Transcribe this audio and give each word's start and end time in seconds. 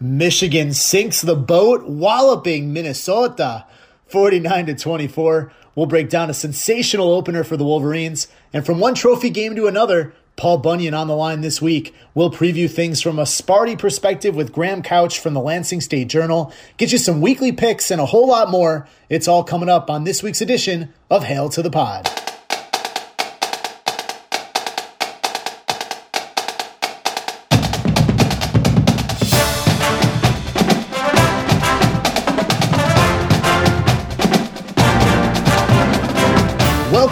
Michigan 0.00 0.72
sinks 0.72 1.22
the 1.22 1.34
boat, 1.34 1.88
walloping 1.88 2.72
Minnesota 2.72 3.66
49 4.06 4.66
to 4.66 4.74
24. 4.76 5.52
We'll 5.74 5.86
break 5.86 6.08
down 6.08 6.30
a 6.30 6.34
sensational 6.34 7.10
opener 7.10 7.42
for 7.42 7.56
the 7.56 7.64
Wolverines. 7.64 8.28
And 8.52 8.64
from 8.64 8.78
one 8.78 8.94
trophy 8.94 9.28
game 9.28 9.56
to 9.56 9.66
another, 9.66 10.14
Paul 10.36 10.58
Bunyan 10.58 10.94
on 10.94 11.08
the 11.08 11.16
line 11.16 11.40
this 11.40 11.60
week. 11.60 11.96
We'll 12.14 12.30
preview 12.30 12.70
things 12.70 13.02
from 13.02 13.18
a 13.18 13.24
Sparty 13.24 13.76
perspective 13.76 14.36
with 14.36 14.52
Graham 14.52 14.82
Couch 14.82 15.18
from 15.18 15.34
the 15.34 15.40
Lansing 15.40 15.80
State 15.80 16.06
Journal, 16.06 16.52
get 16.76 16.92
you 16.92 16.98
some 16.98 17.20
weekly 17.20 17.50
picks, 17.50 17.90
and 17.90 18.00
a 18.00 18.06
whole 18.06 18.28
lot 18.28 18.52
more. 18.52 18.86
It's 19.08 19.26
all 19.26 19.42
coming 19.42 19.68
up 19.68 19.90
on 19.90 20.04
this 20.04 20.22
week's 20.22 20.40
edition 20.40 20.94
of 21.10 21.24
Hail 21.24 21.48
to 21.48 21.60
the 21.60 21.70
Pod. 21.70 22.27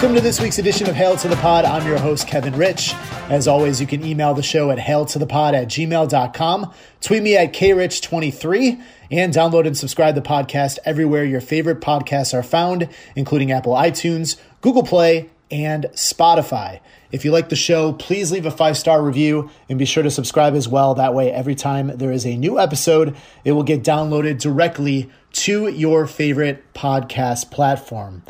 Welcome 0.07 0.23
to 0.23 0.23
this 0.23 0.41
week's 0.41 0.61
edition 0.61 0.89
of 0.89 0.95
Hail 0.95 1.17
to 1.17 1.27
the 1.27 1.35
Pod. 1.35 1.65
I'm 1.65 1.85
your 1.85 1.99
host, 1.99 2.29
Kevin 2.29 2.55
Rich. 2.55 2.95
As 3.29 3.49
always, 3.49 3.81
you 3.81 3.89
can 3.89 4.07
email 4.07 4.35
the 4.35 4.43
show 4.43 4.71
at 4.71 4.79
hailtothepod 4.79 5.53
at 5.53 5.67
gmail.com, 5.67 6.73
tweet 7.01 7.23
me 7.25 7.37
at 7.37 7.53
krich23, 7.53 8.81
and 9.11 9.35
download 9.35 9.67
and 9.67 9.77
subscribe 9.77 10.15
the 10.15 10.21
podcast 10.21 10.79
everywhere 10.85 11.25
your 11.25 11.41
favorite 11.41 11.81
podcasts 11.81 12.33
are 12.33 12.45
found, 12.45 12.89
including 13.17 13.51
Apple 13.51 13.73
iTunes, 13.73 14.37
Google 14.61 14.85
Play, 14.85 15.29
and 15.51 15.87
Spotify. 15.95 16.79
If 17.11 17.25
you 17.25 17.33
like 17.33 17.49
the 17.49 17.57
show, 17.57 17.93
please 17.93 18.31
leave 18.31 18.47
a 18.47 18.53
five 18.53 18.79
star 18.79 19.03
review 19.03 19.51
and 19.69 19.77
be 19.77 19.87
sure 19.87 20.05
to 20.05 20.11
subscribe 20.13 20.55
as 20.55 20.69
well. 20.69 20.95
That 20.95 21.15
way, 21.15 21.33
every 21.33 21.57
time 21.57 21.89
there 21.89 22.13
is 22.13 22.25
a 22.25 22.37
new 22.37 22.61
episode, 22.61 23.17
it 23.45 23.53
will 23.53 23.65
get 23.65 23.83
downloaded 23.83 24.39
directly 24.39 25.11
to 25.33 25.67
your 25.67 26.07
favorite 26.07 26.63
podcast 26.75 27.51
platform. 27.51 28.23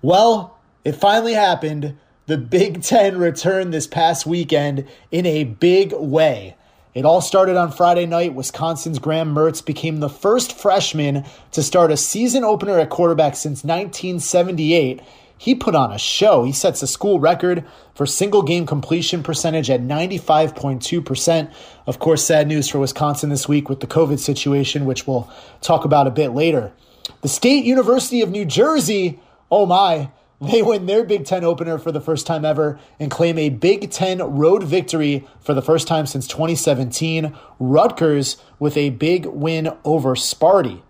Well, 0.00 0.57
it 0.88 0.96
finally 0.96 1.34
happened. 1.34 1.98
The 2.24 2.38
Big 2.38 2.82
Ten 2.82 3.18
returned 3.18 3.74
this 3.74 3.86
past 3.86 4.24
weekend 4.24 4.86
in 5.10 5.26
a 5.26 5.44
big 5.44 5.92
way. 5.92 6.56
It 6.94 7.04
all 7.04 7.20
started 7.20 7.58
on 7.58 7.72
Friday 7.72 8.06
night. 8.06 8.34
Wisconsin's 8.34 8.98
Graham 8.98 9.34
Mertz 9.34 9.62
became 9.62 10.00
the 10.00 10.08
first 10.08 10.58
freshman 10.58 11.26
to 11.52 11.62
start 11.62 11.92
a 11.92 11.96
season 11.98 12.42
opener 12.42 12.78
at 12.78 12.88
quarterback 12.88 13.36
since 13.36 13.64
1978. 13.64 15.02
He 15.36 15.54
put 15.54 15.74
on 15.74 15.92
a 15.92 15.98
show. 15.98 16.44
He 16.44 16.52
sets 16.52 16.82
a 16.82 16.86
school 16.86 17.20
record 17.20 17.66
for 17.94 18.06
single 18.06 18.42
game 18.42 18.64
completion 18.64 19.22
percentage 19.22 19.68
at 19.68 19.82
95.2%. 19.82 21.52
Of 21.86 21.98
course, 21.98 22.24
sad 22.24 22.48
news 22.48 22.66
for 22.66 22.78
Wisconsin 22.78 23.28
this 23.28 23.46
week 23.46 23.68
with 23.68 23.80
the 23.80 23.86
COVID 23.86 24.20
situation, 24.20 24.86
which 24.86 25.06
we'll 25.06 25.30
talk 25.60 25.84
about 25.84 26.06
a 26.06 26.10
bit 26.10 26.30
later. 26.30 26.72
The 27.20 27.28
State 27.28 27.66
University 27.66 28.22
of 28.22 28.30
New 28.30 28.46
Jersey, 28.46 29.20
oh 29.50 29.66
my, 29.66 30.08
they 30.40 30.62
win 30.62 30.86
their 30.86 31.04
Big 31.04 31.24
Ten 31.24 31.42
opener 31.42 31.78
for 31.78 31.90
the 31.90 32.00
first 32.00 32.26
time 32.26 32.44
ever 32.44 32.78
and 33.00 33.10
claim 33.10 33.38
a 33.38 33.48
Big 33.48 33.90
Ten 33.90 34.18
road 34.18 34.62
victory 34.62 35.26
for 35.40 35.52
the 35.52 35.62
first 35.62 35.88
time 35.88 36.06
since 36.06 36.28
2017. 36.28 37.36
Rutgers 37.58 38.36
with 38.58 38.76
a 38.76 38.90
big 38.90 39.26
win 39.26 39.70
over 39.84 40.14
Sparty. 40.14 40.82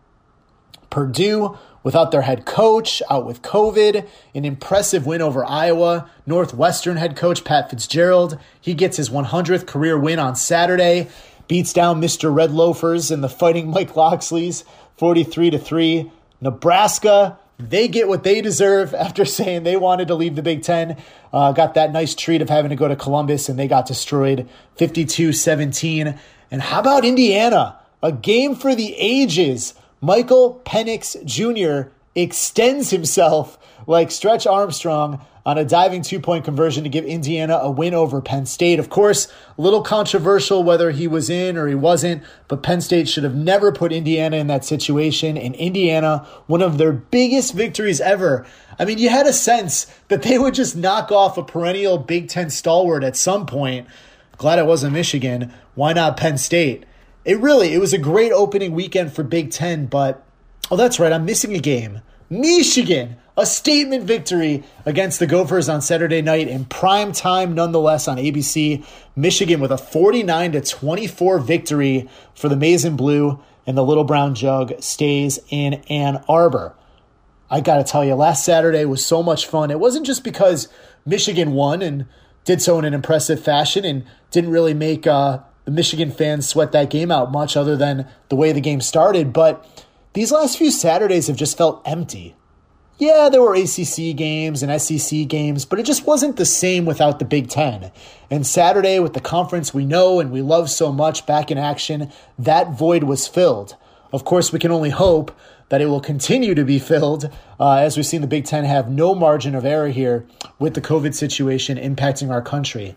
Purdue 0.90 1.56
without 1.82 2.10
their 2.10 2.22
head 2.22 2.44
coach, 2.44 3.02
out 3.08 3.24
with 3.24 3.40
COVID, 3.40 4.06
an 4.34 4.44
impressive 4.44 5.06
win 5.06 5.22
over 5.22 5.44
Iowa. 5.44 6.10
Northwestern 6.26 6.98
head 6.98 7.16
coach 7.16 7.44
Pat 7.44 7.70
Fitzgerald, 7.70 8.38
he 8.60 8.74
gets 8.74 8.98
his 8.98 9.08
100th 9.08 9.66
career 9.66 9.98
win 9.98 10.18
on 10.18 10.36
Saturday, 10.36 11.08
beats 11.46 11.72
down 11.72 12.00
Mr. 12.00 12.34
Red 12.34 12.50
Loafers 12.50 13.10
and 13.10 13.24
the 13.24 13.28
Fighting 13.28 13.70
Mike 13.70 13.94
Locksleys 13.94 14.64
43 14.98 15.50
to 15.50 15.58
3. 15.58 16.12
Nebraska 16.42 17.38
they 17.58 17.88
get 17.88 18.08
what 18.08 18.22
they 18.22 18.40
deserve 18.40 18.94
after 18.94 19.24
saying 19.24 19.62
they 19.62 19.76
wanted 19.76 20.08
to 20.08 20.14
leave 20.14 20.36
the 20.36 20.42
Big 20.42 20.62
Ten. 20.62 20.96
Uh, 21.32 21.52
got 21.52 21.74
that 21.74 21.92
nice 21.92 22.14
treat 22.14 22.42
of 22.42 22.48
having 22.48 22.70
to 22.70 22.76
go 22.76 22.88
to 22.88 22.96
Columbus, 22.96 23.48
and 23.48 23.58
they 23.58 23.68
got 23.68 23.86
destroyed 23.86 24.48
52 24.76 25.32
17. 25.32 26.18
And 26.50 26.62
how 26.62 26.80
about 26.80 27.04
Indiana? 27.04 27.78
A 28.02 28.12
game 28.12 28.54
for 28.54 28.74
the 28.74 28.94
ages. 28.96 29.74
Michael 30.00 30.62
Penix 30.64 31.22
Jr. 31.24 31.90
extends 32.14 32.90
himself 32.90 33.58
like 33.86 34.10
Stretch 34.10 34.46
Armstrong 34.46 35.20
on 35.48 35.56
a 35.56 35.64
diving 35.64 36.02
two 36.02 36.20
point 36.20 36.44
conversion 36.44 36.84
to 36.84 36.90
give 36.90 37.06
Indiana 37.06 37.58
a 37.62 37.70
win 37.70 37.94
over 37.94 38.20
Penn 38.20 38.44
State. 38.44 38.78
Of 38.78 38.90
course, 38.90 39.32
a 39.56 39.62
little 39.62 39.80
controversial 39.80 40.62
whether 40.62 40.90
he 40.90 41.08
was 41.08 41.30
in 41.30 41.56
or 41.56 41.66
he 41.66 41.74
wasn't, 41.74 42.22
but 42.48 42.62
Penn 42.62 42.82
State 42.82 43.08
should 43.08 43.24
have 43.24 43.34
never 43.34 43.72
put 43.72 43.90
Indiana 43.90 44.36
in 44.36 44.46
that 44.48 44.66
situation. 44.66 45.38
And 45.38 45.54
Indiana, 45.54 46.26
one 46.48 46.60
of 46.60 46.76
their 46.76 46.92
biggest 46.92 47.54
victories 47.54 47.98
ever. 47.98 48.44
I 48.78 48.84
mean, 48.84 48.98
you 48.98 49.08
had 49.08 49.26
a 49.26 49.32
sense 49.32 49.86
that 50.08 50.20
they 50.20 50.38
would 50.38 50.52
just 50.52 50.76
knock 50.76 51.10
off 51.10 51.38
a 51.38 51.42
perennial 51.42 51.96
Big 51.96 52.28
Ten 52.28 52.50
stalwart 52.50 53.02
at 53.02 53.16
some 53.16 53.46
point. 53.46 53.88
Glad 54.36 54.58
it 54.58 54.66
wasn't 54.66 54.92
Michigan. 54.92 55.50
Why 55.74 55.94
not 55.94 56.18
Penn 56.18 56.36
State? 56.36 56.84
It 57.24 57.40
really, 57.40 57.72
it 57.72 57.78
was 57.78 57.94
a 57.94 57.98
great 57.98 58.32
opening 58.32 58.72
weekend 58.72 59.14
for 59.14 59.22
Big 59.22 59.50
Ten, 59.50 59.86
but 59.86 60.22
oh, 60.70 60.76
that's 60.76 61.00
right, 61.00 61.10
I'm 61.10 61.24
missing 61.24 61.54
a 61.54 61.58
game. 61.58 62.02
Michigan 62.30 63.16
a 63.38 63.46
statement 63.46 64.02
victory 64.02 64.64
against 64.84 65.20
the 65.20 65.26
Gophers 65.26 65.68
on 65.68 65.80
Saturday 65.80 66.20
night 66.20 66.48
in 66.48 66.64
prime 66.64 67.12
time, 67.12 67.54
nonetheless, 67.54 68.08
on 68.08 68.16
ABC. 68.16 68.84
Michigan 69.14 69.60
with 69.60 69.70
a 69.70 69.78
49 69.78 70.52
to 70.52 70.60
24 70.60 71.38
victory 71.38 72.08
for 72.34 72.48
the 72.48 72.56
Maize 72.56 72.84
and 72.84 72.98
Blue, 72.98 73.40
and 73.64 73.78
the 73.78 73.84
Little 73.84 74.02
Brown 74.02 74.34
Jug 74.34 74.82
stays 74.82 75.38
in 75.50 75.74
Ann 75.88 76.24
Arbor. 76.28 76.74
I 77.48 77.60
got 77.60 77.76
to 77.76 77.84
tell 77.84 78.04
you, 78.04 78.16
last 78.16 78.44
Saturday 78.44 78.84
was 78.84 79.06
so 79.06 79.22
much 79.22 79.46
fun. 79.46 79.70
It 79.70 79.78
wasn't 79.78 80.04
just 80.04 80.24
because 80.24 80.66
Michigan 81.06 81.52
won 81.52 81.80
and 81.80 82.06
did 82.44 82.60
so 82.60 82.76
in 82.80 82.84
an 82.84 82.92
impressive 82.92 83.40
fashion 83.40 83.84
and 83.84 84.04
didn't 84.32 84.50
really 84.50 84.74
make 84.74 85.06
uh, 85.06 85.38
the 85.64 85.70
Michigan 85.70 86.10
fans 86.10 86.48
sweat 86.48 86.72
that 86.72 86.90
game 86.90 87.12
out 87.12 87.30
much 87.30 87.56
other 87.56 87.76
than 87.76 88.08
the 88.30 88.36
way 88.36 88.50
the 88.50 88.60
game 88.60 88.80
started, 88.80 89.32
but 89.32 89.64
these 90.18 90.32
last 90.32 90.58
few 90.58 90.72
Saturdays 90.72 91.28
have 91.28 91.36
just 91.36 91.56
felt 91.56 91.80
empty 91.84 92.34
yeah, 92.98 93.28
there 93.30 93.40
were 93.40 93.54
ACC 93.54 94.16
games 94.16 94.60
and 94.60 94.82
SEC 94.82 95.28
games, 95.28 95.64
but 95.64 95.78
it 95.78 95.86
just 95.86 96.04
wasn't 96.04 96.36
the 96.36 96.44
same 96.44 96.84
without 96.84 97.20
the 97.20 97.24
Big 97.24 97.48
Ten. 97.48 97.92
And 98.28 98.44
Saturday, 98.44 98.98
with 98.98 99.12
the 99.12 99.20
conference 99.20 99.72
we 99.72 99.84
know 99.84 100.18
and 100.18 100.32
we 100.32 100.42
love 100.42 100.68
so 100.68 100.90
much 100.90 101.24
back 101.24 101.52
in 101.52 101.58
action, 101.58 102.10
that 102.40 102.72
void 102.72 103.04
was 103.04 103.28
filled. 103.28 103.76
Of 104.12 104.24
course, 104.24 104.52
we 104.52 104.58
can 104.58 104.72
only 104.72 104.90
hope 104.90 105.30
that 105.68 105.80
it 105.80 105.86
will 105.86 106.00
continue 106.00 106.56
to 106.56 106.64
be 106.64 106.80
filled 106.80 107.32
uh, 107.60 107.74
as 107.74 107.96
we've 107.96 108.04
seen 108.04 108.20
the 108.20 108.26
Big 108.26 108.46
Ten 108.46 108.64
have 108.64 108.90
no 108.90 109.14
margin 109.14 109.54
of 109.54 109.64
error 109.64 109.90
here 109.90 110.26
with 110.58 110.74
the 110.74 110.80
COVID 110.80 111.14
situation 111.14 111.78
impacting 111.78 112.32
our 112.32 112.42
country. 112.42 112.96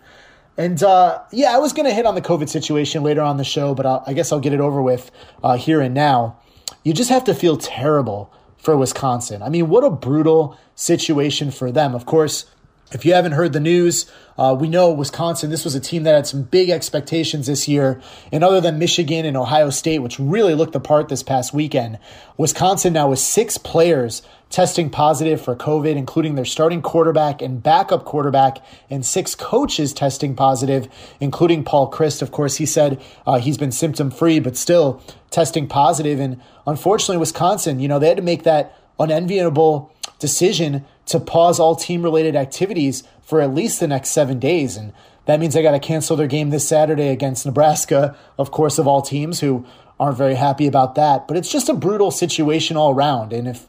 And 0.57 0.81
uh, 0.81 1.21
yeah, 1.31 1.53
I 1.55 1.59
was 1.59 1.73
going 1.73 1.87
to 1.87 1.93
hit 1.93 2.07
on 2.07 2.15
the 2.15 2.21
COVID 2.21 2.49
situation 2.49 3.03
later 3.03 3.21
on 3.21 3.37
the 3.37 3.43
show, 3.43 3.75
but 3.75 3.85
I'll, 3.85 4.03
i 4.07 4.13
guess 4.13 4.31
I'll 4.31 4.39
get 4.39 4.53
it 4.53 4.59
over 4.59 4.81
with 4.81 5.11
uh, 5.43 5.57
here 5.57 5.79
and 5.79 5.93
now. 5.93 6.37
You 6.83 6.93
just 6.93 7.09
have 7.09 7.23
to 7.25 7.33
feel 7.33 7.57
terrible 7.57 8.33
for 8.57 8.77
Wisconsin. 8.77 9.41
I 9.41 9.49
mean, 9.49 9.69
what 9.69 9.83
a 9.83 9.89
brutal 9.89 10.57
situation 10.75 11.51
for 11.51 11.71
them. 11.71 11.93
Of 11.95 12.05
course, 12.05 12.45
if 12.91 13.05
you 13.05 13.13
haven't 13.13 13.31
heard 13.33 13.53
the 13.53 13.59
news, 13.59 14.09
uh, 14.37 14.55
we 14.59 14.67
know 14.67 14.91
Wisconsin, 14.91 15.49
this 15.49 15.63
was 15.63 15.75
a 15.75 15.79
team 15.79 16.03
that 16.03 16.13
had 16.13 16.27
some 16.27 16.43
big 16.43 16.69
expectations 16.69 17.47
this 17.47 17.67
year. 17.67 18.01
And 18.31 18.43
other 18.43 18.59
than 18.59 18.79
Michigan 18.79 19.25
and 19.25 19.37
Ohio 19.37 19.69
State, 19.69 19.99
which 19.99 20.19
really 20.19 20.55
looked 20.55 20.73
the 20.73 20.79
part 20.79 21.07
this 21.07 21.23
past 21.23 21.53
weekend, 21.53 21.99
Wisconsin 22.37 22.93
now 22.93 23.09
with 23.09 23.19
six 23.19 23.57
players 23.57 24.21
testing 24.51 24.89
positive 24.89 25.41
for 25.41 25.55
COVID, 25.55 25.95
including 25.95 26.35
their 26.35 26.45
starting 26.45 26.81
quarterback 26.81 27.41
and 27.41 27.63
backup 27.63 28.05
quarterback, 28.05 28.57
and 28.89 29.05
six 29.05 29.33
coaches 29.33 29.93
testing 29.93 30.35
positive, 30.35 30.87
including 31.19 31.63
Paul 31.63 31.89
Chryst. 31.89 32.21
Of 32.21 32.31
course, 32.31 32.57
he 32.57 32.65
said 32.65 33.01
uh, 33.25 33.39
he's 33.39 33.57
been 33.57 33.71
symptom 33.71 34.11
free, 34.11 34.39
but 34.39 34.57
still 34.57 35.01
testing 35.31 35.67
positive. 35.67 36.19
And 36.19 36.39
unfortunately, 36.67 37.17
Wisconsin, 37.17 37.79
you 37.79 37.87
know, 37.87 37.97
they 37.97 38.09
had 38.09 38.17
to 38.17 38.23
make 38.23 38.43
that 38.43 38.77
unenviable 38.99 39.91
decision 40.19 40.85
to 41.07 41.19
pause 41.19 41.59
all 41.59 41.75
team 41.75 42.03
related 42.03 42.35
activities 42.35 43.03
for 43.23 43.41
at 43.41 43.53
least 43.53 43.79
the 43.79 43.87
next 43.87 44.09
seven 44.09 44.37
days. 44.37 44.75
And 44.75 44.93
that 45.25 45.39
means 45.39 45.53
they 45.53 45.63
got 45.63 45.71
to 45.71 45.79
cancel 45.79 46.17
their 46.17 46.27
game 46.27 46.49
this 46.49 46.67
Saturday 46.67 47.07
against 47.07 47.45
Nebraska, 47.45 48.17
of 48.37 48.51
course, 48.51 48.77
of 48.77 48.87
all 48.87 49.01
teams 49.01 49.39
who 49.39 49.65
aren't 49.99 50.17
very 50.17 50.35
happy 50.35 50.67
about 50.67 50.95
that. 50.95 51.27
But 51.27 51.37
it's 51.37 51.51
just 51.51 51.69
a 51.69 51.73
brutal 51.73 52.11
situation 52.11 52.75
all 52.75 52.93
around. 52.93 53.31
And 53.31 53.47
if, 53.47 53.67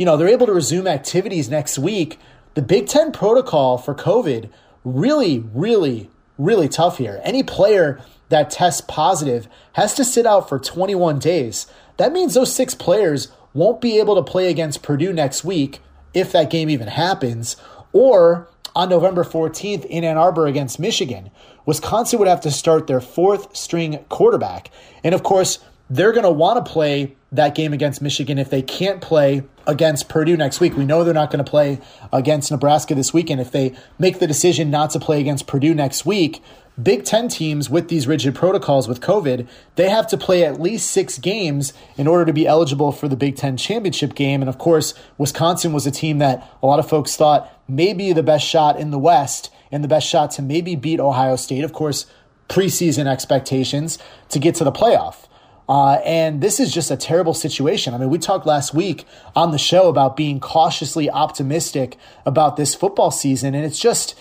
you 0.00 0.06
know, 0.06 0.16
they're 0.16 0.28
able 0.28 0.46
to 0.46 0.54
resume 0.54 0.86
activities 0.86 1.50
next 1.50 1.78
week, 1.78 2.18
the 2.54 2.62
Big 2.62 2.86
Ten 2.86 3.12
protocol 3.12 3.76
for 3.76 3.94
COVID 3.94 4.48
really, 4.82 5.40
really, 5.52 6.08
really 6.38 6.70
tough 6.70 6.96
here. 6.96 7.20
Any 7.22 7.42
player 7.42 8.00
that 8.30 8.48
tests 8.48 8.80
positive 8.80 9.46
has 9.74 9.94
to 9.96 10.04
sit 10.06 10.24
out 10.24 10.48
for 10.48 10.58
21 10.58 11.18
days. 11.18 11.66
That 11.98 12.14
means 12.14 12.32
those 12.32 12.50
six 12.50 12.74
players 12.74 13.28
won't 13.52 13.82
be 13.82 13.98
able 13.98 14.14
to 14.14 14.22
play 14.22 14.48
against 14.48 14.82
Purdue 14.82 15.12
next 15.12 15.44
week 15.44 15.80
if 16.14 16.32
that 16.32 16.48
game 16.48 16.70
even 16.70 16.88
happens, 16.88 17.56
or 17.92 18.48
on 18.74 18.88
November 18.88 19.22
14th 19.22 19.84
in 19.84 20.02
Ann 20.02 20.16
Arbor 20.16 20.46
against 20.46 20.80
Michigan. 20.80 21.30
Wisconsin 21.66 22.18
would 22.20 22.28
have 22.28 22.40
to 22.40 22.50
start 22.50 22.86
their 22.86 23.02
fourth 23.02 23.54
string 23.54 23.98
quarterback. 24.08 24.70
And 25.04 25.14
of 25.14 25.22
course, 25.22 25.58
they're 25.90 26.12
going 26.12 26.24
to 26.24 26.30
want 26.30 26.64
to 26.64 26.72
play 26.72 27.16
that 27.32 27.54
game 27.54 27.74
against 27.74 28.00
Michigan 28.00 28.38
if 28.38 28.48
they 28.48 28.62
can't 28.62 29.02
play 29.02 29.42
against 29.66 30.08
Purdue 30.08 30.36
next 30.36 30.60
week. 30.60 30.76
We 30.76 30.84
know 30.84 31.04
they're 31.04 31.14
not 31.14 31.30
going 31.30 31.44
to 31.44 31.50
play 31.50 31.80
against 32.12 32.50
Nebraska 32.50 32.94
this 32.94 33.12
weekend. 33.12 33.40
If 33.40 33.50
they 33.50 33.74
make 33.98 34.18
the 34.18 34.26
decision 34.26 34.70
not 34.70 34.90
to 34.90 35.00
play 35.00 35.20
against 35.20 35.46
Purdue 35.46 35.74
next 35.74 36.04
week, 36.06 36.42
Big 36.80 37.04
Ten 37.04 37.28
teams 37.28 37.68
with 37.68 37.88
these 37.88 38.06
rigid 38.06 38.34
protocols 38.34 38.88
with 38.88 39.00
COVID, 39.00 39.46
they 39.76 39.90
have 39.90 40.06
to 40.08 40.16
play 40.16 40.44
at 40.44 40.60
least 40.60 40.90
six 40.90 41.18
games 41.18 41.72
in 41.96 42.06
order 42.06 42.24
to 42.24 42.32
be 42.32 42.46
eligible 42.46 42.92
for 42.92 43.08
the 43.08 43.16
Big 43.16 43.36
Ten 43.36 43.56
championship 43.56 44.14
game. 44.14 44.40
And 44.40 44.48
of 44.48 44.58
course, 44.58 44.94
Wisconsin 45.18 45.72
was 45.72 45.86
a 45.86 45.90
team 45.90 46.18
that 46.18 46.48
a 46.62 46.66
lot 46.66 46.78
of 46.78 46.88
folks 46.88 47.16
thought 47.16 47.52
may 47.68 47.92
be 47.92 48.12
the 48.12 48.22
best 48.22 48.46
shot 48.46 48.78
in 48.78 48.90
the 48.90 48.98
West 48.98 49.50
and 49.70 49.84
the 49.84 49.88
best 49.88 50.06
shot 50.06 50.30
to 50.32 50.42
maybe 50.42 50.74
beat 50.74 51.00
Ohio 51.00 51.36
State. 51.36 51.64
Of 51.64 51.72
course, 51.72 52.06
preseason 52.48 53.06
expectations 53.06 53.98
to 54.30 54.38
get 54.38 54.54
to 54.56 54.64
the 54.64 54.72
playoff. 54.72 55.26
Uh, 55.70 56.00
and 56.04 56.40
this 56.40 56.58
is 56.58 56.74
just 56.74 56.90
a 56.90 56.96
terrible 56.96 57.32
situation. 57.32 57.94
I 57.94 57.98
mean, 57.98 58.10
we 58.10 58.18
talked 58.18 58.44
last 58.44 58.74
week 58.74 59.04
on 59.36 59.52
the 59.52 59.58
show 59.58 59.88
about 59.88 60.16
being 60.16 60.40
cautiously 60.40 61.08
optimistic 61.08 61.96
about 62.26 62.56
this 62.56 62.74
football 62.74 63.12
season, 63.12 63.54
and 63.54 63.64
it's 63.64 63.78
just, 63.78 64.18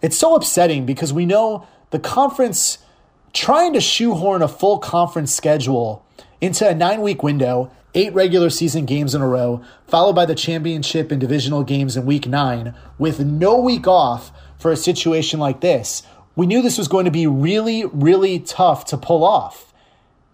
it's 0.00 0.16
so 0.16 0.34
upsetting 0.34 0.86
because 0.86 1.12
we 1.12 1.26
know 1.26 1.66
the 1.90 1.98
conference 1.98 2.78
trying 3.34 3.74
to 3.74 3.80
shoehorn 3.82 4.40
a 4.40 4.48
full 4.48 4.78
conference 4.78 5.34
schedule 5.34 6.02
into 6.40 6.66
a 6.66 6.74
nine 6.74 7.02
week 7.02 7.22
window, 7.22 7.70
eight 7.94 8.14
regular 8.14 8.48
season 8.48 8.86
games 8.86 9.14
in 9.14 9.20
a 9.20 9.28
row, 9.28 9.62
followed 9.86 10.14
by 10.14 10.24
the 10.24 10.34
championship 10.34 11.12
and 11.12 11.20
divisional 11.20 11.62
games 11.62 11.98
in 11.98 12.06
week 12.06 12.26
nine, 12.26 12.74
with 12.96 13.20
no 13.20 13.58
week 13.58 13.86
off 13.86 14.32
for 14.58 14.72
a 14.72 14.76
situation 14.78 15.38
like 15.38 15.60
this. 15.60 16.02
We 16.34 16.46
knew 16.46 16.62
this 16.62 16.78
was 16.78 16.88
going 16.88 17.04
to 17.04 17.10
be 17.10 17.26
really, 17.26 17.84
really 17.84 18.38
tough 18.38 18.86
to 18.86 18.96
pull 18.96 19.24
off. 19.24 19.74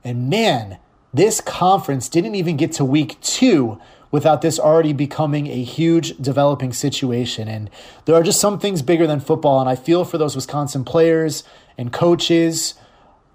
And 0.05 0.29
man, 0.29 0.79
this 1.13 1.41
conference 1.41 2.09
didn't 2.09 2.35
even 2.35 2.57
get 2.57 2.73
to 2.73 2.85
week 2.85 3.21
two 3.21 3.81
without 4.11 4.43
this 4.43 4.59
already 4.59 4.93
becoming 4.93 5.47
a 5.47 5.63
huge 5.63 6.17
developing 6.19 6.73
situation. 6.73 7.49
And 7.49 7.71
there 8.05 8.15
are 8.15 8.23
just 8.23 8.41
some 8.41 8.59
things 8.59 8.83
bigger 8.83 9.07
than 9.07 9.21
football. 9.21 9.61
And 9.61 9.69
I 9.69 9.75
feel 9.77 10.05
for 10.05 10.19
those 10.19 10.37
Wisconsin 10.37 10.85
players 10.85 11.45
and 11.79 11.93
coaches. 11.93 12.75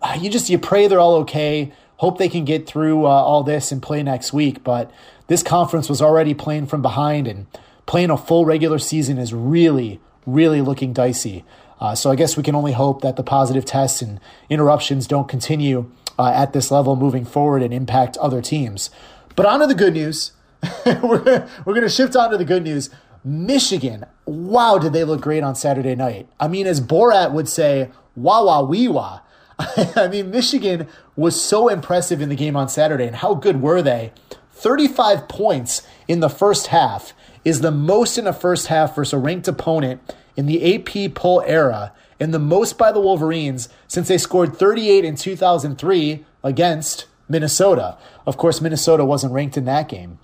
Uh, 0.01 0.17
you 0.19 0.29
just, 0.29 0.49
you 0.49 0.59
pray 0.59 0.87
they're 0.87 0.99
all 0.99 1.15
okay. 1.15 1.73
Hope 1.97 2.19
they 2.19 2.29
can 2.29 2.45
get 2.45 2.67
through 2.67 3.05
uh, 3.05 3.09
all 3.09 3.41
this 3.41 3.71
and 3.71 3.81
play 3.81 4.03
next 4.03 4.31
week. 4.31 4.63
But 4.63 4.91
this 5.27 5.41
conference 5.41 5.89
was 5.89 6.01
already 6.01 6.33
playing 6.33 6.67
from 6.67 6.81
behind, 6.81 7.27
and 7.27 7.47
playing 7.87 8.11
a 8.11 8.17
full 8.17 8.45
regular 8.45 8.79
season 8.79 9.17
is 9.17 9.33
really, 9.33 9.99
really 10.25 10.61
looking 10.61 10.93
dicey. 10.93 11.43
Uh, 11.79 11.95
so 11.95 12.11
I 12.11 12.15
guess 12.15 12.37
we 12.37 12.43
can 12.43 12.55
only 12.55 12.73
hope 12.73 13.01
that 13.01 13.15
the 13.15 13.23
positive 13.23 13.65
tests 13.65 14.01
and 14.01 14.19
interruptions 14.49 15.07
don't 15.07 15.27
continue 15.27 15.91
uh, 16.17 16.31
at 16.33 16.53
this 16.53 16.71
level 16.71 16.95
moving 16.95 17.25
forward 17.25 17.61
and 17.61 17.73
impact 17.73 18.17
other 18.17 18.41
teams. 18.41 18.89
But 19.35 19.45
on 19.45 19.59
to 19.59 19.67
the 19.67 19.75
good 19.75 19.93
news. 19.93 20.31
we're 20.85 21.47
we're 21.65 21.73
going 21.73 21.81
to 21.81 21.89
shift 21.89 22.15
on 22.15 22.31
to 22.31 22.37
the 22.37 22.45
good 22.45 22.63
news. 22.63 22.89
Michigan, 23.23 24.05
wow, 24.25 24.77
did 24.77 24.93
they 24.93 25.03
look 25.03 25.21
great 25.21 25.43
on 25.43 25.55
Saturday 25.55 25.95
night? 25.95 26.27
I 26.39 26.47
mean, 26.47 26.65
as 26.65 26.81
Borat 26.81 27.31
would 27.31 27.49
say, 27.49 27.91
wah 28.15 28.43
wah 28.43 28.63
wee 28.63 28.87
wah. 28.87 29.19
I 29.95 30.07
mean, 30.07 30.31
Michigan 30.31 30.87
was 31.15 31.39
so 31.41 31.67
impressive 31.67 32.21
in 32.21 32.29
the 32.29 32.35
game 32.35 32.55
on 32.55 32.69
Saturday, 32.69 33.05
and 33.05 33.17
how 33.17 33.33
good 33.33 33.61
were 33.61 33.81
they? 33.81 34.13
35 34.53 35.27
points 35.27 35.85
in 36.07 36.19
the 36.19 36.29
first 36.29 36.67
half 36.67 37.13
is 37.43 37.61
the 37.61 37.71
most 37.71 38.17
in 38.17 38.27
a 38.27 38.33
first 38.33 38.67
half 38.67 38.95
versus 38.95 39.13
a 39.13 39.17
ranked 39.17 39.47
opponent 39.47 40.01
in 40.35 40.47
the 40.47 40.75
AP 40.75 41.13
poll 41.13 41.43
era 41.45 41.93
and 42.19 42.33
the 42.33 42.39
most 42.39 42.77
by 42.77 42.91
the 42.91 42.99
Wolverines 42.99 43.69
since 43.87 44.07
they 44.07 44.17
scored 44.17 44.55
38 44.55 45.05
in 45.05 45.15
2003 45.15 46.25
against 46.43 47.05
Minnesota. 47.29 47.97
Of 48.25 48.37
course, 48.37 48.61
Minnesota 48.61 49.05
wasn't 49.05 49.33
ranked 49.33 49.57
in 49.57 49.65
that 49.65 49.89
game. 49.89 50.19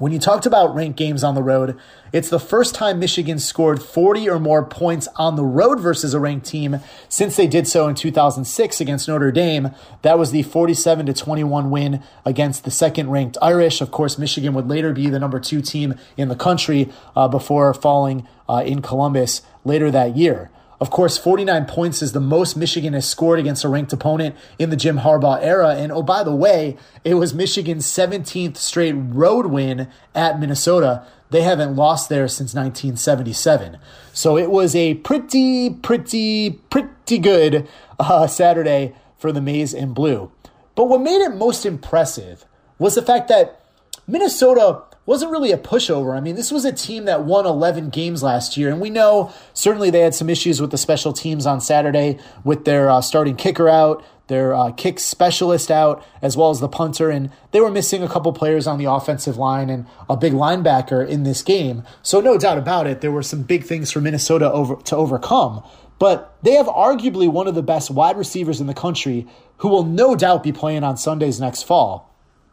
When 0.00 0.12
you 0.12 0.18
talked 0.18 0.46
about 0.46 0.74
ranked 0.74 0.96
games 0.96 1.22
on 1.22 1.34
the 1.34 1.42
road, 1.42 1.78
it's 2.10 2.30
the 2.30 2.40
first 2.40 2.74
time 2.74 2.98
Michigan 2.98 3.38
scored 3.38 3.82
40 3.82 4.30
or 4.30 4.40
more 4.40 4.64
points 4.64 5.08
on 5.16 5.36
the 5.36 5.44
road 5.44 5.78
versus 5.78 6.14
a 6.14 6.20
ranked 6.20 6.46
team 6.46 6.80
since 7.10 7.36
they 7.36 7.46
did 7.46 7.68
so 7.68 7.86
in 7.86 7.94
2006 7.94 8.80
against 8.80 9.08
Notre 9.08 9.30
Dame. 9.30 9.74
That 10.00 10.18
was 10.18 10.30
the 10.30 10.42
47 10.42 11.04
to 11.04 11.12
21 11.12 11.70
win 11.70 12.02
against 12.24 12.64
the 12.64 12.70
second 12.70 13.10
ranked 13.10 13.36
Irish. 13.42 13.82
Of 13.82 13.90
course, 13.90 14.16
Michigan 14.16 14.54
would 14.54 14.68
later 14.68 14.94
be 14.94 15.10
the 15.10 15.18
number 15.18 15.38
two 15.38 15.60
team 15.60 15.94
in 16.16 16.28
the 16.28 16.36
country 16.36 16.90
uh, 17.14 17.28
before 17.28 17.74
falling 17.74 18.26
uh, 18.48 18.62
in 18.64 18.80
Columbus 18.80 19.42
later 19.66 19.90
that 19.90 20.16
year. 20.16 20.50
Of 20.80 20.88
course, 20.90 21.18
49 21.18 21.66
points 21.66 22.00
is 22.00 22.12
the 22.12 22.20
most 22.20 22.56
Michigan 22.56 22.94
has 22.94 23.06
scored 23.06 23.38
against 23.38 23.64
a 23.64 23.68
ranked 23.68 23.92
opponent 23.92 24.34
in 24.58 24.70
the 24.70 24.76
Jim 24.76 25.00
Harbaugh 25.00 25.38
era. 25.42 25.74
And 25.74 25.92
oh, 25.92 26.02
by 26.02 26.24
the 26.24 26.34
way, 26.34 26.78
it 27.04 27.14
was 27.14 27.34
Michigan's 27.34 27.86
17th 27.86 28.56
straight 28.56 28.94
road 28.94 29.46
win 29.46 29.88
at 30.14 30.40
Minnesota. 30.40 31.04
They 31.28 31.42
haven't 31.42 31.76
lost 31.76 32.08
there 32.08 32.26
since 32.28 32.54
1977. 32.54 33.78
So 34.14 34.38
it 34.38 34.50
was 34.50 34.74
a 34.74 34.94
pretty, 34.94 35.68
pretty, 35.68 36.50
pretty 36.70 37.18
good 37.18 37.68
uh, 37.98 38.26
Saturday 38.26 38.94
for 39.18 39.32
the 39.32 39.42
Maize 39.42 39.74
and 39.74 39.94
Blue. 39.94 40.32
But 40.74 40.88
what 40.88 41.02
made 41.02 41.22
it 41.22 41.34
most 41.34 41.66
impressive 41.66 42.46
was 42.78 42.94
the 42.94 43.02
fact 43.02 43.28
that 43.28 43.60
Minnesota 44.06 44.82
wasn't 45.06 45.32
really 45.32 45.52
a 45.52 45.58
pushover. 45.58 46.16
I 46.16 46.20
mean, 46.20 46.36
this 46.36 46.52
was 46.52 46.64
a 46.64 46.72
team 46.72 47.06
that 47.06 47.24
won 47.24 47.46
11 47.46 47.90
games 47.90 48.22
last 48.22 48.56
year, 48.56 48.70
and 48.70 48.80
we 48.80 48.90
know 48.90 49.32
certainly 49.54 49.90
they 49.90 50.00
had 50.00 50.14
some 50.14 50.30
issues 50.30 50.60
with 50.60 50.70
the 50.70 50.78
special 50.78 51.12
teams 51.12 51.46
on 51.46 51.60
Saturday 51.60 52.18
with 52.44 52.64
their 52.64 52.90
uh, 52.90 53.00
starting 53.00 53.36
kicker 53.36 53.68
out, 53.68 54.04
their 54.28 54.54
uh, 54.54 54.70
kick 54.70 55.00
specialist 55.00 55.70
out, 55.70 56.04
as 56.22 56.36
well 56.36 56.50
as 56.50 56.60
the 56.60 56.68
punter, 56.68 57.10
and 57.10 57.30
they 57.50 57.60
were 57.60 57.70
missing 57.70 58.02
a 58.02 58.08
couple 58.08 58.32
players 58.32 58.66
on 58.66 58.78
the 58.78 58.84
offensive 58.84 59.36
line 59.36 59.68
and 59.68 59.86
a 60.08 60.16
big 60.16 60.32
linebacker 60.32 61.06
in 61.06 61.24
this 61.24 61.42
game. 61.42 61.82
So 62.02 62.20
no 62.20 62.38
doubt 62.38 62.58
about 62.58 62.86
it, 62.86 63.00
there 63.00 63.10
were 63.10 63.24
some 63.24 63.42
big 63.42 63.64
things 63.64 63.90
for 63.90 64.00
Minnesota 64.00 64.50
over 64.52 64.76
to 64.76 64.96
overcome. 64.96 65.64
But 65.98 66.34
they 66.42 66.52
have 66.52 66.66
arguably 66.66 67.28
one 67.28 67.46
of 67.46 67.54
the 67.54 67.62
best 67.62 67.90
wide 67.90 68.16
receivers 68.16 68.60
in 68.60 68.66
the 68.66 68.74
country 68.74 69.26
who 69.58 69.68
will 69.68 69.84
no 69.84 70.14
doubt 70.14 70.42
be 70.42 70.52
playing 70.52 70.84
on 70.84 70.96
Sundays 70.96 71.40
next 71.40 71.64
fall. 71.64 72.09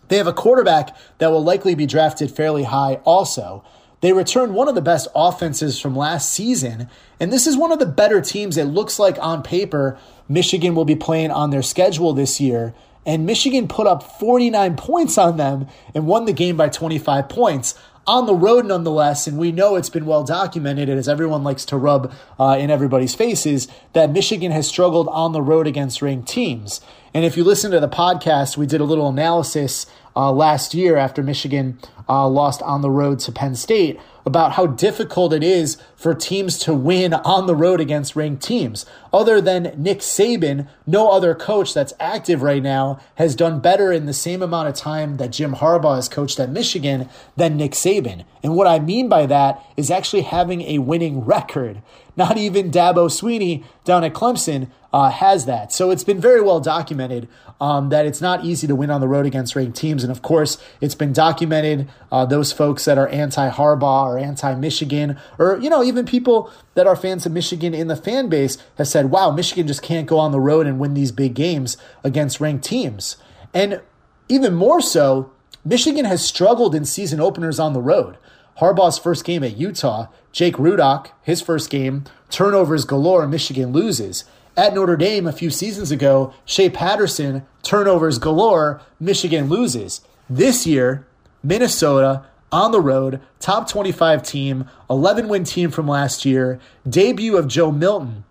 They 0.07 0.18
have 0.18 0.27
a 0.27 0.33
quarterback 0.33 0.95
that 1.18 1.31
will 1.31 1.44
likely 1.44 1.75
be 1.75 1.86
drafted 1.86 2.31
fairly 2.31 2.63
high 2.63 2.95
also. 3.06 3.63
They 4.01 4.13
returned 4.13 4.54
one 4.54 4.68
of 4.68 4.75
the 4.75 4.81
best 4.81 5.07
offenses 5.15 5.80
from 5.80 5.95
last 5.95 6.31
season, 6.31 6.88
and 7.19 7.33
this 7.33 7.48
is 7.48 7.57
one 7.57 7.71
of 7.71 7.80
the 7.80 7.86
better 7.86 8.21
teams 8.21 8.56
it 8.56 8.65
looks 8.65 9.00
like 9.00 9.18
on 9.19 9.42
paper 9.42 9.98
Michigan 10.30 10.75
will 10.75 10.86
be 10.86 10.95
playing 10.95 11.31
on 11.31 11.50
their 11.50 11.63
schedule 11.63 12.13
this 12.13 12.39
year. 12.39 12.74
And 13.06 13.25
Michigan 13.25 13.68
put 13.68 13.88
up 13.88 14.04
49 14.19 14.75
points 14.75 15.18
on 15.18 15.38
them 15.38 15.68
and 15.95 16.06
won 16.06 16.26
the 16.26 16.33
game 16.33 16.57
by 16.57 16.69
25 16.69 17.30
points 17.30 17.73
on 18.07 18.26
the 18.26 18.33
road 18.33 18.66
nonetheless, 18.66 19.28
and 19.28 19.37
we 19.37 19.52
know 19.52 19.76
it's 19.76 19.90
been 19.90 20.06
well 20.06 20.23
documented, 20.23 20.90
as 20.90 21.09
everyone 21.09 21.44
likes 21.44 21.66
to 21.66 21.78
rub 21.78 22.14
uh, 22.40 22.57
in 22.59 22.71
everybody's 22.71 23.14
faces, 23.14 23.68
that 23.94 24.09
Michigan 24.09 24.52
has 24.52 24.68
struggled 24.68 25.09
on 25.09 25.33
the 25.33 25.42
road 25.42 25.68
against 25.68 26.02
ranked 26.02 26.28
teams. 26.28 26.80
And 27.14 27.26
if 27.26 27.35
you 27.35 27.44
listen 27.44 27.71
to 27.71 27.80
the 27.80 27.90
podcast, 27.90 28.57
we 28.57 28.66
did 28.66 28.80
a 28.80 28.85
little 28.85 29.09
analysis 29.09 29.85
uh, 30.16 30.31
last 30.31 30.73
year 30.73 30.97
after 30.97 31.21
Michigan 31.21 31.78
uh, 32.07 32.28
lost 32.28 32.61
on 32.61 32.81
the 32.81 32.90
road 32.90 33.19
to 33.19 33.31
Penn 33.31 33.56
State 33.56 33.99
about 34.28 34.52
how 34.52 34.68
difficult 34.68 35.31
it 35.31 35.42
is 35.42 35.78
for 35.96 36.14
teams 36.14 36.60
to 36.60 36.74
win 36.74 37.14
on 37.14 37.48
the 37.48 37.56
road 37.56 37.80
against 37.80 38.16
ranked 38.16 38.44
teams. 38.44 38.86
Other 39.14 39.40
than 39.40 39.74
Nick 39.78 40.00
Saban, 40.00 40.68
no 40.86 41.10
other 41.10 41.34
coach 41.34 41.74
that's 41.74 41.94
active 41.98 42.42
right 42.42 42.62
now 42.62 43.00
has 43.16 43.38
done 43.38 43.62
better 43.62 43.92
in 43.92 44.06
the 44.06 44.14
same 44.14 44.44
amount 44.44 44.68
of 44.68 44.76
time 44.76 45.16
that 45.16 45.31
Jim 45.31 45.56
Harbaugh 45.56 45.96
has 45.96 46.10
coached 46.10 46.42
at 46.42 46.50
Michigan 46.50 47.07
than 47.38 47.56
Nick 47.56 47.72
Saban. 47.72 48.26
And 48.44 48.54
what 48.54 48.68
I 48.68 48.80
mean 48.80 49.07
by 49.07 49.26
that 49.28 49.64
is 49.78 49.90
actually 49.90 50.24
having 50.24 50.62
a 50.64 50.80
winning 50.80 51.22
record. 51.22 51.81
Not 52.18 52.38
even 52.38 52.69
Dabo 52.69 53.07
Swinney 53.07 53.64
down 53.86 54.04
at 54.04 54.14
Clemson 54.14 54.69
uh, 54.97 55.11
has 55.11 55.45
that. 55.45 55.71
So 55.71 55.92
it's 55.92 56.04
been 56.04 56.19
very 56.19 56.42
well 56.42 56.59
documented 56.59 57.27
um, 57.61 57.89
that 57.89 58.07
it's 58.07 58.19
not 58.19 58.44
easy 58.44 58.66
to 58.66 58.75
win 58.75 58.89
on 58.89 58.99
the 58.99 59.07
road 59.07 59.27
against 59.27 59.56
ranked 59.56 59.77
teams. 59.77 60.04
And 60.04 60.11
of 60.11 60.23
course, 60.23 60.57
it's 60.81 60.95
been 60.95 61.13
documented 61.13 61.87
uh, 62.11 62.25
those 62.25 62.51
folks 62.51 62.85
that 62.85 62.97
are 62.97 63.07
anti 63.09 63.47
Harbaugh 63.47 64.06
or 64.07 64.18
anti 64.18 64.56
Michigan, 64.56 65.19
or, 65.37 65.59
you 65.61 65.69
know, 65.69 65.83
even 65.83 66.07
people 66.07 66.51
that 66.73 66.87
are 66.87 66.95
fans 66.95 67.27
of 67.27 67.31
Michigan 67.31 67.75
in 67.75 67.89
the 67.89 67.95
fan 67.95 68.27
base 68.27 68.57
have 68.80 68.87
said, 68.87 69.11
wow, 69.11 69.30
Michigan 69.30 69.68
just 69.68 69.83
can't 69.83 70.07
go 70.07 70.18
on 70.18 70.31
the 70.31 70.39
road 70.39 70.66
and 70.66 70.80
win 70.80 70.95
these 70.95 71.11
big 71.11 71.35
games 71.35 71.77
against 72.04 72.42
ranked 72.42 72.66
teams. 72.66 73.18
And 73.54 73.81
even 74.27 74.56
more 74.56 74.81
so, 74.81 75.31
Michigan 75.63 76.06
has 76.06 76.25
struggled 76.25 76.73
in 76.73 76.85
season 76.85 77.19
openers 77.19 77.59
on 77.59 77.73
the 77.73 77.81
road. 77.81 78.18
Harbaugh's 78.59 78.97
first 78.97 79.23
game 79.25 79.44
at 79.44 79.57
Utah, 79.57 80.07
Jake 80.31 80.56
Rudock, 80.56 81.11
his 81.21 81.39
first 81.39 81.69
game, 81.69 82.06
turnovers 82.31 82.83
galore, 82.83 83.27
Michigan 83.27 83.71
loses. 83.71 84.23
At 84.57 84.73
Notre 84.73 84.97
Dame 84.97 85.28
a 85.28 85.31
few 85.31 85.52
seasons 85.52 85.92
ago, 85.92 86.33
Shea 86.44 86.68
Patterson, 86.68 87.45
turnovers 87.61 88.18
galore, 88.18 88.81
Michigan 88.99 89.49
loses. 89.49 90.02
This 90.28 90.66
year, 90.66 91.06
Minnesota 91.44 92.26
on 92.52 92.71
the 92.71 92.81
road, 92.81 93.21
top 93.40 93.69
25 93.69 94.23
team, 94.23 94.68
11 94.90 95.28
win 95.28 95.44
team 95.44 95.69
from 95.69 95.87
last 95.87 96.26
year, 96.26 96.59
debut 96.90 97.37
of 97.37 97.47
Joe 97.47 97.71
Milton, 97.71 98.23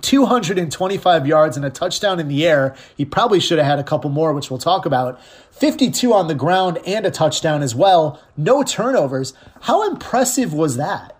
225 0.00 1.26
yards 1.26 1.58
and 1.58 1.66
a 1.66 1.70
touchdown 1.70 2.18
in 2.18 2.28
the 2.28 2.46
air. 2.46 2.74
He 2.96 3.04
probably 3.04 3.38
should 3.38 3.58
have 3.58 3.66
had 3.66 3.78
a 3.78 3.84
couple 3.84 4.08
more, 4.08 4.32
which 4.32 4.50
we'll 4.50 4.58
talk 4.58 4.86
about. 4.86 5.20
52 5.50 6.14
on 6.14 6.28
the 6.28 6.34
ground 6.34 6.78
and 6.86 7.04
a 7.04 7.10
touchdown 7.10 7.60
as 7.60 7.74
well. 7.74 8.18
No 8.34 8.62
turnovers. 8.62 9.34
How 9.62 9.86
impressive 9.90 10.54
was 10.54 10.78
that? 10.78 11.13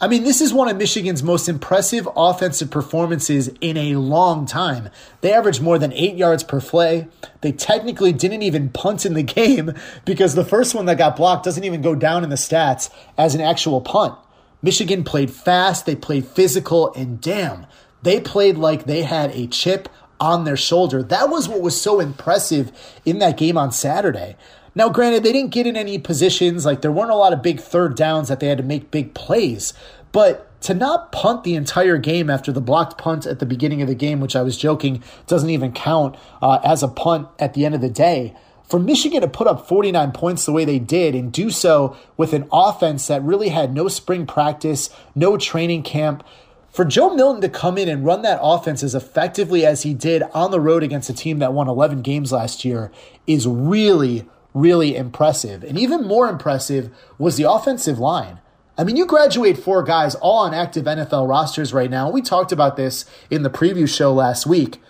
I 0.00 0.08
mean, 0.08 0.24
this 0.24 0.40
is 0.40 0.52
one 0.52 0.68
of 0.68 0.76
Michigan's 0.76 1.22
most 1.22 1.48
impressive 1.48 2.08
offensive 2.16 2.70
performances 2.70 3.48
in 3.60 3.76
a 3.76 3.94
long 3.94 4.44
time. 4.44 4.88
They 5.20 5.32
averaged 5.32 5.62
more 5.62 5.78
than 5.78 5.92
eight 5.92 6.16
yards 6.16 6.42
per 6.42 6.60
play. 6.60 7.06
They 7.42 7.52
technically 7.52 8.12
didn't 8.12 8.42
even 8.42 8.70
punt 8.70 9.06
in 9.06 9.14
the 9.14 9.22
game 9.22 9.72
because 10.04 10.34
the 10.34 10.44
first 10.44 10.74
one 10.74 10.86
that 10.86 10.98
got 10.98 11.16
blocked 11.16 11.44
doesn't 11.44 11.62
even 11.62 11.80
go 11.80 11.94
down 11.94 12.24
in 12.24 12.30
the 12.30 12.36
stats 12.36 12.90
as 13.16 13.34
an 13.34 13.40
actual 13.40 13.80
punt. 13.80 14.18
Michigan 14.62 15.04
played 15.04 15.30
fast, 15.30 15.86
they 15.86 15.94
played 15.94 16.26
physical, 16.26 16.92
and 16.94 17.20
damn, 17.20 17.66
they 18.02 18.20
played 18.20 18.56
like 18.56 18.84
they 18.84 19.02
had 19.02 19.30
a 19.30 19.46
chip 19.46 19.88
on 20.18 20.44
their 20.44 20.56
shoulder. 20.56 21.02
That 21.02 21.28
was 21.28 21.48
what 21.48 21.60
was 21.60 21.80
so 21.80 22.00
impressive 22.00 22.72
in 23.04 23.20
that 23.20 23.36
game 23.36 23.56
on 23.56 23.70
Saturday. 23.70 24.36
Now, 24.74 24.88
granted, 24.88 25.22
they 25.22 25.32
didn't 25.32 25.52
get 25.52 25.66
in 25.66 25.76
any 25.76 25.98
positions, 25.98 26.66
like 26.66 26.82
there 26.82 26.92
weren't 26.92 27.10
a 27.10 27.16
lot 27.16 27.32
of 27.32 27.42
big 27.42 27.60
third 27.60 27.96
downs 27.96 28.28
that 28.28 28.40
they 28.40 28.48
had 28.48 28.58
to 28.58 28.64
make 28.64 28.90
big 28.90 29.14
plays, 29.14 29.72
but 30.10 30.50
to 30.62 30.74
not 30.74 31.12
punt 31.12 31.44
the 31.44 31.54
entire 31.54 31.98
game 31.98 32.30
after 32.30 32.50
the 32.50 32.60
blocked 32.60 32.98
punt 32.98 33.26
at 33.26 33.38
the 33.38 33.46
beginning 33.46 33.82
of 33.82 33.88
the 33.88 33.94
game, 33.94 34.20
which 34.20 34.34
I 34.34 34.42
was 34.42 34.56
joking 34.56 35.02
doesn't 35.26 35.50
even 35.50 35.72
count 35.72 36.16
uh, 36.40 36.58
as 36.64 36.82
a 36.82 36.88
punt 36.88 37.28
at 37.38 37.54
the 37.54 37.64
end 37.64 37.74
of 37.74 37.82
the 37.82 37.90
day, 37.90 38.34
for 38.64 38.80
Michigan 38.80 39.20
to 39.20 39.28
put 39.28 39.46
up 39.46 39.68
49 39.68 40.12
points 40.12 40.46
the 40.46 40.52
way 40.52 40.64
they 40.64 40.78
did 40.78 41.14
and 41.14 41.30
do 41.30 41.50
so 41.50 41.96
with 42.16 42.32
an 42.32 42.48
offense 42.50 43.06
that 43.06 43.22
really 43.22 43.50
had 43.50 43.74
no 43.74 43.88
spring 43.88 44.26
practice, 44.26 44.88
no 45.14 45.36
training 45.36 45.82
camp, 45.82 46.24
for 46.70 46.84
Joe 46.84 47.14
Milton 47.14 47.40
to 47.42 47.48
come 47.48 47.78
in 47.78 47.88
and 47.88 48.04
run 48.04 48.22
that 48.22 48.40
offense 48.42 48.82
as 48.82 48.96
effectively 48.96 49.64
as 49.64 49.82
he 49.82 49.94
did 49.94 50.24
on 50.32 50.50
the 50.50 50.58
road 50.58 50.82
against 50.82 51.08
a 51.08 51.14
team 51.14 51.38
that 51.38 51.52
won 51.52 51.68
11 51.68 52.02
games 52.02 52.32
last 52.32 52.64
year 52.64 52.90
is 53.28 53.46
really, 53.46 54.26
really 54.54 54.96
impressive. 54.96 55.62
And 55.62 55.78
even 55.78 56.06
more 56.06 56.28
impressive 56.28 56.90
was 57.18 57.36
the 57.36 57.50
offensive 57.50 57.98
line. 57.98 58.40
I 58.78 58.84
mean, 58.84 58.96
you 58.96 59.06
graduate 59.06 59.58
four 59.58 59.82
guys 59.82 60.14
all 60.16 60.38
on 60.38 60.54
active 60.54 60.84
NFL 60.84 61.28
rosters 61.28 61.72
right 61.72 61.90
now. 61.90 62.10
We 62.10 62.22
talked 62.22 62.52
about 62.52 62.76
this 62.76 63.04
in 63.30 63.42
the 63.42 63.50
preview 63.50 63.88
show 63.88 64.12
last 64.12 64.46
week. 64.46 64.80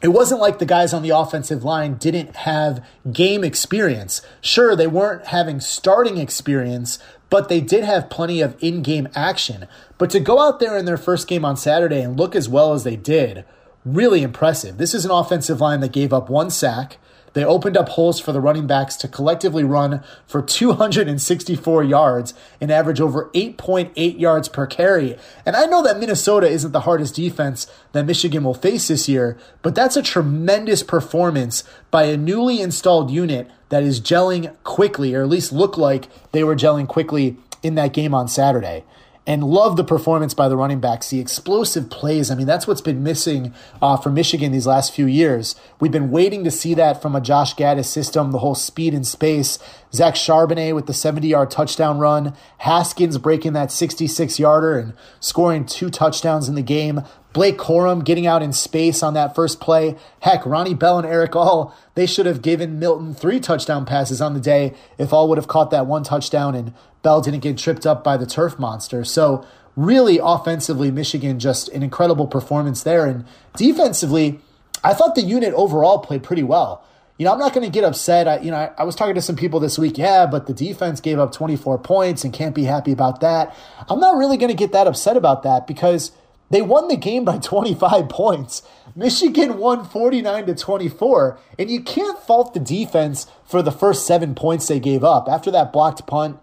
It 0.00 0.08
wasn't 0.08 0.40
like 0.40 0.58
the 0.58 0.66
guys 0.66 0.92
on 0.92 1.02
the 1.02 1.10
offensive 1.10 1.62
line 1.64 1.94
didn't 1.94 2.36
have 2.36 2.84
game 3.12 3.44
experience. 3.44 4.20
Sure, 4.40 4.74
they 4.74 4.88
weren't 4.88 5.26
having 5.26 5.60
starting 5.60 6.18
experience, 6.18 6.98
but 7.30 7.48
they 7.48 7.60
did 7.60 7.84
have 7.84 8.10
plenty 8.10 8.40
of 8.40 8.56
in 8.60 8.82
game 8.82 9.08
action. 9.14 9.66
But 9.98 10.10
to 10.10 10.20
go 10.20 10.40
out 10.40 10.58
there 10.58 10.76
in 10.76 10.84
their 10.84 10.96
first 10.96 11.28
game 11.28 11.44
on 11.44 11.56
Saturday 11.56 12.00
and 12.00 12.18
look 12.18 12.34
as 12.34 12.48
well 12.48 12.74
as 12.74 12.82
they 12.82 12.96
did, 12.96 13.44
really 13.84 14.22
impressive. 14.22 14.78
This 14.78 14.94
is 14.94 15.04
an 15.04 15.10
offensive 15.10 15.60
line 15.60 15.80
that 15.80 15.92
gave 15.92 16.12
up 16.12 16.28
one 16.28 16.50
sack, 16.50 16.98
they 17.34 17.44
opened 17.44 17.76
up 17.76 17.90
holes 17.90 18.20
for 18.20 18.32
the 18.32 18.40
running 18.40 18.66
backs 18.66 18.96
to 18.96 19.08
collectively 19.08 19.64
run 19.64 20.02
for 20.26 20.42
264 20.42 21.84
yards 21.84 22.34
and 22.60 22.70
average 22.70 23.00
over 23.00 23.30
8.8 23.34 24.18
yards 24.18 24.48
per 24.48 24.66
carry. 24.66 25.16
And 25.46 25.56
I 25.56 25.66
know 25.66 25.82
that 25.82 25.98
Minnesota 25.98 26.48
isn't 26.48 26.72
the 26.72 26.80
hardest 26.80 27.14
defense 27.14 27.66
that 27.92 28.06
Michigan 28.06 28.44
will 28.44 28.54
face 28.54 28.88
this 28.88 29.08
year, 29.08 29.38
but 29.62 29.74
that's 29.74 29.96
a 29.96 30.02
tremendous 30.02 30.82
performance 30.82 31.64
by 31.90 32.04
a 32.04 32.16
newly 32.16 32.60
installed 32.60 33.10
unit 33.10 33.50
that 33.70 33.82
is 33.82 34.00
gelling 34.00 34.54
quickly, 34.64 35.14
or 35.14 35.22
at 35.22 35.28
least 35.28 35.52
look 35.52 35.78
like 35.78 36.08
they 36.32 36.44
were 36.44 36.56
gelling 36.56 36.86
quickly 36.86 37.36
in 37.62 37.74
that 37.76 37.92
game 37.92 38.14
on 38.14 38.28
Saturday 38.28 38.84
and 39.26 39.44
love 39.44 39.76
the 39.76 39.84
performance 39.84 40.34
by 40.34 40.48
the 40.48 40.56
running 40.56 40.80
backs, 40.80 41.10
the 41.10 41.20
explosive 41.20 41.88
plays. 41.90 42.30
I 42.30 42.34
mean, 42.34 42.46
that's 42.46 42.66
what's 42.66 42.80
been 42.80 43.04
missing 43.04 43.54
uh, 43.80 43.96
for 43.96 44.10
Michigan 44.10 44.50
these 44.50 44.66
last 44.66 44.92
few 44.92 45.06
years. 45.06 45.54
We've 45.78 45.92
been 45.92 46.10
waiting 46.10 46.42
to 46.44 46.50
see 46.50 46.74
that 46.74 47.00
from 47.00 47.14
a 47.14 47.20
Josh 47.20 47.54
Gattis 47.54 47.86
system, 47.86 48.32
the 48.32 48.38
whole 48.38 48.56
speed 48.56 48.94
and 48.94 49.06
space. 49.06 49.58
Zach 49.92 50.14
Charbonnet 50.14 50.74
with 50.74 50.86
the 50.86 50.94
70 50.94 51.28
yard 51.28 51.50
touchdown 51.50 51.98
run, 51.98 52.34
Haskins 52.58 53.18
breaking 53.18 53.52
that 53.52 53.70
66 53.70 54.38
yarder 54.40 54.78
and 54.78 54.94
scoring 55.20 55.66
two 55.66 55.90
touchdowns 55.90 56.48
in 56.48 56.56
the 56.56 56.62
game. 56.62 57.02
Blake 57.32 57.56
Corum 57.56 58.04
getting 58.04 58.26
out 58.26 58.42
in 58.42 58.52
space 58.52 59.02
on 59.02 59.14
that 59.14 59.34
first 59.34 59.60
play. 59.60 59.96
Heck, 60.20 60.44
Ronnie 60.44 60.74
Bell 60.74 60.98
and 60.98 61.06
Erick 61.06 61.34
All, 61.34 61.74
they 61.94 62.04
should 62.06 62.26
have 62.26 62.42
given 62.42 62.78
Milton 62.78 63.14
three 63.14 63.40
touchdown 63.40 63.86
passes 63.86 64.20
on 64.20 64.34
the 64.34 64.40
day 64.40 64.74
if 64.98 65.12
All 65.12 65.28
would 65.28 65.38
have 65.38 65.48
caught 65.48 65.70
that 65.70 65.86
one 65.86 66.02
touchdown 66.02 66.54
and 66.54 66.74
Bell 67.02 67.20
didn't 67.20 67.40
get 67.40 67.58
tripped 67.58 67.86
up 67.86 68.02
by 68.04 68.16
the 68.16 68.26
turf 68.26 68.58
monster. 68.58 69.04
So, 69.04 69.44
really 69.76 70.18
offensively, 70.22 70.90
Michigan 70.90 71.38
just 71.38 71.68
an 71.70 71.82
incredible 71.82 72.26
performance 72.26 72.82
there. 72.82 73.06
And 73.06 73.24
defensively, 73.56 74.40
I 74.84 74.94
thought 74.94 75.14
the 75.14 75.22
unit 75.22 75.54
overall 75.54 75.98
played 75.98 76.22
pretty 76.22 76.42
well. 76.42 76.84
You 77.18 77.26
know, 77.26 77.32
I'm 77.32 77.38
not 77.38 77.52
going 77.52 77.64
to 77.64 77.70
get 77.70 77.84
upset. 77.84 78.26
I, 78.26 78.38
you 78.40 78.50
know, 78.50 78.56
I, 78.56 78.70
I, 78.78 78.84
was 78.84 78.96
talking 78.96 79.14
to 79.14 79.22
some 79.22 79.36
people 79.36 79.60
this 79.60 79.78
week. 79.78 79.98
Yeah, 79.98 80.26
but 80.26 80.46
the 80.46 80.54
defense 80.54 81.00
gave 81.00 81.18
up 81.18 81.32
24 81.32 81.78
points 81.78 82.24
and 82.24 82.32
can't 82.32 82.54
be 82.54 82.64
happy 82.64 82.90
about 82.90 83.20
that. 83.20 83.54
I'm 83.88 84.00
not 84.00 84.16
really 84.16 84.36
going 84.36 84.50
to 84.50 84.56
get 84.56 84.72
that 84.72 84.86
upset 84.86 85.16
about 85.16 85.42
that 85.42 85.66
because 85.66 86.12
they 86.50 86.62
won 86.62 86.88
the 86.88 86.96
game 86.96 87.24
by 87.24 87.38
25 87.42 88.08
points. 88.08 88.62
Michigan 88.96 89.58
won 89.58 89.84
49 89.84 90.46
to 90.46 90.54
24, 90.54 91.38
and 91.58 91.70
you 91.70 91.82
can't 91.82 92.18
fault 92.18 92.54
the 92.54 92.60
defense 92.60 93.26
for 93.44 93.62
the 93.62 93.72
first 93.72 94.06
seven 94.06 94.34
points 94.34 94.66
they 94.66 94.80
gave 94.80 95.04
up 95.04 95.28
after 95.28 95.50
that 95.50 95.72
blocked 95.72 96.06
punt 96.06 96.38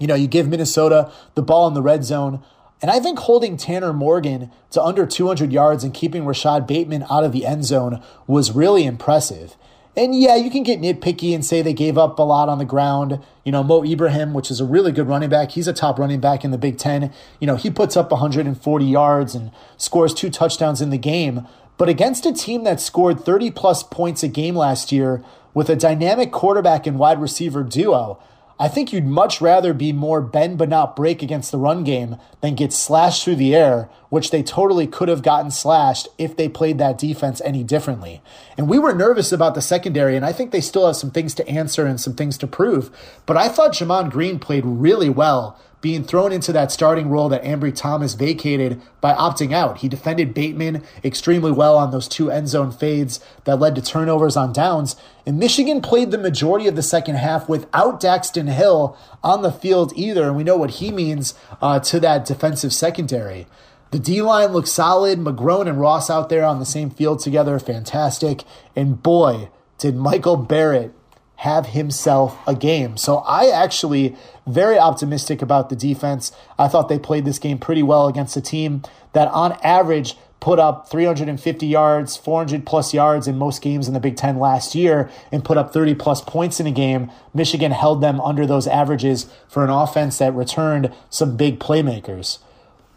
you 0.00 0.08
know, 0.08 0.16
you 0.16 0.26
give 0.26 0.48
Minnesota 0.48 1.12
the 1.36 1.42
ball 1.42 1.68
in 1.68 1.74
the 1.74 1.82
red 1.82 2.04
zone. 2.04 2.42
And 2.82 2.90
I 2.90 2.98
think 2.98 3.18
holding 3.20 3.56
Tanner 3.56 3.92
Morgan 3.92 4.50
to 4.70 4.82
under 4.82 5.06
200 5.06 5.52
yards 5.52 5.84
and 5.84 5.94
keeping 5.94 6.24
Rashad 6.24 6.66
Bateman 6.66 7.04
out 7.10 7.24
of 7.24 7.32
the 7.32 7.46
end 7.46 7.64
zone 7.66 8.02
was 8.26 8.52
really 8.52 8.84
impressive. 8.84 9.56
And 9.96 10.18
yeah, 10.18 10.36
you 10.36 10.50
can 10.50 10.62
get 10.62 10.80
nitpicky 10.80 11.34
and 11.34 11.44
say 11.44 11.60
they 11.60 11.74
gave 11.74 11.98
up 11.98 12.18
a 12.18 12.22
lot 12.22 12.48
on 12.48 12.58
the 12.58 12.64
ground. 12.64 13.20
You 13.44 13.52
know, 13.52 13.62
Mo 13.62 13.84
Ibrahim, 13.84 14.32
which 14.32 14.50
is 14.50 14.60
a 14.60 14.64
really 14.64 14.92
good 14.92 15.08
running 15.08 15.28
back, 15.28 15.50
he's 15.50 15.68
a 15.68 15.72
top 15.72 15.98
running 15.98 16.20
back 16.20 16.44
in 16.44 16.52
the 16.52 16.58
Big 16.58 16.78
Ten. 16.78 17.12
You 17.38 17.46
know, 17.46 17.56
he 17.56 17.70
puts 17.70 17.96
up 17.96 18.10
140 18.10 18.84
yards 18.84 19.34
and 19.34 19.50
scores 19.76 20.14
two 20.14 20.30
touchdowns 20.30 20.80
in 20.80 20.90
the 20.90 20.98
game. 20.98 21.46
But 21.76 21.88
against 21.88 22.24
a 22.24 22.32
team 22.32 22.64
that 22.64 22.80
scored 22.80 23.20
30 23.20 23.50
plus 23.50 23.82
points 23.82 24.22
a 24.22 24.28
game 24.28 24.54
last 24.54 24.92
year 24.92 25.24
with 25.54 25.68
a 25.68 25.76
dynamic 25.76 26.30
quarterback 26.30 26.86
and 26.86 26.98
wide 26.98 27.20
receiver 27.20 27.62
duo, 27.62 28.22
I 28.60 28.68
think 28.68 28.92
you'd 28.92 29.06
much 29.06 29.40
rather 29.40 29.72
be 29.72 29.90
more 29.90 30.20
bend 30.20 30.58
but 30.58 30.68
not 30.68 30.94
break 30.94 31.22
against 31.22 31.50
the 31.50 31.56
run 31.56 31.82
game 31.82 32.18
than 32.42 32.54
get 32.54 32.74
slashed 32.74 33.24
through 33.24 33.36
the 33.36 33.56
air, 33.56 33.88
which 34.10 34.30
they 34.30 34.42
totally 34.42 34.86
could 34.86 35.08
have 35.08 35.22
gotten 35.22 35.50
slashed 35.50 36.08
if 36.18 36.36
they 36.36 36.46
played 36.46 36.76
that 36.76 36.98
defense 36.98 37.40
any 37.42 37.64
differently. 37.64 38.20
And 38.58 38.68
we 38.68 38.78
were 38.78 38.94
nervous 38.94 39.32
about 39.32 39.54
the 39.54 39.62
secondary, 39.62 40.14
and 40.14 40.26
I 40.26 40.34
think 40.34 40.50
they 40.50 40.60
still 40.60 40.86
have 40.86 40.96
some 40.96 41.10
things 41.10 41.32
to 41.36 41.48
answer 41.48 41.86
and 41.86 41.98
some 41.98 42.12
things 42.12 42.36
to 42.36 42.46
prove. 42.46 42.90
But 43.24 43.38
I 43.38 43.48
thought 43.48 43.72
Gemon 43.72 44.10
Green 44.10 44.38
played 44.38 44.66
really 44.66 45.08
well 45.08 45.58
being 45.80 46.04
thrown 46.04 46.32
into 46.32 46.52
that 46.52 46.70
starting 46.70 47.08
role 47.08 47.28
that 47.30 47.42
Ambry 47.42 47.74
Thomas 47.74 48.14
vacated 48.14 48.80
by 49.00 49.14
opting 49.14 49.52
out. 49.52 49.78
He 49.78 49.88
defended 49.88 50.34
Bateman 50.34 50.82
extremely 51.02 51.52
well 51.52 51.76
on 51.78 51.90
those 51.90 52.06
two 52.06 52.30
end 52.30 52.48
zone 52.48 52.70
fades 52.70 53.20
that 53.44 53.58
led 53.58 53.74
to 53.76 53.82
turnovers 53.82 54.36
on 54.36 54.52
downs. 54.52 54.96
And 55.24 55.38
Michigan 55.38 55.80
played 55.80 56.10
the 56.10 56.18
majority 56.18 56.66
of 56.66 56.76
the 56.76 56.82
second 56.82 57.16
half 57.16 57.48
without 57.48 58.00
Daxton 58.00 58.52
Hill 58.52 58.96
on 59.22 59.42
the 59.42 59.52
field 59.52 59.92
either. 59.96 60.28
And 60.28 60.36
we 60.36 60.44
know 60.44 60.56
what 60.56 60.70
he 60.72 60.90
means 60.90 61.34
uh, 61.62 61.80
to 61.80 62.00
that 62.00 62.26
defensive 62.26 62.72
secondary. 62.72 63.46
The 63.90 63.98
D 63.98 64.22
line 64.22 64.52
looks 64.52 64.70
solid. 64.70 65.18
McGrone 65.18 65.68
and 65.68 65.80
Ross 65.80 66.10
out 66.10 66.28
there 66.28 66.44
on 66.44 66.58
the 66.58 66.66
same 66.66 66.90
field 66.90 67.20
together, 67.20 67.58
fantastic. 67.58 68.44
And 68.76 69.02
boy, 69.02 69.48
did 69.78 69.96
Michael 69.96 70.36
Barrett 70.36 70.92
have 71.40 71.68
himself 71.68 72.36
a 72.46 72.54
game. 72.54 72.98
So 72.98 73.18
I 73.18 73.48
actually 73.48 74.14
very 74.46 74.78
optimistic 74.78 75.40
about 75.40 75.70
the 75.70 75.76
defense. 75.76 76.32
I 76.58 76.68
thought 76.68 76.90
they 76.90 76.98
played 76.98 77.24
this 77.24 77.38
game 77.38 77.56
pretty 77.56 77.82
well 77.82 78.08
against 78.08 78.36
a 78.36 78.42
team 78.42 78.82
that 79.14 79.28
on 79.28 79.52
average 79.62 80.16
put 80.40 80.58
up 80.58 80.90
350 80.90 81.66
yards, 81.66 82.14
400 82.14 82.66
plus 82.66 82.92
yards 82.92 83.26
in 83.26 83.38
most 83.38 83.62
games 83.62 83.88
in 83.88 83.94
the 83.94 84.00
Big 84.00 84.16
10 84.16 84.38
last 84.38 84.74
year 84.74 85.08
and 85.32 85.42
put 85.42 85.56
up 85.56 85.72
30 85.72 85.94
plus 85.94 86.20
points 86.20 86.60
in 86.60 86.66
a 86.66 86.70
game. 86.70 87.10
Michigan 87.32 87.72
held 87.72 88.02
them 88.02 88.20
under 88.20 88.46
those 88.46 88.66
averages 88.66 89.26
for 89.48 89.64
an 89.64 89.70
offense 89.70 90.18
that 90.18 90.34
returned 90.34 90.92
some 91.08 91.38
big 91.38 91.58
playmakers. 91.58 92.38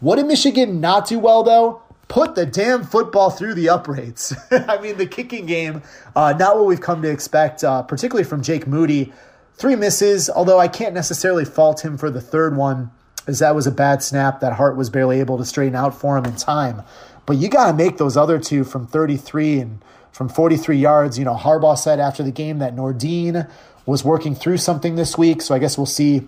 What 0.00 0.16
did 0.16 0.26
Michigan 0.26 0.82
not 0.82 1.08
do 1.08 1.18
well 1.18 1.42
though? 1.42 1.80
Put 2.08 2.34
the 2.34 2.46
damn 2.46 2.84
football 2.84 3.30
through 3.30 3.54
the 3.54 3.68
uprights. 3.68 4.34
I 4.50 4.80
mean, 4.80 4.98
the 4.98 5.06
kicking 5.06 5.46
game, 5.46 5.82
uh, 6.14 6.34
not 6.38 6.56
what 6.56 6.66
we've 6.66 6.80
come 6.80 7.02
to 7.02 7.10
expect, 7.10 7.64
uh, 7.64 7.82
particularly 7.82 8.24
from 8.24 8.42
Jake 8.42 8.66
Moody. 8.66 9.12
Three 9.54 9.76
misses, 9.76 10.28
although 10.28 10.58
I 10.58 10.68
can't 10.68 10.94
necessarily 10.94 11.44
fault 11.44 11.84
him 11.84 11.96
for 11.96 12.10
the 12.10 12.20
third 12.20 12.56
one, 12.56 12.90
as 13.26 13.38
that 13.38 13.54
was 13.54 13.66
a 13.66 13.72
bad 13.72 14.02
snap 14.02 14.40
that 14.40 14.54
Hart 14.54 14.76
was 14.76 14.90
barely 14.90 15.20
able 15.20 15.38
to 15.38 15.44
straighten 15.44 15.76
out 15.76 15.98
for 15.98 16.18
him 16.18 16.24
in 16.24 16.36
time. 16.36 16.82
But 17.26 17.36
you 17.36 17.48
got 17.48 17.68
to 17.68 17.72
make 17.72 17.96
those 17.96 18.16
other 18.16 18.38
two 18.38 18.64
from 18.64 18.86
33 18.86 19.60
and 19.60 19.84
from 20.12 20.28
43 20.28 20.76
yards. 20.76 21.18
You 21.18 21.24
know, 21.24 21.34
Harbaugh 21.36 21.78
said 21.78 22.00
after 22.00 22.22
the 22.22 22.30
game 22.30 22.58
that 22.58 22.76
Nordin 22.76 23.48
was 23.86 24.04
working 24.04 24.34
through 24.34 24.58
something 24.58 24.96
this 24.96 25.16
week, 25.16 25.40
so 25.40 25.54
I 25.54 25.58
guess 25.58 25.78
we'll 25.78 25.86
see 25.86 26.26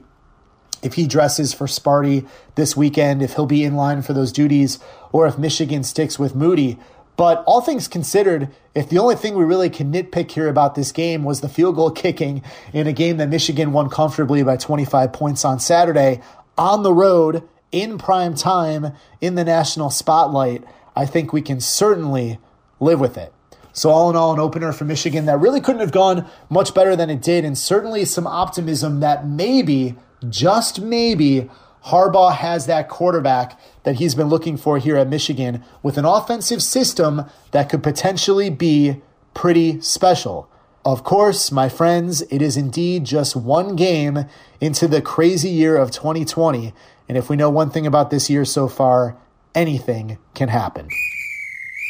if 0.87 0.95
he 0.95 1.07
dresses 1.07 1.52
for 1.52 1.66
Sparty 1.66 2.26
this 2.55 2.76
weekend, 2.76 3.23
if 3.23 3.35
he'll 3.35 3.47
be 3.47 3.64
in 3.64 3.76
line 3.76 4.00
for 4.00 4.12
those 4.14 4.33
duties, 4.33 4.78
or 5.12 5.26
if 5.26 5.38
Michigan 5.38 5.83
sticks 5.83 6.19
with 6.19 6.35
Moody. 6.35 6.78
But 7.16 7.43
all 7.47 7.61
things 7.61 7.88
considered, 7.88 8.49
if 8.75 8.88
the 8.88 8.99
only 8.99 9.16
thing 9.16 9.35
we 9.35 9.45
really 9.45 9.71
can 9.71 9.93
nitpick 9.93 10.31
here 10.31 10.49
about 10.49 10.75
this 10.75 10.93
game 10.93 11.25
was 11.25 11.40
the 11.40 11.49
field 11.49 11.76
goal 11.76 11.90
kicking 11.90 12.43
in 12.73 12.87
a 12.87 12.93
game 12.93 13.16
that 13.19 13.28
Michigan 13.28 13.73
won 13.73 13.88
comfortably 13.88 14.43
by 14.43 14.57
25 14.57 15.12
points 15.12 15.45
on 15.45 15.59
Saturday 15.59 16.21
on 16.59 16.83
the 16.83 16.93
road 16.93 17.47
in 17.73 17.99
prime 17.99 18.35
time 18.35 18.93
in 19.21 19.35
the 19.35 19.45
national 19.45 19.90
spotlight, 19.90 20.64
I 20.95 21.07
think 21.07 21.33
we 21.33 21.43
can 21.43 21.61
certainly 21.61 22.38
live 22.81 23.00
with 23.00 23.19
it. 23.19 23.33
So, 23.73 23.90
all 23.90 24.09
in 24.09 24.16
all, 24.16 24.33
an 24.33 24.40
opener 24.40 24.73
for 24.73 24.85
Michigan 24.85 25.26
that 25.26 25.38
really 25.38 25.61
couldn't 25.61 25.83
have 25.83 25.93
gone 25.93 26.26
much 26.49 26.73
better 26.73 26.97
than 26.97 27.11
it 27.11 27.21
did, 27.21 27.45
and 27.45 27.59
certainly 27.59 28.07
some 28.07 28.26
optimism 28.26 29.00
that 29.00 29.28
maybe, 29.28 29.95
just 30.29 30.81
maybe, 30.81 31.49
Harbaugh 31.87 32.35
has 32.35 32.67
that 32.67 32.89
quarterback 32.89 33.59
that 33.85 33.97
he's 33.97 34.15
been 34.15 34.29
looking 34.29 34.57
for 34.57 34.79
here 34.79 34.97
at 34.97 35.09
Michigan 35.09 35.63
with 35.83 35.97
an 35.99 36.05
offensive 36.05 36.63
system 36.63 37.25
that 37.53 37.69
could 37.69 37.83
potentially 37.83 38.51
be 38.51 39.01
pretty 39.35 39.81
special. 39.81 40.49
Of 40.85 41.05
course, 41.05 41.53
my 41.53 41.69
friends, 41.69 42.23
it 42.23 42.43
is 42.43 42.57
indeed 42.57 43.05
just 43.05 43.37
one 43.37 43.77
game 43.77 44.27
into 44.61 44.89
the 44.89 45.03
crazy 45.03 45.51
year 45.51 45.77
of 45.77 45.91
2020. 45.91 46.73
And 47.09 47.19
if 47.19 47.29
we 47.29 47.37
know 47.37 47.51
one 47.51 47.71
thing 47.71 47.87
about 47.87 48.11
this 48.11 48.29
year 48.29 48.45
so 48.45 48.69
far, 48.69 49.17
anything 49.55 50.19
can 50.35 50.49
happen. 50.49 50.89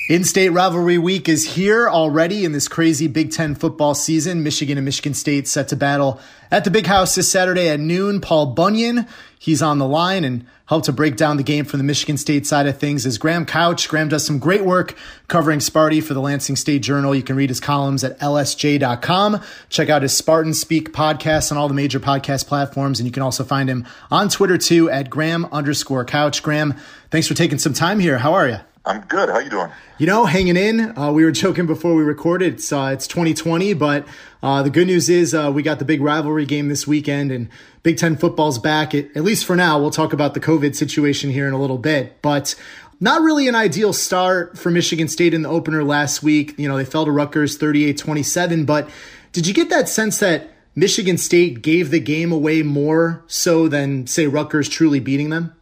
In 0.09 0.23
state 0.23 0.51
rivalry 0.51 0.99
week 0.99 1.29
is 1.29 1.55
here 1.55 1.89
already 1.89 2.45
in 2.45 2.53
this 2.53 2.69
crazy 2.69 3.09
Big 3.09 3.33
Ten 3.33 3.57
football 3.57 3.93
season. 3.93 4.45
Michigan 4.45 4.79
and 4.79 4.85
Michigan 4.85 5.15
State 5.15 5.49
set 5.49 5.67
to 5.71 5.75
battle 5.75 6.21
at 6.49 6.63
the 6.63 6.71
big 6.71 6.87
house 6.87 7.17
this 7.17 7.29
Saturday 7.29 7.69
at 7.69 7.81
noon. 7.81 8.21
Paul 8.21 8.47
Bunyan, 8.55 9.09
he's 9.37 9.63
on 9.63 9.79
the 9.79 9.89
line 9.89 10.23
and 10.23 10.47
helped 10.67 10.85
to 10.85 10.93
break 10.93 11.17
down 11.17 11.39
the 11.39 11.43
game 11.43 11.65
from 11.65 11.79
the 11.79 11.85
Michigan 11.85 12.17
State 12.17 12.47
side 12.47 12.69
of 12.69 12.79
things 12.79 13.05
is 13.05 13.19
Graham 13.19 13.45
Couch. 13.47 13.89
Graham 13.89 14.09
does 14.09 14.25
some 14.25 14.39
great 14.39 14.65
work 14.65 14.95
covering 15.27 15.59
Sparty 15.59 16.01
for 16.01 16.15
the 16.15 16.21
Lansing 16.21 16.55
State 16.55 16.83
Journal. 16.83 17.13
You 17.13 17.25
can 17.25 17.35
read 17.35 17.51
his 17.51 17.59
columns 17.59 18.05
at 18.05 18.17
lsj.com. 18.21 19.41
Check 19.71 19.89
out 19.89 20.03
his 20.03 20.17
Spartan 20.17 20.55
Speak 20.55 20.93
podcast 20.93 21.51
on 21.51 21.59
all 21.59 21.67
the 21.67 21.75
major 21.75 21.99
podcast 21.99 22.47
platforms. 22.47 23.01
And 23.01 23.09
you 23.09 23.13
can 23.13 23.25
also 23.25 23.43
find 23.43 23.69
him 23.69 23.85
on 24.13 24.29
Twitter 24.29 24.57
too 24.57 24.89
at 24.89 25.11
Graham 25.11 25.47
underscore 25.47 26.05
Couch. 26.05 26.45
Graham, 26.45 26.75
thanks 27.11 27.27
for 27.27 27.35
taking 27.35 27.59
some 27.59 27.73
time 27.73 27.99
here. 27.99 28.19
How 28.19 28.35
are 28.35 28.47
you? 28.47 28.59
I'm 28.87 29.01
good. 29.01 29.29
How 29.29 29.41
you 29.41 29.51
doing? 29.51 29.69
You 29.99 30.07
know, 30.07 30.27
hanging 30.27 30.57
in. 30.57 30.97
Uh, 30.97 31.11
we 31.11 31.25
were 31.25 31.33
joking 31.33 31.67
before 31.67 31.97
we 31.97 32.05
recorded. 32.05 32.55
It's 32.55 32.73
uh, 32.73 32.91
it's 32.93 33.09
2020, 33.09 33.75
but 33.75 34.07
uh, 34.45 34.63
the 34.63 34.71
good 34.71 34.87
news 34.87 35.09
is 35.09 35.35
uh, 35.35 35.51
we 35.53 35.65
got 35.65 35.81
the 35.81 35.85
big 35.85 36.01
rivalry 36.01 36.47
game 36.47 36.69
this 36.69 36.87
weekend, 36.87 37.33
and 37.33 37.49
Big 37.83 37.99
Ten 37.99 38.17
football's 38.17 38.61
back. 38.61 38.95
At, 38.95 39.07
at 39.17 39.25
least 39.25 39.45
for 39.45 39.57
now. 39.57 39.81
We'll 39.81 39.91
talk 39.91 40.13
about 40.13 40.35
the 40.35 40.41
COVID 40.41 40.77
situation 40.77 41.31
here 41.31 41.49
in 41.49 41.53
a 41.53 41.61
little 41.61 41.79
bit, 41.79 42.23
but 42.23 42.55
not 43.01 43.23
really 43.23 43.49
an 43.49 43.57
ideal 43.57 43.93
start 43.93 44.57
for 44.57 44.71
Michigan 44.71 45.09
State 45.09 45.35
in 45.35 45.43
the 45.43 45.49
opener 45.49 45.83
last 45.83 46.23
week. 46.23 46.57
You 46.57 46.69
know, 46.69 46.77
they 46.77 46.85
fell 46.85 47.05
to 47.07 47.11
Rutgers 47.11 47.59
38-27, 47.59 48.65
but 48.67 48.89
did 49.33 49.49
you 49.49 49.53
get 49.53 49.69
that 49.69 49.89
sense 49.89 50.21
that 50.21 50.49
Michigan 50.77 51.19
State 51.19 51.61
gave 51.61 51.91
the 51.91 52.01
game 52.01 52.31
away 52.31 52.63
more 52.63 53.25
so 53.27 53.67
than 53.67 54.07
say 54.07 54.29
Rutgers 54.29 54.69
truly 54.69 55.01
beating 55.01 55.31
them? 55.31 55.56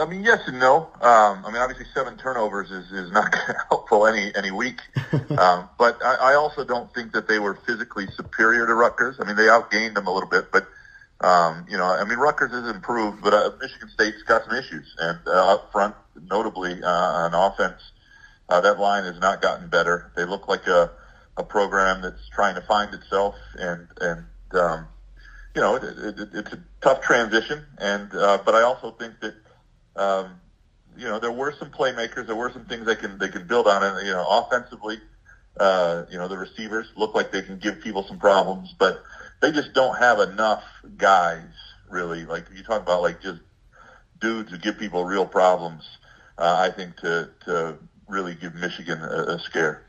I 0.00 0.06
mean, 0.06 0.24
yes 0.24 0.40
and 0.46 0.58
no. 0.58 0.88
Um, 1.00 1.44
I 1.44 1.50
mean, 1.52 1.60
obviously, 1.60 1.86
seven 1.94 2.16
turnovers 2.16 2.70
is, 2.70 2.90
is 2.90 3.12
not 3.12 3.34
helpful 3.68 4.06
any 4.06 4.34
any 4.34 4.50
week. 4.50 4.80
um, 5.38 5.68
but 5.78 6.02
I, 6.02 6.32
I 6.32 6.34
also 6.34 6.64
don't 6.64 6.92
think 6.94 7.12
that 7.12 7.28
they 7.28 7.38
were 7.38 7.58
physically 7.66 8.06
superior 8.16 8.66
to 8.66 8.74
Rutgers. 8.74 9.16
I 9.20 9.24
mean, 9.24 9.36
they 9.36 9.46
outgained 9.46 9.94
them 9.94 10.06
a 10.06 10.12
little 10.12 10.28
bit, 10.28 10.50
but 10.50 10.66
um, 11.20 11.66
you 11.68 11.76
know, 11.76 11.84
I 11.84 12.04
mean, 12.04 12.18
Rutgers 12.18 12.50
has 12.52 12.68
improved, 12.68 13.22
but 13.22 13.34
uh, 13.34 13.50
Michigan 13.60 13.90
State's 13.90 14.22
got 14.22 14.44
some 14.46 14.56
issues, 14.56 14.96
and 14.98 15.18
uh, 15.26 15.54
up 15.54 15.70
front, 15.70 15.94
notably 16.30 16.82
uh, 16.82 16.88
on 16.88 17.34
offense, 17.34 17.92
uh, 18.48 18.60
that 18.62 18.78
line 18.78 19.04
has 19.04 19.20
not 19.20 19.42
gotten 19.42 19.68
better. 19.68 20.12
They 20.16 20.24
look 20.24 20.48
like 20.48 20.66
a 20.66 20.90
a 21.36 21.44
program 21.44 22.02
that's 22.02 22.28
trying 22.30 22.54
to 22.54 22.62
find 22.62 22.92
itself, 22.94 23.34
and 23.56 23.86
and 24.00 24.24
um, 24.52 24.86
you 25.54 25.60
know, 25.60 25.76
it, 25.76 25.84
it, 25.84 26.28
it's 26.32 26.52
a 26.52 26.58
tough 26.80 27.02
transition, 27.02 27.64
and 27.78 28.14
uh, 28.14 28.38
but 28.44 28.54
I 28.54 28.62
also 28.62 28.92
think 28.92 29.20
that 29.20 29.34
um, 29.96 30.40
you 30.96 31.04
know, 31.04 31.18
there 31.18 31.32
were 31.32 31.54
some 31.58 31.70
playmakers. 31.70 32.26
There 32.26 32.36
were 32.36 32.52
some 32.52 32.64
things 32.66 32.86
they 32.86 32.96
can 32.96 33.18
they 33.18 33.28
can 33.28 33.46
build 33.46 33.66
on, 33.66 33.82
and 33.82 34.06
you 34.06 34.12
know, 34.12 34.26
offensively, 34.28 34.98
uh, 35.58 36.04
you 36.10 36.18
know, 36.18 36.28
the 36.28 36.38
receivers 36.38 36.86
look 36.96 37.14
like 37.14 37.32
they 37.32 37.42
can 37.42 37.58
give 37.58 37.80
people 37.80 38.04
some 38.06 38.18
problems, 38.18 38.74
but 38.78 39.02
they 39.40 39.52
just 39.52 39.72
don't 39.72 39.96
have 39.98 40.18
enough 40.20 40.62
guys 40.96 41.46
really. 41.88 42.24
Like 42.24 42.46
you 42.54 42.62
talk 42.62 42.82
about, 42.82 43.02
like 43.02 43.22
just 43.22 43.40
dudes 44.20 44.50
who 44.50 44.58
give 44.58 44.78
people 44.78 45.04
real 45.04 45.26
problems. 45.26 45.84
Uh, 46.38 46.56
I 46.58 46.74
think 46.74 46.96
to 46.98 47.30
to 47.46 47.78
really 48.08 48.34
give 48.34 48.54
Michigan 48.54 49.00
a, 49.02 49.34
a 49.34 49.38
scare. 49.38 49.84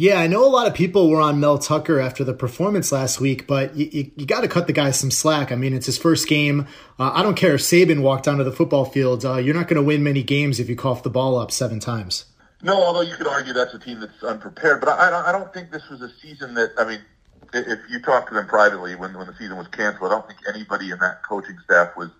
Yeah, 0.00 0.20
I 0.20 0.28
know 0.28 0.44
a 0.44 0.46
lot 0.46 0.68
of 0.68 0.74
people 0.74 1.10
were 1.10 1.20
on 1.20 1.40
Mel 1.40 1.58
Tucker 1.58 1.98
after 1.98 2.22
the 2.22 2.32
performance 2.32 2.92
last 2.92 3.20
week, 3.20 3.48
but 3.48 3.74
you, 3.74 3.88
you, 3.90 4.10
you 4.14 4.26
got 4.26 4.42
to 4.42 4.48
cut 4.48 4.68
the 4.68 4.72
guy 4.72 4.92
some 4.92 5.10
slack. 5.10 5.50
I 5.50 5.56
mean, 5.56 5.74
it's 5.74 5.86
his 5.86 5.98
first 5.98 6.28
game. 6.28 6.68
Uh, 7.00 7.10
I 7.12 7.24
don't 7.24 7.34
care 7.34 7.56
if 7.56 7.62
Saban 7.62 8.00
walked 8.00 8.28
onto 8.28 8.44
the 8.44 8.52
football 8.52 8.84
field. 8.84 9.24
Uh, 9.24 9.38
you're 9.38 9.56
not 9.56 9.66
going 9.66 9.74
to 9.74 9.82
win 9.82 10.04
many 10.04 10.22
games 10.22 10.60
if 10.60 10.68
you 10.68 10.76
cough 10.76 11.02
the 11.02 11.10
ball 11.10 11.36
up 11.36 11.50
seven 11.50 11.80
times. 11.80 12.26
No, 12.62 12.80
although 12.80 13.00
you 13.00 13.16
could 13.16 13.26
argue 13.26 13.52
that's 13.52 13.74
a 13.74 13.78
team 13.80 13.98
that's 13.98 14.22
unprepared. 14.22 14.78
But 14.78 14.90
I, 14.90 15.30
I 15.30 15.32
don't 15.32 15.52
think 15.52 15.72
this 15.72 15.88
was 15.90 16.00
a 16.00 16.10
season 16.22 16.54
that, 16.54 16.74
I 16.78 16.84
mean, 16.84 17.00
if 17.52 17.80
you 17.90 18.00
talk 18.00 18.28
to 18.28 18.34
them 18.34 18.46
privately 18.46 18.94
when, 18.94 19.18
when 19.18 19.26
the 19.26 19.34
season 19.34 19.56
was 19.56 19.66
canceled, 19.66 20.12
I 20.12 20.14
don't 20.14 20.28
think 20.28 20.38
anybody 20.48 20.92
in 20.92 21.00
that 21.00 21.24
coaching 21.28 21.56
staff 21.64 21.96
was 21.96 22.10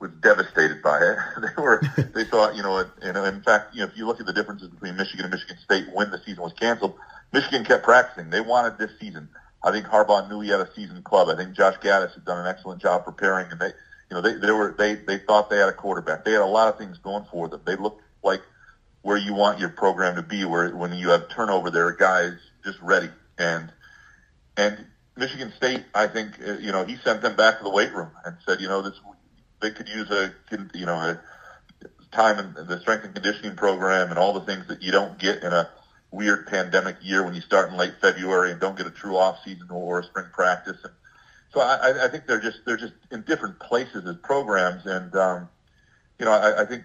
was 0.00 0.12
devastated 0.22 0.80
by 0.80 0.98
it. 0.98 1.18
they 1.42 1.62
were 1.62 1.82
they 2.14 2.24
thought 2.24 2.54
you 2.54 2.62
know 2.62 2.84
know 3.02 3.24
in 3.24 3.42
fact 3.42 3.74
you 3.74 3.80
know 3.80 3.86
if 3.86 3.96
you 3.96 4.06
look 4.06 4.20
at 4.20 4.26
the 4.26 4.32
differences 4.32 4.68
between 4.68 4.96
Michigan 4.96 5.24
and 5.24 5.34
Michigan 5.34 5.56
State 5.58 5.86
when 5.92 6.10
the 6.12 6.18
season 6.24 6.40
was 6.40 6.52
canceled, 6.52 6.94
Michigan 7.32 7.64
kept 7.64 7.84
practicing. 7.84 8.30
They 8.30 8.40
wanted 8.40 8.78
this 8.78 8.90
season. 9.00 9.28
I 9.62 9.70
think 9.72 9.86
Harbaugh 9.86 10.28
knew 10.28 10.40
he 10.40 10.50
had 10.50 10.60
a 10.60 10.72
seasoned 10.72 11.04
club. 11.04 11.28
I 11.28 11.36
think 11.36 11.54
Josh 11.54 11.76
Gattis 11.78 12.14
had 12.14 12.24
done 12.24 12.38
an 12.38 12.46
excellent 12.46 12.80
job 12.80 13.04
preparing, 13.04 13.50
and 13.50 13.60
they, 13.60 13.66
you 13.66 14.12
know, 14.12 14.20
they 14.20 14.34
they 14.34 14.52
were 14.52 14.74
they 14.78 14.94
they 14.94 15.18
thought 15.18 15.50
they 15.50 15.58
had 15.58 15.68
a 15.68 15.72
quarterback. 15.72 16.24
They 16.24 16.32
had 16.32 16.42
a 16.42 16.46
lot 16.46 16.68
of 16.68 16.78
things 16.78 16.98
going 16.98 17.24
for 17.30 17.48
them. 17.48 17.60
They 17.64 17.76
looked 17.76 18.02
like 18.22 18.40
where 19.02 19.16
you 19.16 19.34
want 19.34 19.58
your 19.58 19.70
program 19.70 20.16
to 20.16 20.22
be, 20.22 20.44
where 20.44 20.74
when 20.74 20.92
you 20.92 21.10
have 21.10 21.28
turnover, 21.28 21.70
there 21.70 21.86
are 21.86 21.92
guys 21.92 22.34
just 22.64 22.80
ready. 22.80 23.10
And 23.36 23.72
and 24.56 24.86
Michigan 25.16 25.52
State, 25.56 25.84
I 25.94 26.06
think, 26.06 26.32
uh, 26.46 26.58
you 26.58 26.72
know, 26.72 26.84
he 26.84 26.96
sent 26.96 27.22
them 27.22 27.36
back 27.36 27.58
to 27.58 27.64
the 27.64 27.70
weight 27.70 27.92
room 27.92 28.10
and 28.24 28.36
said, 28.46 28.60
you 28.60 28.68
know, 28.68 28.82
this 28.82 29.00
they 29.60 29.70
could 29.70 29.88
use 29.88 30.10
a 30.10 30.32
you 30.74 30.86
know 30.86 30.94
a 30.94 31.20
time 32.12 32.38
in 32.38 32.66
the 32.66 32.80
strength 32.80 33.04
and 33.04 33.14
conditioning 33.14 33.56
program 33.56 34.10
and 34.10 34.18
all 34.18 34.32
the 34.32 34.40
things 34.40 34.66
that 34.68 34.82
you 34.82 34.92
don't 34.92 35.18
get 35.18 35.42
in 35.42 35.52
a 35.52 35.68
weird 36.10 36.46
pandemic 36.46 36.96
year 37.02 37.22
when 37.22 37.34
you 37.34 37.40
start 37.40 37.70
in 37.70 37.76
late 37.76 37.94
February 38.00 38.50
and 38.50 38.60
don't 38.60 38.76
get 38.76 38.86
a 38.86 38.90
true 38.90 39.16
off 39.16 39.38
season 39.44 39.68
or 39.70 40.00
a 40.00 40.04
spring 40.04 40.26
practice. 40.32 40.78
And 40.82 40.92
so 41.52 41.60
I, 41.60 42.04
I 42.04 42.08
think 42.08 42.26
they're 42.26 42.40
just 42.40 42.60
they're 42.64 42.76
just 42.76 42.94
in 43.10 43.22
different 43.22 43.58
places 43.58 44.06
as 44.06 44.16
programs, 44.16 44.86
and 44.86 45.14
um, 45.16 45.48
you 46.18 46.24
know 46.24 46.32
I, 46.32 46.62
I 46.62 46.66
think 46.66 46.84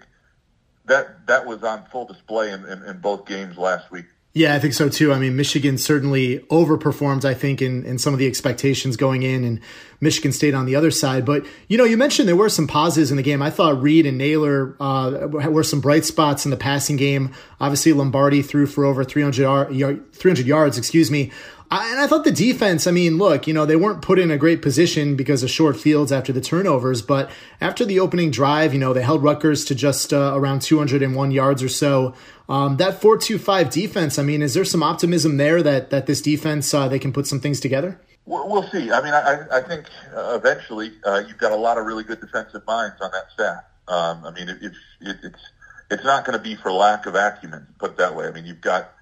that 0.86 1.28
that 1.28 1.46
was 1.46 1.64
on 1.64 1.86
full 1.92 2.06
display 2.06 2.52
in, 2.52 2.66
in, 2.66 2.84
in 2.84 3.00
both 3.00 3.26
games 3.26 3.58
last 3.58 3.92
week. 3.92 4.06
Yeah, 4.36 4.56
I 4.56 4.60
think 4.60 4.74
so 4.74 4.90
too. 4.90 5.14
I 5.14 5.20
mean, 5.20 5.36
Michigan 5.36 5.78
certainly 5.78 6.40
overperformed, 6.50 7.24
I 7.24 7.36
think, 7.36 7.62
in, 7.62 7.86
in 7.86 8.00
some 8.00 8.14
of 8.14 8.20
the 8.20 8.26
expectations 8.26 8.98
going 8.98 9.22
in, 9.22 9.44
and 9.44 9.60
Michigan 10.02 10.32
State 10.32 10.56
on 10.56 10.66
the 10.66 10.76
other 10.76 10.90
side. 10.90 11.24
But, 11.24 11.46
you 11.68 11.78
know, 11.78 11.84
you 11.84 11.98
mentioned 11.98 12.28
there 12.28 12.36
were 12.36 12.50
some 12.50 12.66
positives 12.66 13.12
in 13.12 13.18
the 13.18 13.24
game. 13.24 13.44
I 13.44 13.52
thought 13.52 13.80
Reed 13.80 14.08
and 14.08 14.18
Nailor 14.18 14.76
uh, 14.80 15.28
were 15.28 15.64
some 15.64 15.82
bright 15.82 16.04
spots 16.04 16.46
in 16.46 16.52
the 16.52 16.58
passing 16.58 16.98
game. 16.98 17.32
Obviously, 17.60 17.94
Lombardi 17.94 18.42
threw 18.42 18.66
for 18.66 18.86
over 18.86 19.04
300, 19.04 19.68
300 20.16 20.46
yards, 20.48 20.80
excuse 20.80 21.12
me. 21.12 21.32
I, 21.74 21.90
and 21.90 22.00
I 22.00 22.06
thought 22.06 22.24
the 22.24 22.32
defense, 22.32 22.86
I 22.86 22.92
mean, 22.92 23.18
look, 23.18 23.48
you 23.48 23.54
know, 23.54 23.66
they 23.66 23.76
weren't 23.76 24.04
put 24.04 24.20
in 24.20 24.30
a 24.30 24.38
great 24.38 24.62
position 24.62 25.16
because 25.16 25.42
of 25.42 25.50
short 25.50 25.76
fields 25.76 26.12
after 26.12 26.32
the 26.32 26.40
turnovers, 26.40 27.02
but 27.02 27.32
after 27.60 27.84
the 27.84 28.00
opening 28.00 28.30
drive, 28.30 28.74
you 28.74 28.80
know, 28.80 28.94
they 28.94 29.02
held 29.02 29.24
Rutgers 29.24 29.66
to 29.66 29.74
just 29.74 30.14
uh, 30.14 30.34
around 30.36 30.62
201 30.62 31.32
yards 31.32 31.64
or 31.64 31.70
so. 31.70 32.14
Um, 32.48 32.78
that 32.78 33.02
4-2-5 33.02 33.72
defense, 33.72 34.20
I 34.20 34.24
mean, 34.24 34.44
is 34.44 34.54
there 34.54 34.64
some 34.64 34.84
optimism 34.84 35.38
there 35.38 35.64
that, 35.64 35.90
that 35.90 36.06
this 36.06 36.22
defense, 36.22 36.72
uh, 36.76 36.88
they 36.88 37.00
can 37.00 37.12
put 37.12 37.26
some 37.26 37.40
things 37.40 37.60
together? 37.60 38.00
We'll 38.28 38.70
see. 38.70 38.92
I 38.92 39.02
mean, 39.02 39.14
I, 39.16 39.44
I 39.52 39.62
think 39.62 39.88
uh, 40.16 40.38
eventually 40.40 40.92
uh, 41.04 41.24
you've 41.28 41.40
got 41.40 41.54
a 41.54 41.58
lot 41.58 41.80
of 41.80 41.88
really 41.88 42.04
good 42.04 42.22
defensive 42.22 42.62
minds 42.68 43.02
on 43.02 43.10
that 43.14 43.32
staff. 43.34 43.64
Um, 43.88 44.24
I 44.24 44.32
mean, 44.32 44.48
it, 44.48 44.62
it, 44.62 44.74
it, 45.02 45.18
it's 45.24 45.40
it's 45.90 46.04
not 46.04 46.24
going 46.24 46.38
to 46.38 46.44
be 46.44 46.56
for 46.56 46.72
lack 46.72 47.06
of 47.08 47.16
acumen, 47.16 47.68
put 47.80 47.92
it 47.92 47.98
that 47.98 48.16
way. 48.16 48.28
I 48.28 48.32
mean, 48.32 48.46
you've 48.46 48.62
got 48.62 48.94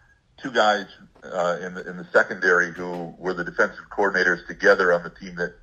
two 0.42 0.52
guys 0.52 0.86
uh, 1.24 1.58
in 1.62 1.74
the 1.74 1.88
in 1.88 1.98
the 1.98 2.08
secondary 2.12 2.72
who 2.72 3.14
were 3.18 3.34
the 3.34 3.44
defensive 3.44 3.86
coordinators 3.92 4.46
together 4.48 4.94
on 4.94 5.04
the 5.04 5.10
team 5.10 5.36
that 5.36 5.54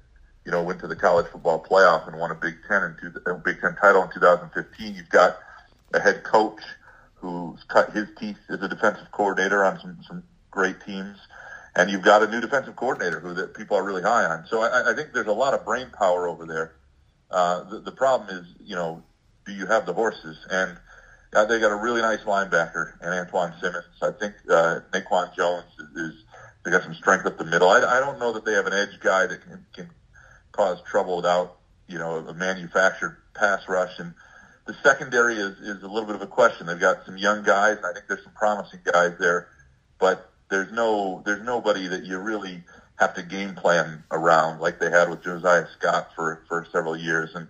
you 0.44 0.52
know 0.52 0.62
went 0.62 0.80
to 0.80 0.86
the 0.86 0.96
college 0.96 1.26
football 1.26 1.62
playoff 1.62 2.06
and 2.06 2.18
won 2.18 2.30
a 2.30 2.34
Big 2.34 2.56
Ten 2.68 2.82
and 2.82 2.96
two, 3.00 3.12
a 3.26 3.34
Big 3.34 3.60
Ten 3.60 3.74
title 3.76 4.02
in 4.02 4.10
2015. 4.10 4.94
You've 4.94 5.08
got 5.08 5.38
a 5.94 6.00
head 6.00 6.22
coach 6.22 6.60
who's 7.14 7.62
cut 7.64 7.90
his 7.92 8.08
teeth 8.18 8.38
as 8.48 8.62
a 8.62 8.68
defensive 8.68 9.10
coordinator 9.10 9.64
on 9.64 9.78
some 9.80 9.98
some 10.06 10.22
great 10.50 10.80
teams, 10.84 11.18
and 11.74 11.90
you've 11.90 12.02
got 12.02 12.22
a 12.22 12.28
new 12.28 12.40
defensive 12.40 12.76
coordinator 12.76 13.20
who 13.20 13.34
that 13.34 13.54
people 13.54 13.76
are 13.76 13.84
really 13.84 14.02
high 14.02 14.24
on. 14.24 14.46
So 14.48 14.62
I, 14.62 14.92
I 14.92 14.94
think 14.94 15.12
there's 15.12 15.26
a 15.26 15.32
lot 15.32 15.54
of 15.54 15.64
brain 15.64 15.90
power 15.98 16.28
over 16.28 16.46
there. 16.46 16.72
Uh, 17.30 17.64
the, 17.64 17.80
the 17.80 17.92
problem 17.92 18.36
is, 18.38 18.46
you 18.64 18.74
know, 18.74 19.02
do 19.44 19.52
you 19.52 19.66
have 19.66 19.86
the 19.86 19.92
horses? 19.92 20.38
And 20.50 20.78
uh, 21.34 21.44
they 21.44 21.60
got 21.60 21.70
a 21.70 21.76
really 21.76 22.00
nice 22.00 22.20
linebacker 22.20 22.92
and 23.00 23.28
Antjuan 23.28 23.58
Simmons. 23.60 23.84
I 24.02 24.10
think 24.12 24.34
uh, 24.48 24.80
Naquan 24.92 25.34
Jones 25.36 25.66
is, 25.78 26.02
is 26.02 26.24
they 26.64 26.70
got 26.70 26.82
some 26.82 26.94
strength 26.94 27.26
up 27.26 27.38
the 27.38 27.44
middle. 27.44 27.68
I, 27.68 27.78
I 27.78 28.00
don't 28.00 28.18
know 28.18 28.32
that 28.32 28.44
they 28.44 28.52
have 28.52 28.66
an 28.66 28.72
edge 28.72 28.98
guy 29.00 29.26
that 29.26 29.42
can, 29.42 29.64
can 29.74 29.90
cause 30.52 30.80
trouble 30.82 31.16
without 31.16 31.58
you 31.86 31.98
know 31.98 32.18
a 32.26 32.34
manufactured 32.34 33.18
pass 33.34 33.68
rush. 33.68 33.98
And 33.98 34.14
the 34.66 34.74
secondary 34.82 35.36
is 35.36 35.58
is 35.60 35.82
a 35.82 35.86
little 35.86 36.06
bit 36.06 36.14
of 36.16 36.22
a 36.22 36.26
question. 36.26 36.66
They've 36.66 36.80
got 36.80 37.04
some 37.04 37.16
young 37.16 37.42
guys. 37.42 37.78
I 37.84 37.92
think 37.92 38.06
there's 38.08 38.24
some 38.24 38.34
promising 38.34 38.80
guys 38.90 39.12
there, 39.18 39.48
but 39.98 40.30
there's 40.50 40.72
no 40.72 41.22
there's 41.26 41.44
nobody 41.44 41.88
that 41.88 42.04
you 42.04 42.18
really 42.18 42.64
have 42.96 43.14
to 43.14 43.22
game 43.22 43.54
plan 43.54 44.02
around 44.10 44.60
like 44.60 44.80
they 44.80 44.90
had 44.90 45.10
with 45.10 45.22
Josiah 45.22 45.66
Scott 45.78 46.10
for 46.16 46.42
for 46.48 46.66
several 46.72 46.96
years 46.96 47.30
and. 47.34 47.48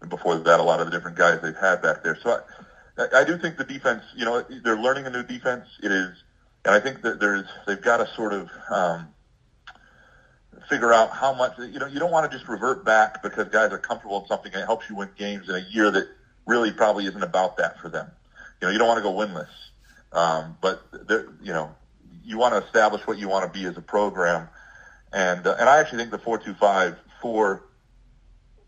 And 0.00 0.10
before 0.10 0.36
that, 0.36 0.58
a 0.58 0.62
lot 0.64 0.80
of 0.80 0.86
the 0.86 0.90
different 0.90 1.16
guys 1.16 1.40
they've 1.42 1.54
had 1.54 1.80
back 1.80 2.02
there. 2.02 2.18
So 2.20 2.30
I, 2.30 2.40
I 2.98 3.24
do 3.24 3.38
think 3.38 3.56
the 3.56 3.64
defense, 3.64 4.02
you 4.14 4.24
know, 4.24 4.44
they're 4.62 4.76
learning 4.76 5.06
a 5.06 5.10
new 5.10 5.22
defense. 5.22 5.66
It 5.82 5.90
is 5.90 6.22
and 6.64 6.74
I 6.74 6.80
think 6.80 7.02
that 7.02 7.20
there's 7.20 7.46
they've 7.66 7.80
got 7.80 7.98
to 7.98 8.08
sort 8.14 8.32
of 8.32 8.48
um, 8.70 9.08
figure 10.68 10.92
out 10.92 11.10
how 11.10 11.34
much 11.34 11.58
you 11.58 11.78
know. 11.78 11.86
You 11.86 11.98
don't 11.98 12.12
want 12.12 12.30
to 12.30 12.36
just 12.36 12.48
revert 12.48 12.84
back 12.84 13.22
because 13.22 13.48
guys 13.48 13.72
are 13.72 13.78
comfortable 13.78 14.20
in 14.20 14.26
something 14.26 14.52
and 14.52 14.62
it 14.62 14.66
helps 14.66 14.88
you 14.88 14.96
win 14.96 15.08
games 15.16 15.48
in 15.48 15.56
a 15.56 15.66
year 15.70 15.90
that 15.90 16.08
really 16.46 16.72
probably 16.72 17.06
isn't 17.06 17.22
about 17.22 17.56
that 17.56 17.80
for 17.80 17.88
them. 17.88 18.10
You 18.60 18.68
know, 18.68 18.72
you 18.72 18.78
don't 18.78 18.88
want 18.88 18.98
to 18.98 19.02
go 19.02 19.12
winless, 19.12 19.48
um, 20.12 20.56
but 20.60 20.82
you 21.42 21.52
know, 21.52 21.74
you 22.24 22.38
want 22.38 22.54
to 22.54 22.64
establish 22.64 23.06
what 23.06 23.18
you 23.18 23.28
want 23.28 23.52
to 23.52 23.58
be 23.58 23.66
as 23.66 23.76
a 23.76 23.82
program. 23.82 24.48
And 25.12 25.46
uh, 25.46 25.56
and 25.58 25.68
I 25.68 25.80
actually 25.80 25.98
think 25.98 26.12
the 26.12 26.18
four 26.18 26.38
two 26.38 26.54
five 26.54 26.96
for 27.20 27.64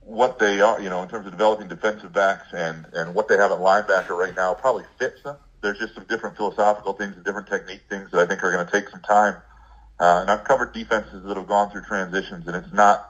what 0.04 0.38
they 0.38 0.60
are, 0.60 0.80
you 0.80 0.90
know, 0.90 1.02
in 1.02 1.08
terms 1.08 1.26
of 1.26 1.32
developing 1.32 1.68
defensive 1.68 2.12
backs 2.12 2.46
and 2.52 2.86
and 2.92 3.14
what 3.14 3.28
they 3.28 3.36
have 3.36 3.52
at 3.52 3.58
linebacker 3.58 4.10
right 4.10 4.34
now, 4.36 4.54
probably 4.54 4.84
fits 4.98 5.22
them 5.22 5.36
there's 5.64 5.78
just 5.78 5.94
some 5.94 6.04
different 6.04 6.36
philosophical 6.36 6.92
things 6.92 7.16
and 7.16 7.24
different 7.24 7.48
technique 7.48 7.80
things 7.88 8.10
that 8.12 8.20
I 8.20 8.26
think 8.26 8.44
are 8.44 8.52
going 8.52 8.64
to 8.64 8.70
take 8.70 8.88
some 8.90 9.00
time. 9.00 9.36
Uh, 9.98 10.18
and 10.20 10.30
I've 10.30 10.44
covered 10.44 10.72
defenses 10.72 11.24
that 11.24 11.36
have 11.36 11.46
gone 11.48 11.70
through 11.70 11.82
transitions, 11.82 12.46
and 12.46 12.54
it's 12.54 12.72
not 12.72 13.02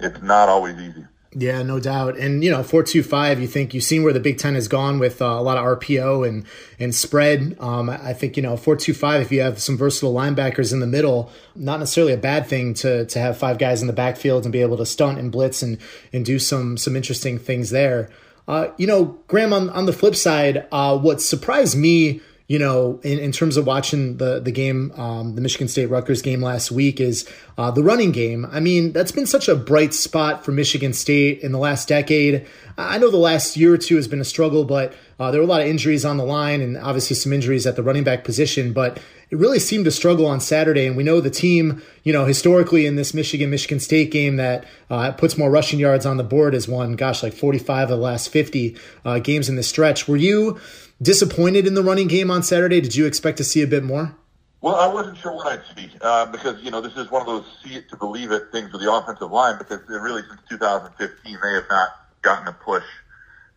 it's 0.00 0.20
not 0.22 0.48
always 0.48 0.78
easy. 0.78 1.04
Yeah, 1.36 1.62
no 1.64 1.80
doubt. 1.80 2.16
And 2.16 2.44
you 2.44 2.50
know, 2.50 2.62
four 2.62 2.84
two 2.84 3.02
five. 3.02 3.40
You 3.40 3.48
think 3.48 3.74
you've 3.74 3.82
seen 3.82 4.04
where 4.04 4.12
the 4.12 4.20
Big 4.20 4.38
Ten 4.38 4.54
has 4.54 4.68
gone 4.68 5.00
with 5.00 5.20
uh, 5.20 5.24
a 5.24 5.42
lot 5.42 5.56
of 5.56 5.64
RPO 5.80 6.26
and 6.26 6.44
and 6.78 6.94
spread. 6.94 7.56
Um, 7.58 7.90
I 7.90 8.12
think 8.12 8.36
you 8.36 8.42
know 8.42 8.56
four 8.56 8.76
two 8.76 8.94
five. 8.94 9.20
If 9.20 9.32
you 9.32 9.40
have 9.40 9.60
some 9.60 9.76
versatile 9.76 10.14
linebackers 10.14 10.72
in 10.72 10.78
the 10.78 10.86
middle, 10.86 11.32
not 11.56 11.80
necessarily 11.80 12.12
a 12.12 12.18
bad 12.18 12.46
thing 12.46 12.72
to 12.74 13.04
to 13.06 13.18
have 13.18 13.36
five 13.36 13.58
guys 13.58 13.80
in 13.80 13.88
the 13.88 13.92
backfield 13.92 14.44
and 14.44 14.52
be 14.52 14.60
able 14.60 14.76
to 14.76 14.86
stunt 14.86 15.18
and 15.18 15.32
blitz 15.32 15.60
and 15.60 15.78
and 16.12 16.24
do 16.24 16.38
some 16.38 16.76
some 16.76 16.94
interesting 16.94 17.38
things 17.38 17.70
there. 17.70 18.10
Uh, 18.46 18.68
you 18.76 18.86
know, 18.86 19.18
Graham, 19.26 19.52
on, 19.52 19.70
on 19.70 19.86
the 19.86 19.92
flip 19.92 20.14
side, 20.14 20.66
uh, 20.70 20.96
what 20.98 21.20
surprised 21.20 21.76
me, 21.76 22.20
you 22.46 22.58
know, 22.58 23.00
in, 23.02 23.18
in 23.18 23.32
terms 23.32 23.56
of 23.56 23.66
watching 23.66 24.18
the, 24.18 24.38
the 24.38 24.52
game, 24.52 24.92
um, 24.96 25.34
the 25.34 25.40
Michigan 25.40 25.66
State 25.66 25.86
Rutgers 25.86 26.20
game 26.20 26.42
last 26.42 26.70
week, 26.70 27.00
is 27.00 27.26
uh, 27.56 27.70
the 27.70 27.82
running 27.82 28.12
game. 28.12 28.46
I 28.52 28.60
mean, 28.60 28.92
that's 28.92 29.12
been 29.12 29.26
such 29.26 29.48
a 29.48 29.56
bright 29.56 29.94
spot 29.94 30.44
for 30.44 30.52
Michigan 30.52 30.92
State 30.92 31.40
in 31.40 31.52
the 31.52 31.58
last 31.58 31.88
decade. 31.88 32.46
I 32.76 32.98
know 32.98 33.10
the 33.10 33.16
last 33.16 33.56
year 33.56 33.72
or 33.72 33.78
two 33.78 33.96
has 33.96 34.08
been 34.08 34.20
a 34.20 34.24
struggle, 34.24 34.64
but 34.64 34.92
uh, 35.18 35.30
there 35.30 35.40
were 35.40 35.46
a 35.46 35.48
lot 35.48 35.62
of 35.62 35.68
injuries 35.68 36.04
on 36.04 36.18
the 36.18 36.24
line 36.24 36.60
and 36.60 36.76
obviously 36.76 37.16
some 37.16 37.32
injuries 37.32 37.66
at 37.66 37.76
the 37.76 37.82
running 37.82 38.04
back 38.04 38.24
position. 38.24 38.74
But 38.74 38.98
it 39.30 39.38
really 39.38 39.58
seemed 39.58 39.84
to 39.86 39.90
struggle 39.90 40.26
on 40.26 40.40
Saturday. 40.40 40.86
And 40.86 40.96
we 40.96 41.02
know 41.02 41.20
the 41.20 41.30
team, 41.30 41.82
you 42.02 42.12
know, 42.12 42.26
historically 42.26 42.84
in 42.84 42.96
this 42.96 43.14
Michigan 43.14 43.48
Michigan 43.48 43.80
State 43.80 44.10
game 44.10 44.36
that 44.36 44.66
uh, 44.90 45.12
puts 45.12 45.38
more 45.38 45.50
rushing 45.50 45.78
yards 45.78 46.04
on 46.04 46.18
the 46.18 46.24
board 46.24 46.52
has 46.52 46.68
won, 46.68 46.94
gosh, 46.94 47.22
like 47.22 47.32
45 47.32 47.84
of 47.84 47.88
the 47.88 47.96
last 47.96 48.28
50 48.28 48.76
uh, 49.04 49.18
games 49.20 49.48
in 49.48 49.56
the 49.56 49.62
stretch. 49.62 50.06
Were 50.06 50.16
you 50.16 50.58
disappointed 51.00 51.66
in 51.66 51.74
the 51.74 51.82
running 51.82 52.08
game 52.08 52.30
on 52.30 52.42
Saturday? 52.42 52.80
Did 52.80 52.94
you 52.94 53.06
expect 53.06 53.38
to 53.38 53.44
see 53.44 53.62
a 53.62 53.66
bit 53.66 53.82
more? 53.82 54.16
Well, 54.60 54.76
I 54.76 54.86
wasn't 54.86 55.18
sure 55.18 55.32
what 55.32 55.46
I'd 55.46 55.76
see 55.76 55.90
uh, 56.00 56.26
because 56.26 56.62
you 56.62 56.70
know 56.70 56.80
this 56.80 56.96
is 56.96 57.10
one 57.10 57.20
of 57.20 57.26
those 57.26 57.44
see 57.62 57.74
it 57.74 57.88
to 57.90 57.96
believe 57.96 58.30
it 58.30 58.44
things 58.50 58.72
with 58.72 58.80
the 58.80 58.90
offensive 58.90 59.30
line 59.30 59.58
because 59.58 59.80
really 59.88 60.22
since 60.22 60.40
2015 60.48 61.38
they 61.42 61.54
have 61.54 61.68
not 61.68 61.88
gotten 62.22 62.48
a 62.48 62.52
push 62.52 62.84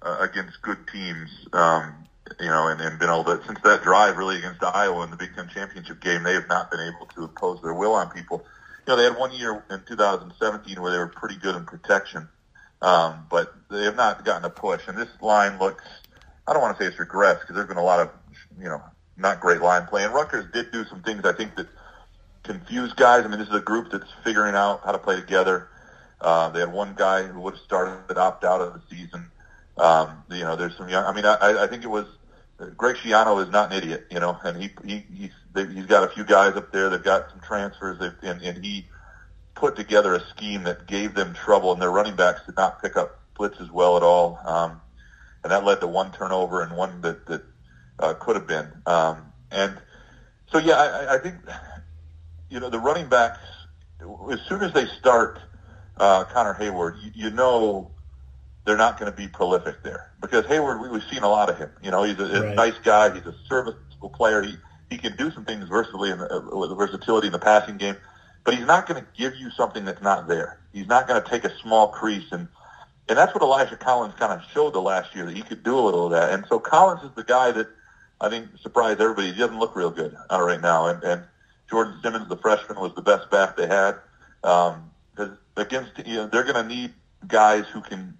uh, 0.02 0.18
against 0.20 0.62
good 0.62 0.80
teams. 0.92 1.30
Um, 1.54 1.94
you 2.40 2.48
know, 2.48 2.68
and, 2.68 2.82
and 2.82 3.00
been 3.00 3.10
able 3.10 3.24
to 3.24 3.42
since 3.46 3.60
that 3.64 3.84
drive 3.84 4.18
really 4.18 4.38
against 4.38 4.64
Iowa 4.64 5.04
in 5.04 5.12
the 5.12 5.18
Big 5.18 5.34
Ten 5.36 5.50
championship 5.50 6.02
game, 6.02 6.24
they 6.24 6.34
have 6.34 6.48
not 6.48 6.70
been 6.70 6.82
able 6.82 7.06
to 7.16 7.24
impose 7.24 7.62
their 7.62 7.74
will 7.74 7.94
on 7.94 8.10
people. 8.10 8.46
You 8.86 8.94
know, 8.94 8.98
they 8.98 9.04
had 9.04 9.18
one 9.18 9.34
year 9.34 9.64
in 9.70 9.82
2017 9.88 10.82
where 10.82 10.92
they 10.92 10.98
were 10.98 11.08
pretty 11.08 11.36
good 11.36 11.56
in 11.56 11.66
protection, 11.66 12.28
um, 12.82 13.26
but 13.30 13.54
they 13.70 13.84
have 13.84 13.96
not 13.96 14.24
gotten 14.26 14.46
a 14.46 14.50
push. 14.50 14.82
And 14.88 14.98
this 14.98 15.10
line 15.22 15.60
looks, 15.60 15.84
I 16.48 16.54
don't 16.54 16.62
want 16.62 16.78
to 16.78 16.84
say 16.84 16.88
it's 16.88 16.98
regressed 16.98 17.42
because 17.42 17.56
there's 17.56 17.68
been 17.68 17.78
a 17.78 17.84
lot 17.84 18.00
of, 18.00 18.10
you 18.60 18.70
know, 18.70 18.82
not 19.18 19.40
great 19.40 19.62
line 19.62 19.86
play. 19.88 20.04
And 20.04 20.14
Rutgers 20.14 20.46
did 20.54 20.72
do 20.72 20.86
some 20.86 21.02
things 21.02 21.26
I 21.26 21.34
think 21.34 21.56
that 21.56 21.68
confuse 22.44 22.94
guys. 22.94 23.26
I 23.26 23.28
mean, 23.28 23.40
this 23.40 23.50
is 23.50 23.56
a 23.56 23.62
group 23.62 23.92
that's 23.92 24.12
figuring 24.24 24.56
out 24.56 24.82
how 24.86 24.92
to 24.92 24.98
play 24.98 25.16
together. 25.20 25.70
Uh, 26.22 26.50
they 26.50 26.60
had 26.62 26.72
one 26.72 26.94
guy 26.96 27.24
who 27.24 27.40
would 27.42 27.56
have 27.56 27.64
started 27.64 28.08
that 28.08 28.18
opt 28.18 28.44
out 28.44 28.62
of 28.62 28.74
the 28.74 28.96
season. 28.96 29.30
Um, 29.78 30.24
you 30.32 30.40
know, 30.40 30.56
there's 30.56 30.76
some 30.78 30.90
young. 30.90 31.06
I 31.06 31.14
mean, 31.14 31.26
I, 31.26 31.64
I 31.64 31.68
think 31.68 31.84
it 31.84 31.88
was 31.88 32.06
Greg 32.76 32.96
Schiano 32.96 33.44
is 33.44 33.52
not 33.52 33.72
an 33.72 33.78
idiot, 33.78 34.08
you 34.10 34.20
know, 34.20 34.38
and 34.44 34.62
he 34.62 34.72
he 34.84 35.04
he's 35.14 35.32
they, 35.54 35.66
he's 35.68 35.86
got 35.86 36.04
a 36.04 36.08
few 36.08 36.24
guys 36.24 36.56
up 36.56 36.72
there. 36.72 36.90
They've 36.90 37.04
got 37.04 37.30
some 37.30 37.40
transfers, 37.40 38.00
they've, 38.00 38.14
and, 38.24 38.42
and 38.42 38.64
he 38.64 38.88
put 39.54 39.76
together 39.76 40.16
a 40.16 40.28
scheme 40.30 40.64
that 40.64 40.88
gave 40.88 41.14
them 41.14 41.34
trouble, 41.34 41.72
and 41.74 41.82
their 41.82 41.92
running 41.92 42.16
backs 42.16 42.42
did 42.46 42.56
not 42.56 42.82
pick 42.82 42.98
up 42.98 43.20
blitzes 43.38 43.70
well 43.70 43.98
at 43.98 44.04
all, 44.04 44.40
um, 44.46 44.82
and 45.48 45.54
that 45.54 45.64
led 45.64 45.80
to 45.80 45.88
one 45.88 46.12
turnover 46.12 46.62
and 46.62 46.76
one 46.76 47.00
that 47.00 47.26
that 47.28 47.42
uh, 48.00 48.14
could 48.16 48.36
have 48.36 48.48
been. 48.48 48.68
Um, 48.86 49.32
and 49.50 49.78
so, 50.52 50.58
yeah, 50.58 50.74
I, 50.74 51.16
I 51.16 51.18
think 51.20 51.36
you 52.50 52.60
know 52.60 52.70
the 52.70 52.80
running 52.80 53.08
backs 53.08 53.40
as 54.30 54.42
soon 54.50 54.62
as 54.62 54.74
they 54.74 54.86
start 55.00 55.40
uh, 55.96 56.26
Connor 56.26 56.54
Heyward, 56.54 57.02
you, 57.02 57.12
you 57.16 57.30
know 57.30 57.92
they're 58.66 58.76
not 58.76 59.00
going 59.00 59.10
to 59.10 59.16
be 59.16 59.30
prolific 59.30 59.84
there 59.84 60.12
because 60.20 60.44
Heyward, 60.46 60.82
we, 60.82 60.90
we've 60.90 61.10
seen 61.10 61.24
a 61.24 61.30
lot 61.30 61.50
of 61.50 61.58
him. 61.58 61.70
You 61.82 61.92
know, 61.92 62.04
he's 62.04 62.20
a, 62.20 62.26
right. 62.26 62.52
a 62.52 62.54
nice 62.54 62.78
guy. 62.84 63.14
He's 63.14 63.26
a 63.26 63.36
serviceable 63.48 64.10
player. 64.10 64.42
He 64.42 64.56
he 64.90 64.98
can 64.98 65.16
do 65.16 65.32
some 65.32 65.46
things 65.46 65.70
versatily 65.70 66.12
in 66.12 66.18
the, 66.18 66.26
uh, 66.30 66.76
versatility 66.76 67.28
in 67.28 67.34
the 67.34 67.40
passing 67.40 67.78
game, 67.78 67.96
but 68.44 68.54
he's 68.54 68.66
not 68.66 68.86
going 68.86 69.02
to 69.02 69.08
give 69.18 69.34
you 69.36 69.50
something 69.52 69.86
that's 69.86 70.02
not 70.02 70.28
there. 70.28 70.60
He's 70.74 70.88
not 70.88 71.08
going 71.08 71.24
to 71.24 71.30
take 71.30 71.46
a 71.46 71.58
small 71.60 71.88
crease 71.88 72.32
and 72.32 72.50
and 73.10 73.18
that's 73.18 73.34
what 73.34 73.44
Elijah 73.44 73.78
Collins 73.78 74.14
kind 74.20 74.34
of 74.34 74.42
showed 74.54 74.74
the 74.74 74.82
last 74.82 75.16
year 75.16 75.26
that 75.26 75.36
he 75.36 75.42
could 75.42 75.64
do 75.64 75.78
a 75.78 75.82
little 75.82 76.06
of 76.06 76.12
that. 76.12 76.32
And 76.34 76.46
so 76.50 76.60
Collins 76.60 77.04
is 77.04 77.12
the 77.16 77.24
guy 77.24 77.52
that 77.52 77.68
I 78.20 78.30
think 78.30 78.50
surprised 78.62 79.00
everybody. 79.00 79.32
He 79.32 79.40
doesn't 79.40 79.60
look 79.60 79.76
real 79.76 79.92
good 79.92 80.16
uh, 80.30 80.42
right 80.42 80.62
now. 80.62 80.88
And, 80.88 81.04
and 81.04 81.24
Jordan 81.70 82.00
Simmons, 82.04 82.28
the 82.28 82.38
freshman, 82.38 82.80
was 82.80 82.94
the 82.96 83.02
best 83.02 83.30
back 83.30 83.56
they 83.56 83.68
had. 83.68 83.96
Um, 84.44 84.92
against 85.58 85.92
you 86.06 86.16
know, 86.16 86.28
they're 86.28 86.44
going 86.44 86.56
to 86.56 86.64
need 86.64 86.94
guys 87.28 87.66
who 87.74 87.82
can 87.82 88.18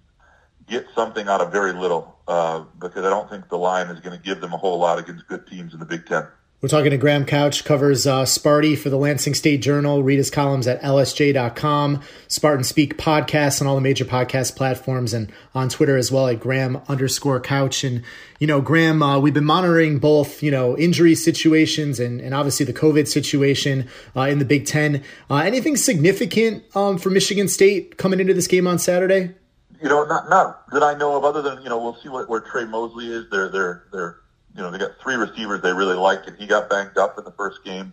get 0.66 0.86
something 0.94 1.28
out 1.28 1.40
of 1.40 1.50
very 1.50 1.72
little 1.72 2.18
uh, 2.28 2.64
because 2.78 3.04
I 3.04 3.10
don't 3.10 3.30
think 3.30 3.48
the 3.48 3.56
line 3.56 3.86
is 3.88 4.00
going 4.00 4.16
to 4.16 4.22
give 4.22 4.40
them 4.40 4.52
a 4.52 4.58
whole 4.58 4.78
lot 4.78 4.98
against 4.98 5.26
good 5.28 5.46
teams 5.46 5.72
in 5.72 5.80
the 5.80 5.86
Big 5.86 6.06
Ten. 6.06 6.26
We're 6.60 6.68
talking 6.68 6.90
to 6.90 6.96
Graham 6.96 7.24
Couch, 7.24 7.64
covers 7.64 8.04
uh, 8.04 8.24
Sparty 8.24 8.76
for 8.76 8.90
the 8.90 8.96
Lansing 8.96 9.34
State 9.34 9.62
Journal. 9.62 10.02
Read 10.02 10.18
his 10.18 10.28
columns 10.28 10.66
at 10.66 10.82
lsj.com, 10.82 12.02
Spartan 12.26 12.64
Speak 12.64 12.98
podcasts 12.98 13.60
on 13.60 13.68
all 13.68 13.76
the 13.76 13.80
major 13.80 14.04
podcast 14.04 14.56
platforms, 14.56 15.14
and 15.14 15.30
on 15.54 15.68
Twitter 15.68 15.96
as 15.96 16.10
well 16.10 16.26
at 16.26 16.40
Graham 16.40 16.82
underscore 16.88 17.38
Couch. 17.38 17.84
And, 17.84 18.02
you 18.40 18.48
know, 18.48 18.60
Graham, 18.60 19.04
uh, 19.04 19.20
we've 19.20 19.32
been 19.32 19.44
monitoring 19.44 20.00
both, 20.00 20.42
you 20.42 20.50
know, 20.50 20.76
injury 20.76 21.14
situations 21.14 22.00
and, 22.00 22.20
and 22.20 22.34
obviously 22.34 22.66
the 22.66 22.72
COVID 22.72 23.06
situation 23.06 23.88
uh, 24.16 24.22
in 24.22 24.40
the 24.40 24.44
Big 24.44 24.66
Ten. 24.66 25.04
Uh, 25.30 25.36
anything 25.36 25.76
significant 25.76 26.64
um, 26.74 26.98
for 26.98 27.10
Michigan 27.10 27.46
State 27.46 27.98
coming 27.98 28.18
into 28.18 28.34
this 28.34 28.48
game 28.48 28.66
on 28.66 28.80
Saturday? 28.80 29.32
you 29.80 29.88
know, 29.88 30.02
not 30.02 30.28
not 30.28 30.68
that 30.72 30.82
I 30.82 30.94
know 30.94 31.16
of, 31.16 31.24
other 31.24 31.40
than 31.40 31.62
you 31.62 31.68
know, 31.68 31.80
we'll 31.80 31.94
see 32.02 32.08
what 32.08 32.28
where 32.28 32.40
Tre 32.40 32.64
Mosley 32.64 33.06
is. 33.06 33.30
They're 33.30 33.48
they're 33.48 33.84
they're 33.92 34.16
you 34.54 34.62
know 34.62 34.70
they 34.70 34.78
got 34.78 34.92
three 35.02 35.14
receivers 35.14 35.62
they 35.62 35.72
really 35.72 35.96
like, 35.96 36.26
and 36.26 36.36
he 36.36 36.46
got 36.46 36.68
banged 36.68 36.98
up 36.98 37.18
in 37.18 37.24
the 37.24 37.32
first 37.32 37.64
game, 37.64 37.92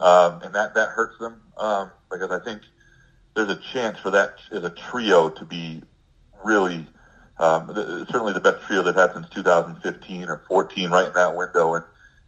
um, 0.00 0.42
and 0.42 0.54
that 0.54 0.74
that 0.74 0.90
hurts 0.90 1.18
them 1.18 1.40
um, 1.56 1.90
because 2.10 2.30
I 2.30 2.38
think 2.44 2.62
there's 3.34 3.50
a 3.50 3.60
chance 3.72 3.98
for 3.98 4.10
that 4.10 4.36
as 4.52 4.62
a 4.62 4.70
trio 4.70 5.28
to 5.28 5.44
be 5.44 5.82
really 6.44 6.86
um, 7.38 7.66
the, 7.68 8.06
certainly 8.10 8.32
the 8.32 8.40
best 8.40 8.64
trio 8.66 8.82
they've 8.82 8.94
had 8.94 9.12
since 9.12 9.28
2015 9.30 10.28
or 10.28 10.42
14, 10.46 10.90
right 10.90 11.08
in 11.08 11.12
that 11.14 11.34
window, 11.36 11.74
and 11.74 11.84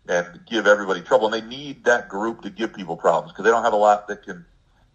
and 0.08 0.40
give 0.46 0.66
everybody 0.66 1.00
trouble. 1.00 1.32
And 1.32 1.34
they 1.34 1.46
need 1.46 1.84
that 1.84 2.08
group 2.08 2.42
to 2.42 2.50
give 2.50 2.72
people 2.74 2.96
problems 2.96 3.32
because 3.32 3.44
they 3.44 3.50
don't 3.50 3.64
have 3.64 3.72
a 3.72 3.76
lot 3.76 4.08
that 4.08 4.24
can 4.24 4.44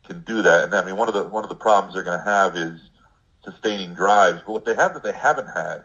can 0.06 0.22
do 0.22 0.42
that. 0.42 0.66
And 0.66 0.74
I 0.76 0.84
mean, 0.86 0.98
one 0.98 1.08
of 1.08 1.14
the 1.14 1.24
one 1.24 1.44
of 1.44 1.50
the 1.50 1.56
problems 1.56 1.94
they're 1.94 2.04
going 2.04 2.20
to 2.20 2.26
have 2.26 2.56
is 2.56 2.80
sustaining 3.44 3.94
drives. 3.94 4.42
But 4.46 4.52
what 4.52 4.66
they 4.66 4.76
have 4.76 4.94
that 4.94 5.04
they 5.04 5.14
haven't 5.14 5.48
had 5.48 5.84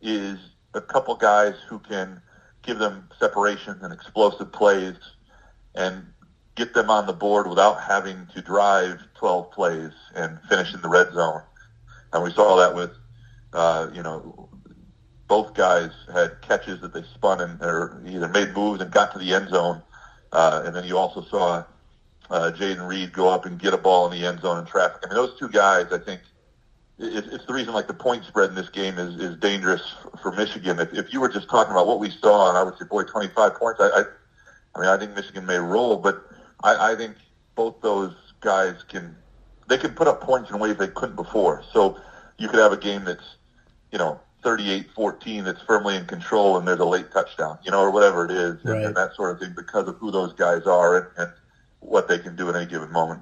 is 0.00 0.38
a 0.76 0.80
couple 0.80 1.16
guys 1.16 1.54
who 1.68 1.78
can 1.78 2.20
give 2.62 2.78
them 2.78 3.08
separation 3.18 3.78
and 3.82 3.92
explosive 3.92 4.52
plays 4.52 4.96
and 5.74 6.04
get 6.54 6.74
them 6.74 6.90
on 6.90 7.06
the 7.06 7.12
board 7.12 7.48
without 7.48 7.80
having 7.82 8.26
to 8.34 8.42
drive 8.42 9.00
12 9.14 9.50
plays 9.52 9.92
and 10.14 10.38
finish 10.48 10.74
in 10.74 10.80
the 10.82 10.88
red 10.88 11.12
zone. 11.12 11.42
and 12.12 12.22
we 12.22 12.30
saw 12.32 12.56
that 12.56 12.74
with 12.74 12.90
uh, 13.52 13.88
you 13.94 14.02
know 14.02 14.48
both 15.28 15.54
guys 15.54 15.90
had 16.12 16.40
catches 16.42 16.80
that 16.80 16.92
they 16.92 17.02
spun 17.14 17.40
and 17.40 17.60
or 17.62 18.02
either 18.06 18.28
made 18.28 18.54
moves 18.54 18.80
and 18.80 18.90
got 18.90 19.12
to 19.12 19.18
the 19.18 19.34
end 19.34 19.48
zone, 19.48 19.82
uh, 20.32 20.62
and 20.64 20.74
then 20.74 20.84
you 20.84 20.96
also 20.96 21.22
saw 21.22 21.64
uh, 22.30 22.52
Jayden 22.52 22.86
Reed 22.86 23.12
go 23.12 23.28
up 23.28 23.44
and 23.44 23.58
get 23.58 23.74
a 23.74 23.78
ball 23.78 24.10
in 24.10 24.18
the 24.18 24.26
end 24.26 24.40
zone 24.40 24.58
in 24.58 24.66
traffic. 24.66 25.02
I 25.04 25.08
mean, 25.08 25.16
those 25.16 25.38
two 25.38 25.48
guys, 25.48 25.86
I 25.92 25.98
think, 25.98 26.20
it, 26.98 27.26
it's 27.32 27.44
the 27.46 27.52
reason 27.52 27.74
like 27.74 27.86
the 27.86 27.94
point 27.94 28.24
spread 28.24 28.50
in 28.50 28.54
this 28.54 28.68
game 28.68 28.98
is, 28.98 29.16
is 29.16 29.36
dangerous 29.36 29.94
for 30.22 30.32
Michigan. 30.32 30.78
If, 30.78 30.94
if 30.94 31.12
you 31.12 31.20
were 31.20 31.28
just 31.28 31.48
talking 31.48 31.72
about 31.72 31.86
what 31.86 31.98
we 31.98 32.10
saw, 32.10 32.48
and 32.48 32.58
I 32.58 32.62
would 32.62 32.76
say, 32.78 32.84
boy, 32.84 33.04
25 33.04 33.54
points, 33.54 33.80
I, 33.80 33.88
I, 33.88 34.04
I 34.74 34.80
mean, 34.80 34.88
I 34.88 34.98
think 34.98 35.14
Michigan 35.14 35.44
may 35.46 35.58
roll, 35.58 35.96
but 35.96 36.22
I, 36.62 36.92
I 36.92 36.96
think 36.96 37.16
both 37.54 37.80
those 37.82 38.14
guys 38.40 38.82
can, 38.88 39.16
they 39.68 39.78
can 39.78 39.92
put 39.92 40.08
up 40.08 40.20
points 40.20 40.50
in 40.50 40.58
ways 40.58 40.76
they 40.76 40.88
couldn't 40.88 41.16
before. 41.16 41.62
So 41.72 41.98
you 42.38 42.48
could 42.48 42.58
have 42.58 42.72
a 42.72 42.76
game 42.76 43.04
that's, 43.04 43.36
you 43.92 43.98
know, 43.98 44.20
38-14 44.42 45.44
that's 45.44 45.60
firmly 45.62 45.96
in 45.96 46.06
control 46.06 46.56
and 46.56 46.66
there's 46.66 46.78
a 46.78 46.84
late 46.84 47.10
touchdown, 47.10 47.58
you 47.64 47.70
know, 47.70 47.80
or 47.80 47.90
whatever 47.90 48.24
it 48.24 48.30
is, 48.30 48.64
right. 48.64 48.76
and, 48.76 48.86
and 48.86 48.96
that 48.96 49.14
sort 49.16 49.32
of 49.32 49.40
thing 49.40 49.52
because 49.56 49.88
of 49.88 49.96
who 49.96 50.10
those 50.10 50.32
guys 50.34 50.62
are 50.66 50.96
and, 50.96 51.06
and 51.18 51.32
what 51.80 52.08
they 52.08 52.18
can 52.18 52.36
do 52.36 52.48
at 52.48 52.56
any 52.56 52.66
given 52.66 52.90
moment. 52.92 53.20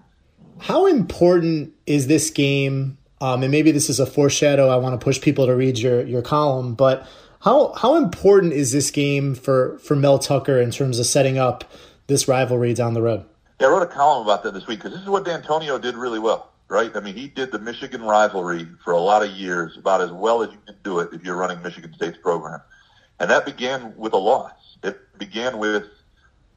How 0.61 0.87
important 0.87 1.73
is 1.87 2.07
this 2.07 2.31
game? 2.31 2.99
Um, 3.21 3.43
and 3.43 3.51
maybe 3.51 3.71
this 3.71 3.89
is 3.89 4.01
a 4.01 4.07
foreshadow. 4.07 4.69
I 4.69 4.77
want 4.77 4.99
to 4.99 5.03
push 5.03 5.21
people 5.21 5.47
to 5.47 5.55
read 5.55 5.79
your 5.79 6.03
your 6.03 6.23
column, 6.23 6.75
but 6.75 7.07
how 7.41 7.73
how 7.75 7.97
important 7.97 8.53
is 8.53 8.73
this 8.73 8.91
game 8.91 9.35
for 9.35 9.79
for 9.79 9.95
Mel 9.95 10.19
Tucker 10.19 10.59
in 10.61 10.71
terms 10.71 10.99
of 10.99 11.07
setting 11.07 11.39
up 11.39 11.65
this 12.07 12.27
rivalry 12.27 12.75
down 12.75 12.95
the 12.95 13.03
road? 13.03 13.25
Yeah, 13.61 13.69
I 13.69 13.71
wrote 13.71 13.83
a 13.83 13.87
column 13.87 14.27
about 14.27 14.43
that 14.43 14.55
this 14.55 14.67
week 14.67 14.81
because 14.81 14.93
this 14.93 15.03
is 15.03 15.09
what 15.09 15.25
Dantonio 15.25 15.81
did 15.81 15.95
really 15.95 16.19
well, 16.19 16.53
right? 16.69 16.91
I 16.97 17.01
mean, 17.01 17.15
he 17.15 17.29
did 17.29 17.53
the 17.53 17.59
Michigan 17.59 18.03
rivalry 18.03 18.67
for 18.83 18.93
a 18.93 18.99
lot 18.99 19.23
of 19.23 19.31
years, 19.31 19.77
about 19.77 20.01
as 20.01 20.11
well 20.11 20.43
as 20.43 20.51
you 20.53 20.59
can 20.67 20.77
do 20.83 20.99
it 20.99 21.11
if 21.13 21.23
you're 21.23 21.37
running 21.37 21.63
Michigan 21.63 21.95
State's 21.95 22.19
program, 22.19 22.61
and 23.21 23.31
that 23.31 23.45
began 23.45 23.95
with 23.97 24.13
a 24.13 24.19
loss. 24.19 24.53
It 24.83 24.99
began 25.19 25.59
with 25.59 25.85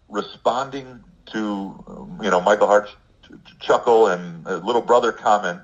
responding 0.09 1.03
to 1.33 2.17
you 2.21 2.31
know 2.31 2.41
Michael 2.41 2.67
Hart's 2.67 2.95
chuckle 3.59 4.07
and 4.07 4.45
little 4.45 4.81
brother 4.81 5.11
comment, 5.11 5.61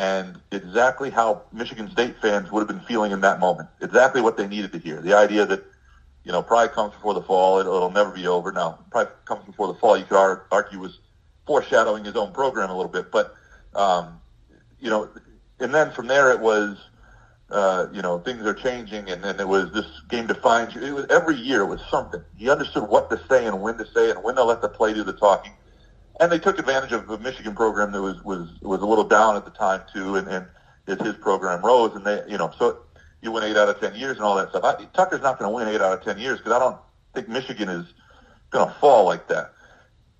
and 0.00 0.40
exactly 0.50 1.10
how 1.10 1.42
Michigan 1.52 1.90
State 1.90 2.16
fans 2.22 2.50
would 2.50 2.60
have 2.60 2.68
been 2.68 2.86
feeling 2.86 3.12
in 3.12 3.20
that 3.20 3.38
moment. 3.38 3.68
Exactly 3.82 4.22
what 4.22 4.38
they 4.38 4.48
needed 4.48 4.72
to 4.72 4.78
hear. 4.78 5.02
The 5.02 5.12
idea 5.14 5.44
that 5.44 5.62
you 6.24 6.32
know 6.32 6.42
pride 6.42 6.72
comes 6.72 6.94
before 6.94 7.12
the 7.12 7.20
fall. 7.20 7.58
It'll, 7.58 7.76
it'll 7.76 7.90
never 7.90 8.10
be 8.10 8.26
over. 8.26 8.50
Now, 8.50 8.78
pride 8.90 9.08
comes 9.26 9.44
before 9.44 9.66
the 9.66 9.74
fall. 9.74 9.98
You 9.98 10.04
could 10.04 10.16
argue 10.50 10.78
was 10.78 10.98
foreshadowing 11.46 12.06
his 12.06 12.16
own 12.16 12.32
program 12.32 12.70
a 12.70 12.76
little 12.76 12.90
bit, 12.90 13.12
but 13.12 13.34
um, 13.74 14.18
you 14.80 14.88
know, 14.88 15.10
and 15.58 15.74
then 15.74 15.92
from 15.92 16.06
there 16.06 16.30
it 16.30 16.40
was 16.40 16.78
uh, 17.50 17.88
you 17.92 18.00
know, 18.00 18.20
things 18.20 18.46
are 18.46 18.54
changing, 18.54 19.10
and 19.10 19.22
then 19.22 19.38
it 19.38 19.48
was 19.48 19.70
this 19.72 19.86
game 20.08 20.26
defines 20.26 20.74
you. 20.74 20.82
It 20.82 20.94
was 20.94 21.06
every 21.10 21.36
year 21.36 21.60
it 21.60 21.66
was 21.66 21.82
something. 21.90 22.22
He 22.38 22.48
understood 22.48 22.88
what 22.88 23.10
to 23.10 23.20
say 23.28 23.44
and 23.44 23.60
when 23.60 23.76
to 23.76 23.84
say 23.84 24.08
it, 24.08 24.16
and 24.16 24.24
when 24.24 24.36
to 24.36 24.44
let 24.44 24.62
the 24.62 24.68
play 24.68 24.94
do 24.94 25.04
the 25.04 25.12
talking. 25.12 25.52
And 26.20 26.30
they 26.30 26.38
took 26.38 26.58
advantage 26.58 26.92
of 26.92 27.08
a 27.08 27.18
Michigan 27.18 27.54
program 27.54 27.92
that 27.92 28.02
was 28.02 28.22
was 28.22 28.48
was 28.60 28.82
a 28.82 28.86
little 28.86 29.04
down 29.04 29.36
at 29.36 29.44
the 29.44 29.50
time 29.50 29.82
too, 29.92 30.16
and, 30.16 30.28
and 30.28 30.46
as 30.86 31.00
his 31.00 31.14
program 31.14 31.64
rose, 31.64 31.94
and 31.94 32.04
they, 32.04 32.22
you 32.28 32.36
know, 32.36 32.52
so 32.58 32.78
you 33.22 33.32
win 33.32 33.44
eight 33.44 33.56
out 33.56 33.68
of 33.68 33.80
ten 33.80 33.94
years 33.94 34.16
and 34.16 34.24
all 34.24 34.36
that 34.36 34.50
stuff. 34.50 34.64
I, 34.64 34.84
Tucker's 34.94 35.22
not 35.22 35.38
going 35.38 35.50
to 35.50 35.54
win 35.54 35.68
eight 35.68 35.80
out 35.80 35.92
of 35.98 36.04
ten 36.04 36.18
years 36.18 36.38
because 36.38 36.52
I 36.52 36.58
don't 36.58 36.76
think 37.14 37.28
Michigan 37.28 37.68
is 37.68 37.86
going 38.50 38.68
to 38.68 38.74
fall 38.74 39.04
like 39.06 39.28
that. 39.28 39.52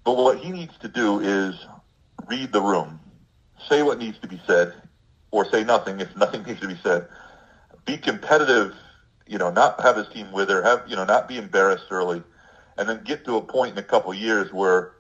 But 0.04 0.16
what 0.16 0.38
he 0.38 0.50
needs 0.50 0.76
to 0.78 0.88
do 0.88 1.20
is 1.20 1.66
read 2.26 2.52
the 2.52 2.62
room, 2.62 2.98
say 3.68 3.82
what 3.82 3.98
needs 3.98 4.18
to 4.20 4.28
be 4.28 4.40
said, 4.46 4.72
or 5.30 5.44
say 5.50 5.64
nothing 5.64 6.00
if 6.00 6.14
nothing 6.16 6.42
needs 6.46 6.60
to 6.60 6.68
be 6.68 6.78
said. 6.82 7.06
Be 7.84 7.96
competitive, 7.96 8.74
you 9.26 9.38
know, 9.38 9.50
not 9.50 9.80
have 9.82 9.96
his 9.96 10.08
team 10.08 10.32
wither, 10.32 10.62
have 10.62 10.84
you 10.86 10.96
know, 10.96 11.04
not 11.04 11.28
be 11.28 11.36
embarrassed 11.36 11.86
early, 11.90 12.22
and 12.78 12.88
then 12.88 13.02
get 13.04 13.24
to 13.24 13.36
a 13.36 13.42
point 13.42 13.72
in 13.72 13.78
a 13.78 13.82
couple 13.82 14.12
years 14.14 14.52
where, 14.52 14.92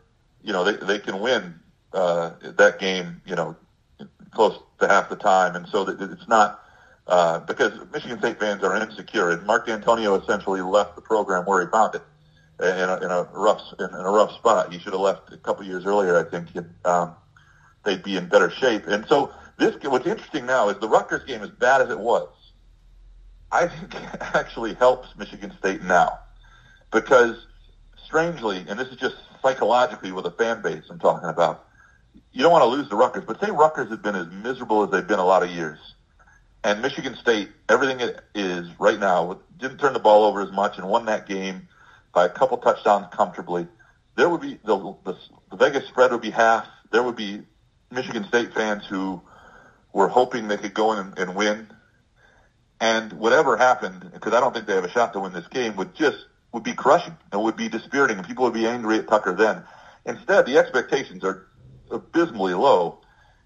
you 0.42 0.52
know, 0.52 0.64
they 0.64 0.76
they 0.84 0.98
can 0.98 1.20
win 1.20 1.58
uh, 1.92 2.32
that 2.42 2.78
game, 2.78 3.20
you 3.26 3.34
know, 3.34 3.56
close 4.32 4.58
to 4.80 4.88
half 4.88 5.08
the 5.08 5.16
time, 5.16 5.56
and 5.56 5.66
so 5.68 5.86
it's 5.88 6.28
not 6.28 6.62
uh, 7.06 7.40
because 7.40 7.72
Michigan 7.92 8.18
State 8.18 8.38
fans 8.38 8.62
are 8.62 8.76
insecure, 8.76 9.30
and 9.30 9.44
Mark 9.46 9.66
Dantonio 9.66 10.20
essentially 10.22 10.60
left 10.60 10.94
the 10.96 11.02
program 11.02 11.44
where 11.44 11.64
he 11.64 11.70
found 11.70 11.94
it 11.94 12.02
in 12.60 12.88
a, 12.88 12.96
in 12.96 13.10
a 13.10 13.28
rough 13.32 13.60
in, 13.78 13.86
in 13.86 13.94
a 13.94 14.10
rough 14.10 14.32
spot. 14.32 14.72
He 14.72 14.78
should 14.78 14.92
have 14.92 15.00
left 15.00 15.32
a 15.32 15.36
couple 15.38 15.64
years 15.64 15.84
earlier. 15.84 16.16
I 16.16 16.30
think 16.30 16.48
um, 16.84 17.14
they'd 17.84 18.02
be 18.02 18.16
in 18.16 18.28
better 18.28 18.50
shape, 18.50 18.86
and 18.86 19.06
so 19.06 19.32
this 19.58 19.74
what's 19.82 20.06
interesting 20.06 20.46
now 20.46 20.68
is 20.68 20.78
the 20.78 20.88
Rutgers 20.88 21.24
game, 21.24 21.42
as 21.42 21.50
bad 21.50 21.82
as 21.82 21.90
it 21.90 21.98
was, 21.98 22.28
I 23.52 23.66
think 23.66 23.94
actually 24.34 24.74
helps 24.74 25.08
Michigan 25.16 25.52
State 25.58 25.82
now 25.82 26.18
because 26.90 27.46
strangely, 28.04 28.64
and 28.68 28.78
this 28.78 28.88
is 28.88 28.96
just 28.96 29.16
psychologically 29.42 30.12
with 30.12 30.26
a 30.26 30.30
fan 30.30 30.62
base 30.62 30.84
I'm 30.90 30.98
talking 30.98 31.28
about, 31.28 31.66
you 32.32 32.42
don't 32.42 32.52
want 32.52 32.62
to 32.62 32.68
lose 32.68 32.88
to 32.88 32.96
Rutgers, 32.96 33.24
but 33.26 33.40
say 33.40 33.50
Rutgers 33.50 33.88
has 33.90 33.98
been 33.98 34.14
as 34.14 34.28
miserable 34.30 34.84
as 34.84 34.90
they've 34.90 35.06
been 35.06 35.18
a 35.18 35.24
lot 35.24 35.42
of 35.42 35.50
years. 35.50 35.78
And 36.62 36.82
Michigan 36.82 37.16
State, 37.16 37.48
everything 37.68 38.00
it 38.00 38.20
is 38.34 38.68
right 38.78 38.98
now, 38.98 39.40
didn't 39.58 39.78
turn 39.78 39.94
the 39.94 39.98
ball 39.98 40.24
over 40.24 40.42
as 40.42 40.52
much 40.52 40.78
and 40.78 40.88
won 40.88 41.06
that 41.06 41.26
game 41.26 41.68
by 42.12 42.26
a 42.26 42.28
couple 42.28 42.58
touchdowns 42.58 43.06
comfortably. 43.12 43.66
There 44.16 44.28
would 44.28 44.40
be 44.40 44.58
the, 44.64 44.96
the, 45.04 45.16
the 45.50 45.56
Vegas 45.56 45.88
spread 45.88 46.12
would 46.12 46.20
be 46.20 46.30
half. 46.30 46.66
There 46.92 47.02
would 47.02 47.16
be 47.16 47.42
Michigan 47.90 48.24
State 48.28 48.52
fans 48.52 48.84
who 48.86 49.22
were 49.92 50.08
hoping 50.08 50.48
they 50.48 50.56
could 50.56 50.74
go 50.74 50.92
in 50.92 50.98
and, 50.98 51.18
and 51.18 51.34
win. 51.34 51.68
And 52.80 53.12
whatever 53.14 53.56
happened, 53.56 54.10
because 54.12 54.32
I 54.34 54.40
don't 54.40 54.52
think 54.54 54.66
they 54.66 54.74
have 54.74 54.84
a 54.84 54.90
shot 54.90 55.12
to 55.14 55.20
win 55.20 55.32
this 55.32 55.46
game, 55.48 55.76
would 55.76 55.94
just 55.94 56.18
would 56.52 56.62
be 56.64 56.72
crushing 56.72 57.16
and 57.32 57.42
would 57.42 57.56
be 57.56 57.68
dispiriting, 57.68 58.18
and 58.18 58.26
people 58.26 58.44
would 58.44 58.54
be 58.54 58.66
angry 58.66 58.98
at 58.98 59.08
Tucker 59.08 59.32
then. 59.32 59.62
Instead, 60.04 60.46
the 60.46 60.58
expectations 60.58 61.22
are 61.24 61.46
abysmally 61.90 62.54
low, 62.54 62.98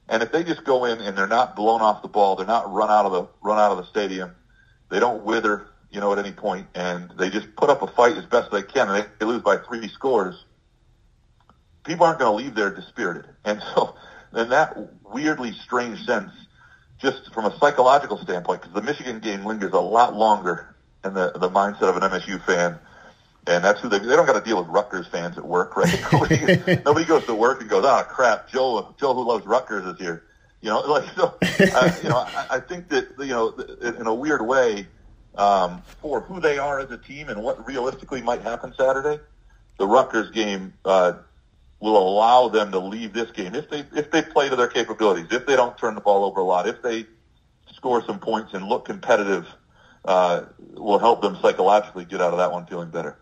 and 0.09 0.23
if 0.23 0.33
they 0.33 0.45
just 0.45 0.65
go 0.65 0.85
in 0.85 1.01
and 1.01 1.17
they're 1.17 1.27
not 1.27 1.57
blown 1.57 1.81
off 1.81 2.03
the 2.03 2.09
ball, 2.09 2.37
they're 2.37 2.47
not 2.47 2.73
run 2.73 2.91
out 2.91 3.07
of 3.07 3.13
the 3.13 3.27
run 3.43 3.59
out 3.59 3.73
of 3.73 3.79
the 3.79 3.87
stadium, 3.87 4.35
they 4.91 5.01
don't 5.01 5.25
wither, 5.25 5.67
you 5.91 6.01
know, 6.01 6.13
at 6.13 6.19
any 6.19 6.33
point, 6.33 6.67
and 6.75 7.11
they 7.19 7.31
just 7.31 7.55
put 7.57 7.71
up 7.71 7.83
a 7.83 7.87
fight 7.89 8.17
as 8.17 8.25
best 8.27 8.51
they 8.51 8.63
can, 8.63 8.89
and 8.89 9.03
they, 9.03 9.09
they 9.19 9.27
lose 9.27 9.43
by 9.43 9.57
three 9.57 9.89
scores. 9.89 10.45
People 11.85 12.07
aren't 12.07 12.19
going 12.19 12.31
to 12.31 12.45
leave 12.45 12.55
there 12.55 12.71
dispirited, 12.71 13.27
and 13.45 13.63
so 13.75 13.95
in 14.35 14.49
that 14.51 14.77
weirdly 15.05 15.53
strange 15.53 16.05
sense, 16.05 16.31
just 16.99 17.33
from 17.33 17.45
a 17.45 17.59
psychological 17.59 18.19
standpoint, 18.19 18.63
because 18.63 18.75
the 18.75 18.83
Michigan 18.83 19.21
game 19.21 19.45
lingers 19.45 19.73
a 19.73 19.81
lot 19.81 20.15
longer 20.15 20.75
in 21.05 21.15
the 21.15 21.33
the 21.33 21.51
mindset 21.51 21.83
of 21.83 21.97
an 21.97 22.03
MSU 22.03 22.45
fan, 22.45 22.79
and 23.47 23.65
that's 23.65 23.81
who 23.81 23.89
they 23.89 23.99
they 23.99 24.17
don't 24.17 24.27
got 24.27 24.39
to 24.39 24.45
deal 24.45 24.59
with 24.59 24.69
Rutgers 24.69 25.07
fans 25.07 25.37
at 25.37 25.45
work, 25.45 25.77
right? 25.77 26.03
nobody, 26.13 26.83
nobody 26.85 27.05
goes 27.05 27.25
to 27.27 27.35
work 27.35 27.61
and 27.61 27.69
goes, 27.69 27.85
ah, 27.85 28.03
crap, 28.03 28.49
Joe, 28.49 28.95
Joe 28.99 29.15
who 29.15 29.25
loves 29.27 29.47
Rutgers 29.47 29.87
is 29.87 29.99
here. 29.99 30.25
You 30.61 30.71
know, 30.71 30.81
like 30.89 31.09
so. 31.15 31.37
uh, 31.43 31.93
you 32.03 32.09
know, 32.09 32.19
I, 32.19 32.47
I 32.53 32.61
think 32.61 32.89
that 32.89 33.09
you 33.19 33.27
know, 33.27 33.51
in 33.81 34.07
a 34.07 34.15
weird 34.15 34.47
way, 34.47 34.87
um, 35.37 35.83
for 36.01 36.21
who 36.21 36.41
they 36.41 36.59
are 36.59 36.81
as 36.81 36.91
a 36.91 36.99
team 36.99 37.29
and 37.29 37.43
what 37.43 37.67
realistically 37.67 38.23
might 38.23 38.43
happen 38.43 38.73
Saturday, 38.77 39.23
the 39.79 39.87
Rutgers 39.87 40.31
game 40.31 40.73
uh, 40.85 41.15
will 41.81 41.97
allow 41.97 42.49
them 42.49 42.73
to 42.73 42.79
leave 42.79 43.13
this 43.13 43.31
game 43.33 43.55
if 43.55 43.69
they 43.69 43.85
if 43.95 44.11
they 44.11 44.23
play 44.23 44.49
to 44.49 44.57
their 44.57 44.69
capabilities, 44.69 45.27
if 45.31 45.47
they 45.47 45.57
don't 45.57 45.77
turn 45.77 45.95
the 45.95 46.01
ball 46.01 46.25
over 46.25 46.41
a 46.41 46.45
lot, 46.45 46.67
if 46.69 46.81
they 46.83 47.07
score 47.75 48.03
some 48.05 48.19
points 48.19 48.55
and 48.55 48.67
look 48.67 48.87
competitive, 48.87 49.47
uh, 50.05 50.43
will 50.75 50.99
help 50.99 51.23
them 51.23 51.37
psychologically 51.41 52.05
get 52.05 52.21
out 52.21 52.33
of 52.33 52.39
that 52.39 52.53
one 52.53 52.67
feeling 52.67 52.91
better. 52.91 53.17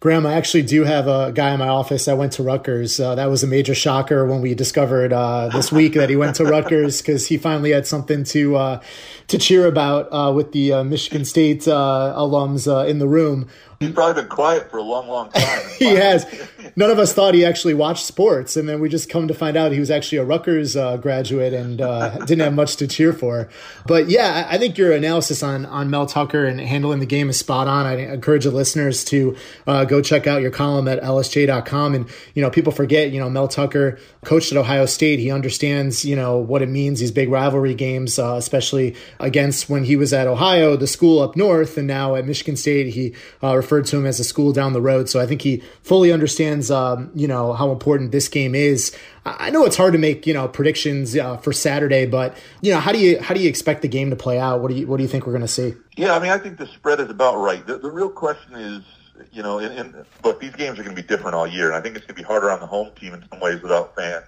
Graham, 0.00 0.26
I 0.26 0.34
actually 0.34 0.62
do 0.62 0.84
have 0.84 1.08
a 1.08 1.32
guy 1.32 1.52
in 1.52 1.58
my 1.58 1.66
office 1.66 2.04
that 2.04 2.16
went 2.16 2.32
to 2.34 2.44
Rutgers. 2.44 3.00
Uh, 3.00 3.16
that 3.16 3.26
was 3.26 3.42
a 3.42 3.48
major 3.48 3.74
shocker 3.74 4.24
when 4.26 4.40
we 4.40 4.54
discovered 4.54 5.12
uh, 5.12 5.48
this 5.48 5.72
week 5.72 5.94
that 5.94 6.08
he 6.08 6.14
went 6.14 6.36
to 6.36 6.44
Rutgers 6.44 7.02
because 7.02 7.26
he 7.26 7.36
finally 7.36 7.72
had 7.72 7.84
something 7.84 8.22
to 8.24 8.54
uh, 8.54 8.80
to 9.26 9.38
cheer 9.38 9.66
about 9.66 10.06
uh, 10.12 10.32
with 10.32 10.52
the 10.52 10.72
uh, 10.72 10.84
Michigan 10.84 11.24
State 11.24 11.66
uh, 11.66 12.14
alums 12.16 12.68
in 12.88 13.00
the 13.00 13.08
room. 13.08 13.48
He's 13.80 13.92
probably 13.92 14.22
been 14.22 14.28
quiet 14.28 14.72
for 14.72 14.78
a 14.78 14.82
long, 14.82 15.06
long 15.06 15.30
time. 15.30 15.68
he 15.78 15.94
has. 15.94 16.26
None 16.74 16.90
of 16.90 16.98
us 16.98 17.12
thought 17.12 17.34
he 17.34 17.44
actually 17.44 17.74
watched 17.74 18.04
sports, 18.04 18.56
and 18.56 18.68
then 18.68 18.80
we 18.80 18.88
just 18.88 19.08
come 19.08 19.28
to 19.28 19.34
find 19.34 19.56
out 19.56 19.70
he 19.70 19.78
was 19.78 19.90
actually 19.90 20.18
a 20.18 20.24
Rutgers 20.24 20.76
uh, 20.76 20.96
graduate 20.96 21.52
and 21.52 21.80
uh, 21.80 22.18
didn't 22.26 22.40
have 22.40 22.54
much 22.54 22.74
to 22.76 22.88
cheer 22.88 23.12
for. 23.12 23.48
But 23.86 24.08
yeah, 24.08 24.48
I 24.50 24.58
think 24.58 24.78
your 24.78 24.90
analysis 24.90 25.44
on 25.44 25.64
on 25.64 25.90
Mel 25.90 26.06
Tucker 26.06 26.44
and 26.44 26.60
handling 26.60 26.98
the 26.98 27.06
game 27.06 27.30
is 27.30 27.38
spot 27.38 27.68
on. 27.68 27.86
I 27.86 27.98
encourage 27.98 28.42
the 28.42 28.50
listeners 28.50 29.04
to 29.06 29.36
uh, 29.68 29.84
go 29.84 30.02
check 30.02 30.26
out 30.26 30.42
your 30.42 30.50
column 30.50 30.88
at 30.88 31.00
lsj.com. 31.00 31.94
And 31.94 32.08
you 32.34 32.42
know, 32.42 32.50
people 32.50 32.72
forget, 32.72 33.12
you 33.12 33.20
know, 33.20 33.30
Mel 33.30 33.46
Tucker 33.46 34.00
coached 34.24 34.50
at 34.50 34.58
Ohio 34.58 34.86
State. 34.86 35.20
He 35.20 35.30
understands, 35.30 36.04
you 36.04 36.16
know, 36.16 36.36
what 36.36 36.62
it 36.62 36.68
means 36.68 36.98
these 36.98 37.12
big 37.12 37.30
rivalry 37.30 37.74
games, 37.74 38.18
uh, 38.18 38.34
especially 38.34 38.96
against 39.20 39.70
when 39.70 39.84
he 39.84 39.94
was 39.94 40.12
at 40.12 40.26
Ohio, 40.26 40.74
the 40.74 40.88
school 40.88 41.20
up 41.20 41.36
north, 41.36 41.78
and 41.78 41.86
now 41.86 42.16
at 42.16 42.26
Michigan 42.26 42.56
State, 42.56 42.88
he 42.88 43.14
uh, 43.40 43.54
referred 43.68 43.84
to 43.84 43.98
him 43.98 44.06
as 44.06 44.18
a 44.18 44.24
school 44.24 44.50
down 44.50 44.72
the 44.72 44.80
road. 44.80 45.10
So 45.10 45.20
I 45.20 45.26
think 45.26 45.42
he 45.42 45.62
fully 45.82 46.10
understands, 46.10 46.70
um, 46.70 47.10
you 47.14 47.28
know, 47.28 47.52
how 47.52 47.70
important 47.70 48.12
this 48.12 48.26
game 48.26 48.54
is. 48.54 48.96
I 49.26 49.50
know 49.50 49.66
it's 49.66 49.76
hard 49.76 49.92
to 49.92 49.98
make, 49.98 50.26
you 50.26 50.32
know, 50.32 50.48
predictions 50.48 51.14
uh, 51.14 51.36
for 51.36 51.52
Saturday, 51.52 52.06
but 52.06 52.34
you 52.62 52.72
know, 52.72 52.80
how 52.80 52.92
do 52.92 52.98
you 52.98 53.20
how 53.20 53.34
do 53.34 53.40
you 53.40 53.48
expect 53.48 53.82
the 53.82 53.88
game 53.88 54.08
to 54.08 54.16
play 54.16 54.38
out? 54.38 54.62
What 54.62 54.70
do 54.70 54.74
you 54.74 54.86
what 54.86 54.96
do 54.96 55.02
you 55.02 55.08
think 55.08 55.26
we're 55.26 55.34
going 55.34 55.42
to 55.42 55.48
see? 55.48 55.74
Yeah, 55.96 56.16
I 56.16 56.18
mean, 56.18 56.30
I 56.30 56.38
think 56.38 56.56
the 56.56 56.66
spread 56.66 56.98
is 56.98 57.10
about 57.10 57.36
right. 57.36 57.66
The, 57.66 57.76
the 57.76 57.90
real 57.90 58.08
question 58.08 58.54
is, 58.54 58.82
you 59.30 59.42
know, 59.42 59.58
and, 59.58 59.78
and 59.78 60.06
but 60.22 60.40
these 60.40 60.52
games 60.52 60.78
are 60.78 60.82
going 60.82 60.96
to 60.96 61.02
be 61.02 61.06
different 61.06 61.34
all 61.34 61.46
year, 61.46 61.66
and 61.66 61.74
I 61.74 61.82
think 61.82 61.96
it's 61.96 62.06
going 62.06 62.16
to 62.16 62.22
be 62.22 62.26
harder 62.26 62.50
on 62.50 62.60
the 62.60 62.66
home 62.66 62.90
team 62.98 63.12
in 63.12 63.22
some 63.28 63.40
ways 63.40 63.60
without 63.60 63.94
fans 63.94 64.24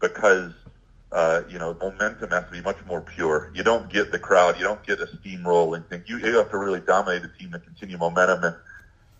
because 0.00 0.52
uh, 1.16 1.42
you 1.48 1.58
know, 1.58 1.74
momentum 1.80 2.28
has 2.30 2.44
to 2.44 2.50
be 2.50 2.60
much 2.60 2.76
more 2.86 3.00
pure. 3.00 3.50
You 3.54 3.62
don't 3.62 3.88
get 3.88 4.12
the 4.12 4.18
crowd, 4.18 4.58
you 4.58 4.64
don't 4.64 4.86
get 4.86 5.00
a 5.00 5.06
steamrolling 5.06 5.88
thing. 5.88 6.04
You, 6.06 6.18
you 6.18 6.36
have 6.36 6.50
to 6.50 6.58
really 6.58 6.80
dominate 6.80 7.22
the 7.22 7.28
team 7.28 7.52
to 7.52 7.58
continue 7.58 7.96
momentum, 7.96 8.44
and 8.44 8.56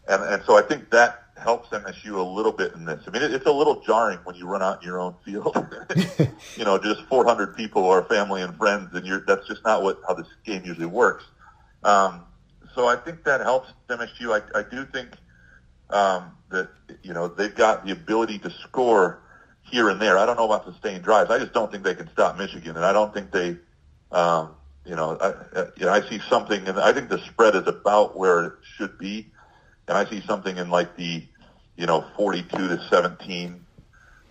and 0.07 0.23
and 0.23 0.43
so 0.45 0.59
I 0.59 0.63
think 0.63 0.91
that 0.91 1.23
helps 1.39 1.71
MSU 1.71 2.19
a 2.19 2.23
little 2.23 2.53
bit 2.53 2.75
in 2.75 2.85
this. 2.85 3.03
I 3.07 3.11
mean, 3.11 3.23
it, 3.23 3.33
it's 3.33 3.47
a 3.47 3.51
little 3.51 3.81
jarring 3.81 4.19
when 4.25 4.37
you 4.37 4.47
run 4.47 4.63
out 4.63 4.83
in 4.83 4.87
your 4.87 5.01
own 5.01 5.15
field. 5.25 5.57
you 6.59 6.67
know, 6.67 6.77
just 6.77 7.01
400 7.05 7.57
people 7.57 7.89
are 7.89 8.05
family 8.05 8.43
and 8.43 8.55
friends, 8.59 8.91
and 8.93 9.07
you're 9.07 9.25
that's 9.27 9.49
just 9.49 9.65
not 9.65 9.83
what 9.83 9.99
how 10.07 10.13
this 10.13 10.29
game 10.45 10.67
usually 10.67 10.85
works. 10.85 11.25
Um, 11.83 12.25
so 12.75 12.89
I 12.89 12.97
think 12.97 13.25
that 13.25 13.41
helps 13.41 13.73
MSU. 13.89 14.39
I, 14.39 14.59
I 14.59 14.65
do 14.65 14.85
think 14.85 15.13
um, 15.89 16.33
that 16.51 16.69
you 17.03 17.15
know 17.15 17.27
they've 17.27 17.55
got 17.55 17.87
the 17.87 17.93
ability 17.93 18.39
to 18.41 18.51
score 18.51 19.23
here 19.71 19.89
and 19.89 20.01
there. 20.01 20.19
I 20.19 20.27
don't 20.27 20.37
know 20.37 20.47
about 20.47 20.65
sustained 20.65 21.03
drives. 21.03 21.31
I 21.31 21.39
just 21.39 21.53
don't 21.53 21.71
think 21.71 21.85
they 21.85 21.95
can 21.95 22.11
stop 22.11 22.39
Michigan, 22.39 22.77
and 22.77 22.85
I 22.85 22.93
don't 22.93 23.13
think 23.13 23.31
they, 23.31 23.57
um, 24.13 24.51
you 24.85 24.95
know, 24.95 25.19
I, 25.21 25.65
you 25.77 25.87
know, 25.87 25.93
I 25.93 26.09
see 26.09 26.21
something, 26.29 26.67
and 26.69 26.79
I 26.79 26.93
think 26.93 27.09
the 27.09 27.19
spread 27.27 27.55
is 27.55 27.67
about 27.67 28.17
where 28.17 28.45
it 28.45 28.53
should 28.77 28.99
be, 28.99 29.27
and 29.89 29.97
I 29.97 30.09
see 30.09 30.23
something 30.27 30.57
in 30.57 30.71
like 30.71 30.97
the, 30.97 31.25
you 31.77 31.87
know, 31.87 32.05
42 32.17 32.69
to 32.69 32.89
17 32.89 33.65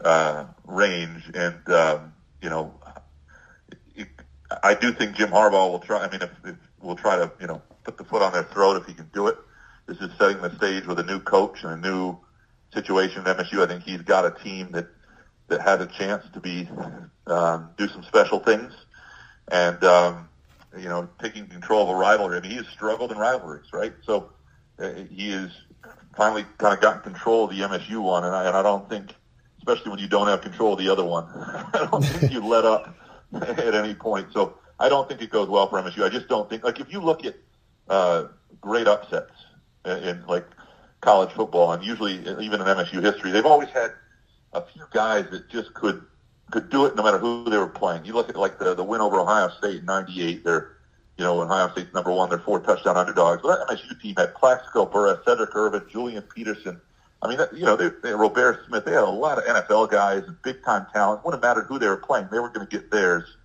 uh, 0.03 0.45
range, 0.65 1.31
and 1.33 1.69
um, 1.69 2.13
you 2.41 2.49
know, 2.49 2.73
it, 3.95 4.07
I 4.63 4.73
do 4.73 4.93
think 4.93 5.15
Jim 5.15 5.29
Harbaugh 5.29 5.71
will 5.71 5.79
try. 5.79 5.99
I 5.99 6.09
mean, 6.09 6.21
if, 6.21 6.31
if 6.45 6.55
we'll 6.81 6.95
try 6.95 7.17
to, 7.17 7.31
you 7.39 7.47
know, 7.47 7.61
put 7.83 7.97
the 7.97 8.03
foot 8.03 8.21
on 8.21 8.33
their 8.33 8.43
throat 8.43 8.77
if 8.77 8.85
he 8.85 8.93
can 8.93 9.09
do 9.13 9.27
it. 9.27 9.37
This 9.87 9.97
is 9.99 10.09
setting 10.17 10.41
the 10.41 10.55
stage 10.55 10.85
with 10.85 10.99
a 10.99 11.03
new 11.03 11.19
coach 11.19 11.63
and 11.63 11.73
a 11.73 11.77
new 11.77 12.17
situation 12.73 13.25
at 13.25 13.37
MSU. 13.37 13.63
I 13.63 13.67
think 13.67 13.83
he's 13.83 14.01
got 14.01 14.25
a 14.25 14.31
team 14.43 14.71
that 14.71 14.87
that 15.47 15.61
had 15.61 15.81
a 15.81 15.87
chance 15.87 16.25
to 16.33 16.39
be 16.39 16.67
um, 17.27 17.69
do 17.77 17.87
some 17.87 18.03
special 18.03 18.39
things, 18.39 18.73
and 19.49 19.83
um, 19.83 20.29
you 20.77 20.89
know, 20.89 21.07
taking 21.21 21.47
control 21.47 21.83
of 21.83 21.89
a 21.89 21.95
rivalry. 21.95 22.37
I 22.37 22.41
mean, 22.41 22.51
he 22.51 22.57
has 22.57 22.67
struggled 22.67 23.11
in 23.11 23.17
rivalries, 23.17 23.71
right? 23.71 23.93
So 24.03 24.31
uh, 24.79 24.91
he 25.09 25.31
has 25.31 25.49
finally 26.15 26.45
kind 26.57 26.73
of 26.73 26.81
gotten 26.81 27.01
control 27.01 27.45
of 27.45 27.49
the 27.51 27.61
MSU 27.61 28.01
one, 28.01 28.23
and 28.23 28.35
I, 28.35 28.47
and 28.47 28.55
I 28.55 28.63
don't 28.63 28.87
think, 28.89 29.13
especially 29.57 29.91
when 29.91 29.99
you 29.99 30.07
don't 30.07 30.27
have 30.27 30.41
control 30.41 30.73
of 30.73 30.79
the 30.79 30.89
other 30.89 31.05
one, 31.05 31.25
I 31.73 31.87
don't 31.91 32.03
think 32.03 32.31
you 32.31 32.45
let 32.45 32.65
up 32.65 32.95
at 33.33 33.75
any 33.75 33.93
point. 33.93 34.27
So 34.33 34.57
I 34.79 34.89
don't 34.89 35.07
think 35.07 35.21
it 35.21 35.29
goes 35.29 35.47
well 35.49 35.67
for 35.67 35.81
MSU. 35.81 36.03
I 36.03 36.09
just 36.09 36.27
don't 36.27 36.49
think 36.49 36.63
like 36.63 36.79
if 36.79 36.91
you 36.91 37.01
look 37.01 37.25
at 37.25 37.35
uh, 37.87 38.25
great 38.61 38.87
upsets 38.87 39.31
in, 39.85 39.97
in 39.97 40.25
like 40.27 40.45
college 41.01 41.31
football, 41.31 41.71
and 41.73 41.83
usually 41.83 42.15
even 42.15 42.61
in 42.61 42.67
MSU 42.67 43.01
history, 43.01 43.31
they've 43.31 43.45
always 43.45 43.69
had 43.69 43.91
a 44.55 44.65
few 44.73 44.83
guys 44.91 45.25
that 45.31 45.49
just 45.49 45.73
could 45.73 46.03
could 46.51 46.69
do 46.69 46.85
it 46.85 46.95
no 46.95 47.03
matter 47.03 47.17
who 47.17 47.49
they 47.49 47.57
were 47.57 47.67
playing. 47.67 48.05
You 48.05 48.13
look 48.13 48.29
at 48.29 48.35
like 48.35 48.57
the 48.59 48.73
the 48.73 48.83
win 48.83 49.01
over 49.01 49.19
Ohio 49.19 49.49
State 49.57 49.79
in 49.79 49.85
'98. 49.85 50.43
They're 50.43 50.77
you 51.17 51.23
know 51.23 51.41
Ohio 51.41 51.69
State's 51.71 51.93
number 51.93 52.11
one, 52.11 52.29
they're 52.29 52.39
four 52.39 52.59
touchdown 52.59 52.97
underdogs. 52.97 53.43
Well, 53.43 53.57
that 53.57 53.67
MSU 53.67 53.99
team 54.01 54.15
had 54.15 54.33
Plaxico 54.35 54.85
Burress, 54.85 55.19
Sedrick 55.25 55.55
Irvin, 55.55 55.83
Julian 55.91 56.23
Peterson. 56.23 56.79
I 57.21 57.29
mean, 57.29 57.39
you 57.53 57.65
know, 57.65 57.75
they, 57.75 57.89
they, 58.03 58.09
Robaire 58.09 58.65
Smith. 58.67 58.85
They 58.85 58.91
had 58.91 59.03
a 59.03 59.09
lot 59.09 59.37
of 59.37 59.45
NFL 59.45 59.89
guys 59.89 60.23
and 60.27 60.39
big 60.43 60.63
time 60.63 60.85
talent. 60.93 61.25
Wouldn't 61.25 61.41
matter 61.41 61.63
who 61.63 61.79
they 61.79 61.87
were 61.87 61.97
playing; 61.97 62.27
they 62.31 62.39
were 62.39 62.49
going 62.49 62.67
to 62.67 62.71
get 62.71 62.91
theirs. 62.91 63.37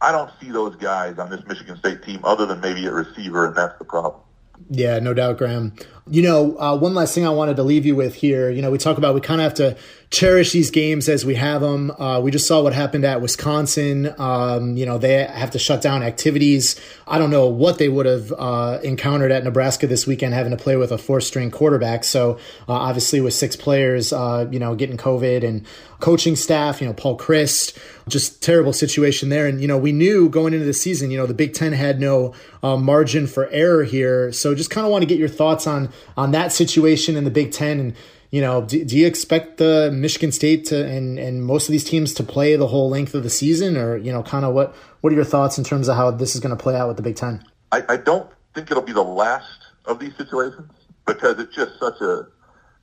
I 0.00 0.10
don't 0.10 0.30
see 0.40 0.50
those 0.50 0.74
guys 0.76 1.18
on 1.18 1.30
this 1.30 1.44
Michigan 1.46 1.76
State 1.76 2.02
team 2.02 2.20
other 2.24 2.46
than 2.46 2.60
maybe 2.60 2.86
a 2.86 2.92
receiver, 2.92 3.46
and 3.46 3.54
that's 3.54 3.78
the 3.78 3.84
problem. 3.84 4.22
Yeah, 4.70 4.98
no 4.98 5.14
doubt, 5.14 5.38
Graham. 5.38 5.72
You 6.10 6.22
know, 6.22 6.58
uh, 6.58 6.76
one 6.76 6.94
last 6.94 7.14
thing 7.14 7.24
I 7.24 7.30
wanted 7.30 7.54
to 7.56 7.62
leave 7.62 7.86
you 7.86 7.94
with 7.94 8.16
here. 8.16 8.50
You 8.50 8.60
know, 8.60 8.72
we 8.72 8.78
talk 8.78 8.98
about 8.98 9.14
we 9.14 9.20
kind 9.20 9.40
of 9.40 9.44
have 9.44 9.54
to 9.54 9.76
cherish 10.10 10.50
these 10.50 10.72
games 10.72 11.08
as 11.08 11.24
we 11.24 11.36
have 11.36 11.60
them. 11.60 11.92
Uh, 11.92 12.20
we 12.20 12.32
just 12.32 12.46
saw 12.48 12.60
what 12.60 12.74
happened 12.74 13.04
at 13.04 13.22
Wisconsin. 13.22 14.12
Um, 14.18 14.76
you 14.76 14.84
know, 14.84 14.98
they 14.98 15.24
have 15.24 15.52
to 15.52 15.60
shut 15.60 15.80
down 15.80 16.02
activities. 16.02 16.78
I 17.06 17.18
don't 17.18 17.30
know 17.30 17.46
what 17.46 17.78
they 17.78 17.88
would 17.88 18.06
have 18.06 18.32
uh, 18.36 18.80
encountered 18.82 19.30
at 19.30 19.44
Nebraska 19.44 19.86
this 19.86 20.04
weekend, 20.04 20.34
having 20.34 20.50
to 20.50 20.62
play 20.62 20.76
with 20.76 20.90
a 20.90 20.98
four-string 20.98 21.52
quarterback. 21.52 22.02
So 22.02 22.32
uh, 22.68 22.72
obviously, 22.72 23.20
with 23.20 23.34
six 23.34 23.54
players, 23.54 24.12
uh, 24.12 24.48
you 24.50 24.58
know, 24.58 24.74
getting 24.74 24.96
COVID 24.96 25.44
and 25.44 25.64
coaching 26.00 26.34
staff, 26.34 26.80
you 26.80 26.86
know, 26.88 26.92
Paul 26.92 27.16
Chryst, 27.16 27.78
just 28.08 28.42
terrible 28.42 28.72
situation 28.72 29.28
there. 29.28 29.46
And 29.46 29.60
you 29.60 29.68
know, 29.68 29.78
we 29.78 29.92
knew 29.92 30.28
going 30.28 30.52
into 30.52 30.66
the 30.66 30.74
season, 30.74 31.12
you 31.12 31.16
know, 31.16 31.26
the 31.26 31.34
Big 31.34 31.54
Ten 31.54 31.72
had 31.72 32.00
no 32.00 32.34
uh, 32.62 32.76
margin 32.76 33.28
for 33.28 33.48
error 33.50 33.84
here. 33.84 34.32
So 34.32 34.54
just 34.54 34.68
kind 34.68 34.84
of 34.84 34.90
want 34.90 35.02
to 35.02 35.06
get 35.06 35.18
your 35.18 35.28
thoughts 35.28 35.66
on 35.66 35.91
on 36.16 36.32
that 36.32 36.52
situation 36.52 37.16
in 37.16 37.24
the 37.24 37.30
Big 37.30 37.52
Ten 37.52 37.80
and 37.80 37.94
you 38.32 38.40
know, 38.40 38.62
do, 38.62 38.82
do, 38.82 38.96
you 38.96 39.06
expect 39.06 39.58
the 39.58 39.90
Michigan 39.92 40.32
State 40.32 40.64
to 40.66 40.86
and 40.86 41.18
and 41.18 41.44
most 41.44 41.68
of 41.68 41.72
these 41.72 41.84
teams 41.84 42.14
to 42.14 42.22
play 42.24 42.56
the 42.56 42.66
whole 42.66 42.88
length 42.88 43.14
of 43.14 43.22
the 43.22 43.30
season, 43.30 43.76
or 43.76 43.98
you 43.98 44.10
know, 44.10 44.22
kind 44.22 44.46
of 44.46 44.54
what 44.54 44.74
what 45.02 45.12
are 45.12 45.16
your 45.16 45.24
thoughts 45.24 45.58
in 45.58 45.64
terms 45.64 45.86
of 45.86 45.96
how 45.96 46.10
this 46.10 46.34
is 46.34 46.40
going 46.40 46.56
to 46.56 46.60
play 46.60 46.74
out 46.74 46.88
with 46.88 46.96
the 46.96 47.02
Big 47.02 47.14
Ten? 47.14 47.44
I, 47.70 47.84
I 47.90 47.96
don't 47.98 48.28
think 48.54 48.70
it'll 48.70 48.82
be 48.82 48.94
the 48.94 49.04
last 49.04 49.58
of 49.84 49.98
these 49.98 50.16
situations 50.16 50.72
because 51.06 51.38
it's 51.38 51.54
just 51.54 51.78
such 51.78 52.00
a 52.00 52.26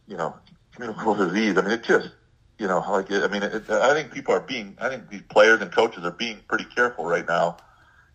you 0.08 0.16
know 0.16 0.36
communicable 0.72 1.16
disease. 1.16 1.58
I 1.58 1.62
mean, 1.62 1.72
it 1.72 1.84
just 1.84 2.10
you 2.60 2.68
know 2.68 2.86
like 2.88 3.12
I 3.12 3.28
mean, 3.28 3.42
it, 3.42 3.68
I 3.72 3.96
think 3.96 4.14
people 4.14 4.36
are 4.36 4.42
being 4.42 4.78
I 4.80 4.88
think 4.88 5.10
these 5.10 5.24
players 5.30 5.62
and 5.62 5.72
coaches 5.72 6.06
are 6.06 6.12
being 6.12 6.42
pretty 6.48 6.66
careful 6.66 7.06
right 7.06 7.28
now. 7.28 7.58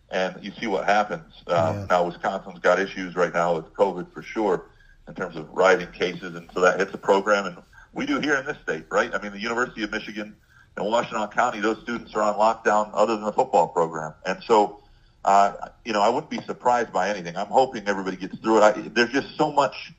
And 0.09 0.41
you 0.41 0.53
see 0.57 0.67
what 0.67 0.85
happens. 0.85 1.33
Um, 1.47 1.79
yeah. 1.79 1.85
Now, 1.89 2.05
Wisconsin's 2.05 2.59
got 2.59 2.79
issues 2.79 3.15
right 3.15 3.33
now 3.33 3.55
with 3.55 3.73
COVID 3.73 4.13
for 4.13 4.21
sure 4.21 4.65
in 5.07 5.13
terms 5.13 5.35
of 5.35 5.49
rising 5.51 5.91
cases, 5.91 6.35
and 6.35 6.49
so 6.53 6.61
that 6.61 6.79
hits 6.79 6.91
the 6.91 6.97
program. 6.97 7.45
And 7.45 7.57
we 7.93 8.05
do 8.05 8.19
here 8.19 8.35
in 8.35 8.45
this 8.45 8.57
state, 8.63 8.85
right? 8.89 9.13
I 9.13 9.21
mean, 9.21 9.31
the 9.31 9.39
University 9.39 9.83
of 9.83 9.91
Michigan 9.91 10.35
in 10.77 10.83
Washtenaw 10.83 11.31
County, 11.31 11.59
those 11.59 11.81
students 11.83 12.13
are 12.15 12.21
on 12.21 12.35
lockdown 12.35 12.89
other 12.93 13.15
than 13.15 13.25
the 13.25 13.33
football 13.33 13.67
program, 13.67 14.13
and 14.25 14.41
so. 14.43 14.81
Uh, 15.23 15.69
you 15.83 15.91
know, 15.91 16.03
I 16.03 16.09
wouldn't 16.09 16.29
be 16.29 16.39
surprised 16.43 16.93
by 16.93 17.09
anything. 17.09 17.35
I'm 17.35 17.47
hoping 17.47 17.87
everybody 17.87 18.15
gets 18.15 18.37
through 18.37 18.59
it. 18.59 18.61
I, 18.61 18.71
there's 18.73 19.09
just 19.09 19.35
so 19.35 19.51
much. 19.51 19.91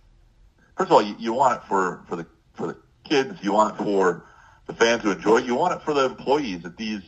First 0.77 0.89
of 0.89 0.93
all, 0.93 1.03
you, 1.03 1.17
you 1.19 1.33
want 1.33 1.61
it 1.61 1.67
for, 1.67 2.05
for 2.09 2.15
the 2.15 2.27
for 2.55 2.69
the 2.69 2.77
kids. 3.03 3.37
You 3.43 3.53
want 3.53 3.75
it 3.75 3.83
for 3.83 4.25
the 4.67 4.75
fans 4.75 5.03
who 5.03 5.11
enjoy 5.11 5.39
it. 5.39 5.45
You 5.45 5.57
want 5.57 5.75
it 5.75 5.85
for 5.85 5.95
the 5.95 6.05
employees 6.05 6.65
at 6.65 6.77
these 6.77 7.03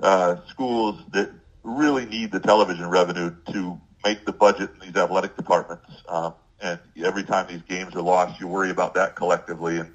uh, 0.00 0.36
schools 0.48 1.00
that 1.12 1.30
really 1.62 2.06
need 2.06 2.32
the 2.32 2.40
television 2.40 2.88
revenue 2.88 3.34
to 3.52 3.80
make 4.04 4.24
the 4.24 4.32
budget 4.32 4.70
in 4.74 4.88
these 4.88 4.96
athletic 4.96 5.36
departments. 5.36 5.86
Um, 6.08 6.34
and 6.62 6.78
every 7.02 7.24
time 7.24 7.46
these 7.48 7.62
games 7.62 7.94
are 7.94 8.02
lost, 8.02 8.40
you 8.40 8.48
worry 8.48 8.70
about 8.70 8.94
that 8.94 9.16
collectively. 9.16 9.78
And 9.78 9.92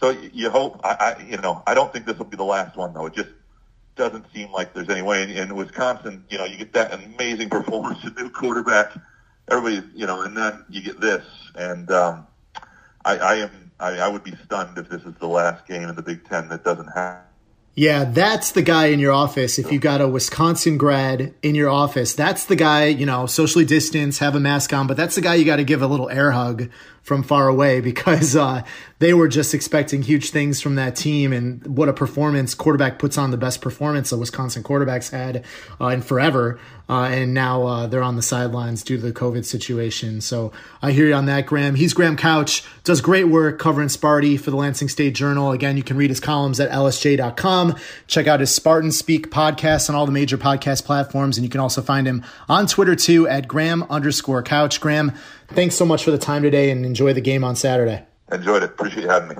so 0.00 0.10
you 0.10 0.50
hope. 0.50 0.80
I, 0.84 1.16
I 1.18 1.22
you 1.22 1.38
know, 1.38 1.62
I 1.66 1.74
don't 1.74 1.92
think 1.92 2.06
this 2.06 2.18
will 2.18 2.26
be 2.26 2.36
the 2.36 2.44
last 2.44 2.76
one 2.76 2.94
though. 2.94 3.06
It 3.06 3.14
just 3.14 3.30
doesn't 3.96 4.26
seem 4.32 4.52
like 4.52 4.74
there's 4.74 4.88
any 4.88 5.02
way. 5.02 5.22
In, 5.22 5.30
in 5.30 5.56
Wisconsin, 5.56 6.24
you 6.28 6.38
know, 6.38 6.44
you 6.44 6.56
get 6.56 6.72
that 6.74 6.92
amazing 6.92 7.50
performance, 7.50 8.04
a 8.04 8.10
new 8.10 8.30
quarterback, 8.30 8.92
everybody, 9.48 9.86
you 9.94 10.06
know, 10.06 10.22
and 10.22 10.36
then 10.36 10.64
you 10.68 10.82
get 10.82 11.00
this. 11.00 11.24
And 11.54 11.90
um, 11.90 12.26
I, 13.04 13.16
I 13.18 13.34
am, 13.36 13.72
I, 13.80 13.98
I 13.98 14.08
would 14.08 14.22
be 14.22 14.34
stunned 14.44 14.76
if 14.78 14.88
this 14.88 15.02
is 15.02 15.14
the 15.18 15.26
last 15.26 15.66
game 15.66 15.88
in 15.88 15.96
the 15.96 16.02
Big 16.02 16.28
Ten 16.28 16.48
that 16.48 16.62
doesn't 16.62 16.88
have 16.88 17.22
yeah, 17.78 18.06
that's 18.06 18.52
the 18.52 18.62
guy 18.62 18.86
in 18.86 19.00
your 19.00 19.12
office. 19.12 19.58
If 19.58 19.70
you 19.70 19.78
got 19.78 20.00
a 20.00 20.08
Wisconsin 20.08 20.78
grad 20.78 21.34
in 21.42 21.54
your 21.54 21.68
office, 21.68 22.14
that's 22.14 22.46
the 22.46 22.56
guy, 22.56 22.86
you 22.86 23.04
know, 23.04 23.26
socially 23.26 23.66
distance, 23.66 24.18
have 24.18 24.34
a 24.34 24.40
mask 24.40 24.72
on, 24.72 24.86
but 24.86 24.96
that's 24.96 25.14
the 25.14 25.20
guy 25.20 25.34
you 25.34 25.44
got 25.44 25.56
to 25.56 25.64
give 25.64 25.82
a 25.82 25.86
little 25.86 26.08
air 26.08 26.30
hug 26.30 26.70
from 27.06 27.22
far 27.22 27.46
away 27.46 27.80
because 27.90 28.34
uh, 28.34 28.62
they 28.98 29.14
were 29.14 29.28
just 29.28 29.54
expecting 29.54 30.02
huge 30.02 30.30
things 30.30 30.60
from 30.60 30.74
that 30.74 30.96
team 30.96 31.32
and 31.32 31.64
what 31.66 31.88
a 31.88 31.92
performance 31.92 32.54
quarterback 32.54 32.98
puts 32.98 33.16
on 33.16 33.30
the 33.30 33.36
best 33.36 33.60
performance 33.60 34.10
the 34.10 34.16
Wisconsin 34.16 34.62
quarterbacks 34.62 35.10
had 35.10 35.44
uh, 35.80 35.86
in 35.86 36.02
forever. 36.02 36.58
Uh, 36.88 37.08
and 37.10 37.34
now 37.34 37.64
uh, 37.64 37.86
they're 37.86 38.02
on 38.02 38.14
the 38.14 38.22
sidelines 38.22 38.84
due 38.84 38.96
to 38.96 39.02
the 39.02 39.12
COVID 39.12 39.44
situation. 39.44 40.20
So 40.20 40.52
I 40.80 40.92
hear 40.92 41.08
you 41.08 41.14
on 41.14 41.26
that, 41.26 41.44
Graham. 41.44 41.74
He's 41.74 41.92
Graham 41.92 42.16
Couch, 42.16 42.62
does 42.84 43.00
great 43.00 43.24
work 43.24 43.58
covering 43.58 43.88
Sparty 43.88 44.38
for 44.38 44.50
the 44.50 44.56
Lansing 44.56 44.88
State 44.88 45.14
Journal. 45.14 45.50
Again, 45.50 45.76
you 45.76 45.82
can 45.82 45.96
read 45.96 46.10
his 46.10 46.20
columns 46.20 46.60
at 46.60 46.70
lsj.com. 46.70 47.74
Check 48.06 48.28
out 48.28 48.38
his 48.38 48.54
Spartan 48.54 48.92
Speak 48.92 49.30
podcast 49.30 49.88
on 49.88 49.96
all 49.96 50.06
the 50.06 50.12
major 50.12 50.38
podcast 50.38 50.84
platforms. 50.84 51.36
And 51.36 51.44
you 51.44 51.50
can 51.50 51.60
also 51.60 51.82
find 51.82 52.06
him 52.06 52.24
on 52.48 52.68
Twitter 52.68 52.94
too 52.94 53.26
at 53.26 53.48
Graham 53.48 53.82
underscore 53.90 54.44
Couch. 54.44 54.80
Graham, 54.80 55.12
thanks 55.48 55.74
so 55.74 55.84
much 55.84 56.04
for 56.04 56.10
the 56.10 56.18
time 56.18 56.42
today 56.42 56.70
and 56.70 56.84
enjoy 56.84 57.12
the 57.12 57.20
game 57.20 57.44
on 57.44 57.56
Saturday. 57.56 58.02
Enjoyed 58.32 58.62
it. 58.62 58.70
Appreciate 58.70 59.06
having 59.06 59.28
me. 59.28 59.34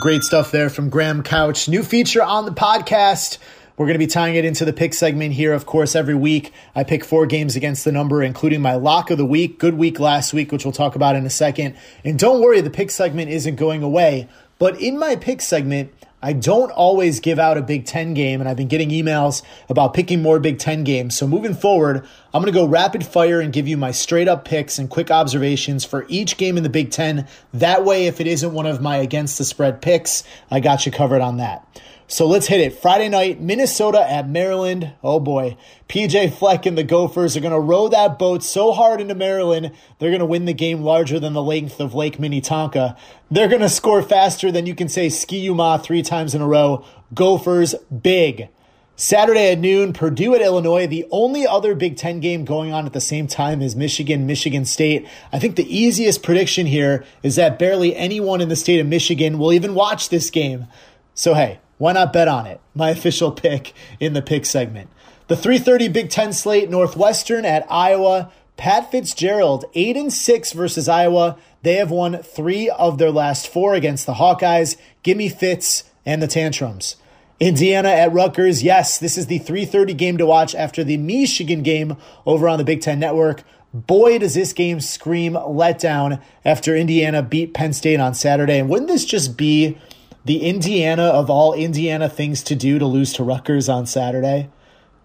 Great 0.00 0.22
stuff 0.22 0.50
there 0.50 0.70
from 0.70 0.88
Graham 0.88 1.22
Couch. 1.22 1.68
New 1.68 1.82
feature 1.82 2.22
on 2.22 2.44
the 2.44 2.50
podcast 2.50 3.38
We're 3.76 3.86
going 3.86 3.94
to 3.94 3.98
be 3.98 4.06
tying 4.06 4.36
it 4.36 4.44
into 4.44 4.64
the 4.64 4.72
pick 4.72 4.92
segment 4.92 5.32
here. 5.32 5.52
Of 5.52 5.64
course, 5.66 5.96
every 5.96 6.14
week 6.14 6.52
I 6.74 6.84
pick 6.84 7.04
four 7.04 7.26
games 7.26 7.56
against 7.56 7.84
the 7.84 7.92
number, 7.92 8.22
including 8.22 8.60
my 8.60 8.74
lock 8.74 9.10
of 9.10 9.18
the 9.18 9.24
week. 9.24 9.58
Good 9.58 9.74
week 9.74 9.98
last 9.98 10.32
week, 10.32 10.52
which 10.52 10.64
we'll 10.64 10.72
talk 10.72 10.94
about 10.94 11.16
in 11.16 11.24
a 11.24 11.30
second. 11.30 11.76
And 12.04 12.18
don't 12.18 12.42
worry, 12.42 12.60
the 12.60 12.70
pick 12.70 12.90
segment 12.90 13.30
isn't 13.30 13.56
going 13.56 13.82
away. 13.82 14.28
But 14.58 14.80
in 14.80 14.98
my 14.98 15.16
pick 15.16 15.40
segment, 15.40 15.92
I 16.22 16.32
don't 16.32 16.70
always 16.70 17.18
give 17.18 17.40
out 17.40 17.58
a 17.58 17.62
Big 17.62 17.84
Ten 17.84 18.14
game, 18.14 18.40
and 18.40 18.48
I've 18.48 18.56
been 18.56 18.68
getting 18.68 18.90
emails 18.90 19.42
about 19.68 19.92
picking 19.92 20.22
more 20.22 20.38
Big 20.38 20.60
Ten 20.60 20.84
games. 20.84 21.16
So 21.16 21.26
moving 21.26 21.52
forward, 21.52 22.06
I'm 22.32 22.40
going 22.40 22.52
to 22.52 22.58
go 22.58 22.64
rapid 22.64 23.04
fire 23.04 23.40
and 23.40 23.52
give 23.52 23.66
you 23.66 23.76
my 23.76 23.90
straight 23.90 24.28
up 24.28 24.44
picks 24.44 24.78
and 24.78 24.88
quick 24.88 25.10
observations 25.10 25.84
for 25.84 26.06
each 26.08 26.36
game 26.36 26.56
in 26.56 26.62
the 26.62 26.68
Big 26.68 26.92
Ten. 26.92 27.26
That 27.52 27.84
way, 27.84 28.06
if 28.06 28.20
it 28.20 28.28
isn't 28.28 28.52
one 28.52 28.66
of 28.66 28.80
my 28.80 28.98
against 28.98 29.36
the 29.38 29.44
spread 29.44 29.82
picks, 29.82 30.22
I 30.48 30.60
got 30.60 30.86
you 30.86 30.92
covered 30.92 31.22
on 31.22 31.38
that. 31.38 31.66
So 32.12 32.26
let's 32.26 32.48
hit 32.48 32.60
it. 32.60 32.74
Friday 32.74 33.08
night, 33.08 33.40
Minnesota 33.40 34.06
at 34.06 34.28
Maryland. 34.28 34.92
Oh 35.02 35.18
boy. 35.18 35.56
PJ 35.88 36.34
Fleck 36.34 36.66
and 36.66 36.76
the 36.76 36.84
Gophers 36.84 37.38
are 37.38 37.40
going 37.40 37.54
to 37.54 37.58
row 37.58 37.88
that 37.88 38.18
boat 38.18 38.42
so 38.42 38.72
hard 38.72 39.00
into 39.00 39.14
Maryland, 39.14 39.72
they're 39.98 40.10
going 40.10 40.20
to 40.20 40.26
win 40.26 40.44
the 40.44 40.52
game 40.52 40.82
larger 40.82 41.18
than 41.18 41.32
the 41.32 41.42
length 41.42 41.80
of 41.80 41.94
Lake 41.94 42.18
Minnetonka. 42.18 42.98
They're 43.30 43.48
going 43.48 43.62
to 43.62 43.68
score 43.70 44.02
faster 44.02 44.52
than 44.52 44.66
you 44.66 44.74
can 44.74 44.90
say 44.90 45.08
Ski-U-Mah 45.08 45.78
three 45.78 46.02
times 46.02 46.34
in 46.34 46.42
a 46.42 46.46
row. 46.46 46.84
Gophers, 47.14 47.74
big. 47.86 48.50
Saturday 48.94 49.50
at 49.50 49.58
noon, 49.58 49.94
Purdue 49.94 50.34
at 50.34 50.42
Illinois. 50.42 50.86
The 50.86 51.06
only 51.10 51.46
other 51.46 51.74
Big 51.74 51.96
Ten 51.96 52.20
game 52.20 52.44
going 52.44 52.74
on 52.74 52.84
at 52.84 52.92
the 52.92 53.00
same 53.00 53.26
time 53.26 53.62
is 53.62 53.74
Michigan, 53.74 54.26
Michigan 54.26 54.66
State. 54.66 55.08
I 55.32 55.38
think 55.38 55.56
the 55.56 55.74
easiest 55.74 56.22
prediction 56.22 56.66
here 56.66 57.06
is 57.22 57.36
that 57.36 57.58
barely 57.58 57.96
anyone 57.96 58.42
in 58.42 58.50
the 58.50 58.54
state 58.54 58.80
of 58.80 58.86
Michigan 58.86 59.38
will 59.38 59.54
even 59.54 59.72
watch 59.72 60.10
this 60.10 60.28
game. 60.28 60.66
So, 61.14 61.32
hey, 61.32 61.58
why 61.82 61.92
not 61.92 62.12
bet 62.12 62.28
on 62.28 62.46
it? 62.46 62.60
My 62.76 62.90
official 62.96 63.32
pick 63.32 63.72
in 63.98 64.12
the 64.12 64.22
pick 64.22 64.46
segment. 64.46 64.88
The 65.26 65.34
330 65.34 65.88
Big 65.88 66.10
Ten 66.10 66.32
slate, 66.32 66.70
Northwestern 66.70 67.44
at 67.44 67.66
Iowa. 67.68 68.30
Pat 68.56 68.92
Fitzgerald, 68.92 69.64
8 69.74 69.96
and 69.96 70.12
6 70.12 70.52
versus 70.52 70.88
Iowa. 70.88 71.36
They 71.62 71.74
have 71.74 71.90
won 71.90 72.22
three 72.22 72.70
of 72.70 72.98
their 72.98 73.10
last 73.10 73.48
four 73.48 73.74
against 73.74 74.06
the 74.06 74.14
Hawkeyes. 74.14 74.76
Gimme 75.02 75.28
Fitz 75.28 75.82
and 76.06 76.22
the 76.22 76.28
Tantrums. 76.28 76.94
Indiana 77.40 77.88
at 77.88 78.12
Rutgers. 78.12 78.62
Yes, 78.62 78.98
this 78.98 79.18
is 79.18 79.26
the 79.26 79.40
3:30 79.40 79.92
game 79.94 80.18
to 80.18 80.26
watch 80.26 80.54
after 80.54 80.84
the 80.84 80.98
Michigan 80.98 81.62
game 81.62 81.96
over 82.24 82.48
on 82.48 82.58
the 82.58 82.64
Big 82.64 82.80
10 82.80 83.00
Network. 83.00 83.42
Boy, 83.74 84.20
does 84.20 84.34
this 84.34 84.52
game 84.52 84.78
scream 84.78 85.32
letdown 85.32 86.20
after 86.44 86.76
Indiana 86.76 87.24
beat 87.24 87.54
Penn 87.54 87.72
State 87.72 87.98
on 87.98 88.14
Saturday. 88.14 88.60
And 88.60 88.68
wouldn't 88.68 88.88
this 88.88 89.04
just 89.04 89.36
be 89.36 89.78
the 90.24 90.42
Indiana 90.42 91.04
of 91.04 91.30
all 91.30 91.52
Indiana 91.52 92.08
things 92.08 92.42
to 92.44 92.54
do 92.54 92.78
to 92.78 92.86
lose 92.86 93.12
to 93.14 93.24
Rutgers 93.24 93.68
on 93.68 93.86
Saturday? 93.86 94.50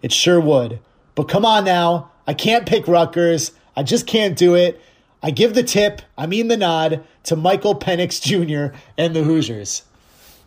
It 0.01 0.11
sure 0.11 0.39
would. 0.39 0.79
But 1.15 1.29
come 1.29 1.45
on 1.45 1.65
now. 1.65 2.11
I 2.27 2.33
can't 2.33 2.67
pick 2.67 2.87
Rutgers. 2.87 3.51
I 3.75 3.83
just 3.83 4.05
can't 4.05 4.37
do 4.37 4.55
it. 4.55 4.81
I 5.23 5.31
give 5.31 5.55
the 5.55 5.63
tip, 5.63 6.01
I 6.17 6.27
mean 6.27 6.47
the 6.47 6.57
nod, 6.57 7.03
to 7.23 7.35
Michael 7.35 7.75
Penix 7.75 8.21
Jr. 8.21 8.77
and 8.97 9.15
the 9.15 9.23
Hoosiers. 9.23 9.83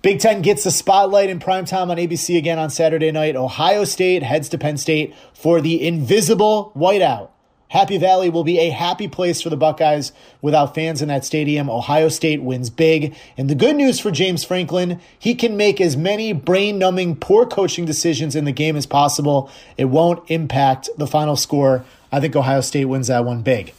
Big 0.02 0.20
Ten 0.20 0.40
gets 0.40 0.64
the 0.64 0.70
spotlight 0.70 1.28
in 1.28 1.40
primetime 1.40 1.90
on 1.90 1.96
ABC 1.96 2.38
again 2.38 2.58
on 2.58 2.70
Saturday 2.70 3.10
night. 3.12 3.36
Ohio 3.36 3.84
State 3.84 4.22
heads 4.22 4.48
to 4.48 4.58
Penn 4.58 4.78
State 4.78 5.14
for 5.34 5.60
the 5.60 5.86
invisible 5.86 6.72
whiteout. 6.74 7.28
Happy 7.70 7.98
Valley 7.98 8.28
will 8.28 8.42
be 8.42 8.58
a 8.58 8.70
happy 8.70 9.06
place 9.06 9.40
for 9.40 9.48
the 9.48 9.56
Buckeyes 9.56 10.10
without 10.42 10.74
fans 10.74 11.02
in 11.02 11.08
that 11.08 11.24
stadium. 11.24 11.70
Ohio 11.70 12.08
State 12.08 12.42
wins 12.42 12.68
big. 12.68 13.14
And 13.38 13.48
the 13.48 13.54
good 13.54 13.76
news 13.76 14.00
for 14.00 14.10
James 14.10 14.42
Franklin, 14.42 15.00
he 15.16 15.36
can 15.36 15.56
make 15.56 15.80
as 15.80 15.96
many 15.96 16.32
brain 16.32 16.78
numbing, 16.80 17.14
poor 17.14 17.46
coaching 17.46 17.84
decisions 17.84 18.34
in 18.34 18.44
the 18.44 18.50
game 18.50 18.74
as 18.74 18.86
possible. 18.86 19.48
It 19.76 19.84
won't 19.84 20.28
impact 20.28 20.90
the 20.98 21.06
final 21.06 21.36
score. 21.36 21.84
I 22.10 22.18
think 22.18 22.34
Ohio 22.34 22.60
State 22.60 22.86
wins 22.86 23.06
that 23.06 23.24
one 23.24 23.42
big. 23.42 23.72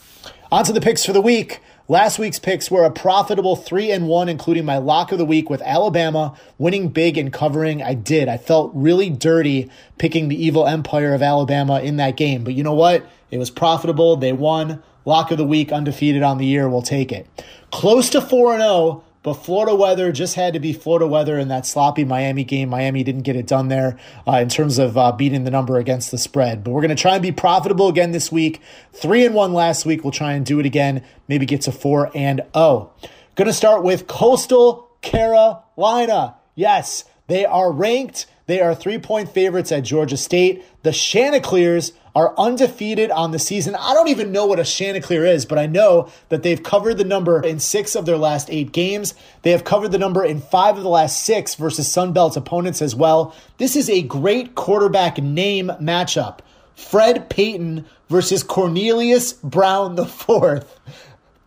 On 0.53 0.63
to 0.63 0.71
the 0.71 0.79
picks 0.79 1.05
for 1.05 1.11
the 1.11 1.19
week. 1.19 1.59
Last 1.91 2.19
week's 2.19 2.39
picks 2.39 2.71
were 2.71 2.85
a 2.85 2.89
profitable 2.89 3.57
3 3.57 3.91
and 3.91 4.07
1 4.07 4.29
including 4.29 4.63
my 4.63 4.77
lock 4.77 5.11
of 5.11 5.17
the 5.17 5.25
week 5.25 5.49
with 5.49 5.61
Alabama 5.63 6.37
winning 6.57 6.87
big 6.87 7.17
and 7.17 7.33
covering. 7.33 7.83
I 7.83 7.95
did. 7.95 8.29
I 8.29 8.37
felt 8.37 8.71
really 8.73 9.09
dirty 9.09 9.69
picking 9.97 10.29
the 10.29 10.41
evil 10.41 10.65
empire 10.65 11.13
of 11.13 11.21
Alabama 11.21 11.81
in 11.81 11.97
that 11.97 12.15
game. 12.15 12.45
But 12.45 12.53
you 12.53 12.63
know 12.63 12.73
what? 12.73 13.05
It 13.29 13.39
was 13.39 13.49
profitable. 13.49 14.15
They 14.15 14.31
won. 14.31 14.81
Lock 15.03 15.31
of 15.31 15.37
the 15.37 15.43
week, 15.43 15.73
undefeated 15.73 16.23
on 16.23 16.37
the 16.37 16.45
year. 16.45 16.69
We'll 16.69 16.81
take 16.81 17.11
it. 17.11 17.27
Close 17.73 18.09
to 18.11 18.21
4 18.21 18.53
and 18.53 18.61
0, 18.61 19.03
but 19.23 19.35
Florida 19.35 19.75
weather 19.75 20.11
just 20.11 20.35
had 20.35 20.53
to 20.53 20.59
be 20.59 20.73
Florida 20.73 21.05
weather 21.05 21.37
in 21.37 21.47
that 21.49 21.65
sloppy 21.65 22.03
Miami 22.03 22.43
game. 22.43 22.69
Miami 22.69 23.03
didn't 23.03 23.21
get 23.21 23.35
it 23.35 23.45
done 23.45 23.67
there 23.67 23.99
uh, 24.27 24.37
in 24.37 24.49
terms 24.49 24.79
of 24.79 24.97
uh, 24.97 25.11
beating 25.11 25.43
the 25.43 25.51
number 25.51 25.77
against 25.77 26.09
the 26.09 26.17
spread. 26.17 26.63
But 26.63 26.71
we're 26.71 26.81
going 26.81 26.95
to 26.95 27.01
try 27.01 27.13
and 27.13 27.21
be 27.21 27.31
profitable 27.31 27.87
again 27.87 28.11
this 28.11 28.31
week. 28.31 28.61
3 28.93 29.27
and 29.27 29.35
1 29.35 29.53
last 29.53 29.85
week. 29.85 30.03
We'll 30.03 30.11
try 30.11 30.33
and 30.33 30.45
do 30.45 30.59
it 30.59 30.65
again. 30.65 31.03
Maybe 31.27 31.45
get 31.45 31.61
to 31.61 31.71
4 31.71 32.11
and 32.15 32.41
oh. 32.55 32.91
Going 33.35 33.47
to 33.47 33.53
start 33.53 33.83
with 33.83 34.07
Coastal 34.07 34.89
Carolina. 35.01 36.35
Yes, 36.55 37.05
they 37.27 37.45
are 37.45 37.71
ranked. 37.71 38.25
They 38.51 38.59
are 38.59 38.75
three 38.75 38.97
point 38.97 39.29
favorites 39.29 39.71
at 39.71 39.85
Georgia 39.85 40.17
State. 40.17 40.65
The 40.83 40.91
Chanticleers 40.91 41.93
are 42.13 42.37
undefeated 42.37 43.09
on 43.09 43.31
the 43.31 43.39
season. 43.39 43.75
I 43.75 43.93
don't 43.93 44.09
even 44.09 44.33
know 44.33 44.45
what 44.45 44.59
a 44.59 44.65
Chanticleer 44.65 45.25
is, 45.25 45.45
but 45.45 45.57
I 45.57 45.67
know 45.67 46.11
that 46.27 46.43
they've 46.43 46.61
covered 46.61 46.97
the 46.97 47.05
number 47.05 47.41
in 47.41 47.61
six 47.61 47.95
of 47.95 48.05
their 48.05 48.17
last 48.17 48.49
eight 48.49 48.73
games. 48.73 49.13
They 49.43 49.51
have 49.51 49.63
covered 49.63 49.93
the 49.93 49.97
number 49.97 50.25
in 50.25 50.41
five 50.41 50.75
of 50.75 50.83
the 50.83 50.89
last 50.89 51.23
six 51.23 51.55
versus 51.55 51.87
Sunbelt 51.87 52.35
opponents 52.35 52.81
as 52.81 52.93
well. 52.93 53.33
This 53.57 53.77
is 53.77 53.89
a 53.89 54.01
great 54.01 54.53
quarterback 54.53 55.17
name 55.17 55.71
matchup. 55.79 56.39
Fred 56.75 57.29
Payton 57.29 57.85
versus 58.09 58.43
Cornelius 58.43 59.31
Brown 59.31 59.97
IV. 59.97 60.65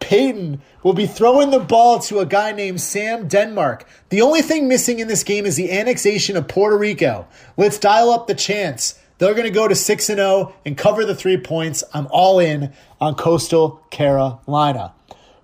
Payton 0.01 0.61
will 0.83 0.93
be 0.93 1.07
throwing 1.07 1.51
the 1.51 1.59
ball 1.59 1.99
to 2.01 2.19
a 2.19 2.27
guy 2.27 2.53
named 2.53 2.81
Sam 2.81 3.27
Denmark. 3.27 3.87
The 4.11 4.21
only 4.21 4.43
thing 4.43 4.69
missing 4.69 4.99
in 4.99 5.09
this 5.09 5.25
game 5.25 5.47
is 5.47 5.57
the 5.57 5.73
annexation 5.73 6.37
of 6.37 6.47
Puerto 6.47 6.77
Rico. 6.77 7.27
Let's 7.57 7.79
dial 7.79 8.11
up 8.11 8.27
the 8.27 8.35
chance. 8.35 8.99
They're 9.19 9.35
going 9.35 9.45
to 9.45 9.51
go 9.51 9.69
to 9.69 9.75
6 9.75 10.09
and 10.11 10.19
0 10.19 10.55
and 10.67 10.77
cover 10.77 11.05
the 11.05 11.15
3 11.15 11.39
points. 11.39 11.85
I'm 11.95 12.09
all 12.11 12.39
in 12.39 12.73
on 13.01 13.15
Coastal 13.15 13.83
Carolina. 13.91 14.93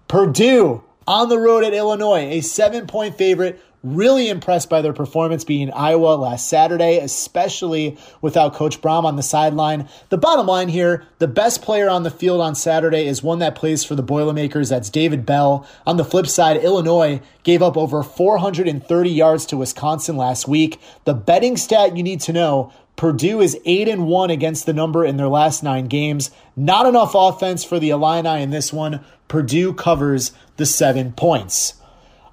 Purdue 0.08 0.82
on 1.06 1.28
the 1.28 1.38
road 1.38 1.64
at 1.64 1.72
Illinois, 1.72 2.26
a 2.30 2.40
7-point 2.40 3.16
favorite 3.16 3.60
Really 3.82 4.28
impressed 4.28 4.68
by 4.68 4.82
their 4.82 4.92
performance 4.92 5.42
being 5.42 5.70
Iowa 5.70 6.14
last 6.14 6.48
Saturday, 6.48 6.98
especially 6.98 7.96
without 8.20 8.52
Coach 8.52 8.82
Brohm 8.82 9.04
on 9.04 9.16
the 9.16 9.22
sideline. 9.22 9.88
The 10.10 10.18
bottom 10.18 10.46
line 10.46 10.68
here 10.68 11.06
the 11.18 11.26
best 11.26 11.62
player 11.62 11.88
on 11.88 12.02
the 12.02 12.10
field 12.10 12.42
on 12.42 12.54
Saturday 12.54 13.06
is 13.06 13.22
one 13.22 13.38
that 13.38 13.54
plays 13.54 13.82
for 13.82 13.94
the 13.94 14.02
Boilermakers. 14.02 14.68
That's 14.68 14.90
David 14.90 15.24
Bell. 15.24 15.66
On 15.86 15.96
the 15.96 16.04
flip 16.04 16.26
side, 16.26 16.58
Illinois 16.58 17.22
gave 17.42 17.62
up 17.62 17.78
over 17.78 18.02
430 18.02 19.10
yards 19.10 19.46
to 19.46 19.56
Wisconsin 19.56 20.18
last 20.18 20.46
week. 20.46 20.78
The 21.04 21.14
betting 21.14 21.56
stat 21.56 21.96
you 21.96 22.02
need 22.02 22.20
to 22.20 22.34
know 22.34 22.74
Purdue 22.96 23.40
is 23.40 23.58
8 23.64 23.88
and 23.88 24.06
1 24.06 24.28
against 24.28 24.66
the 24.66 24.74
number 24.74 25.06
in 25.06 25.16
their 25.16 25.28
last 25.28 25.62
nine 25.62 25.86
games. 25.86 26.30
Not 26.54 26.84
enough 26.84 27.12
offense 27.14 27.64
for 27.64 27.78
the 27.78 27.88
Illini 27.88 28.42
in 28.42 28.50
this 28.50 28.74
one. 28.74 29.02
Purdue 29.26 29.72
covers 29.72 30.32
the 30.58 30.66
seven 30.66 31.12
points. 31.12 31.79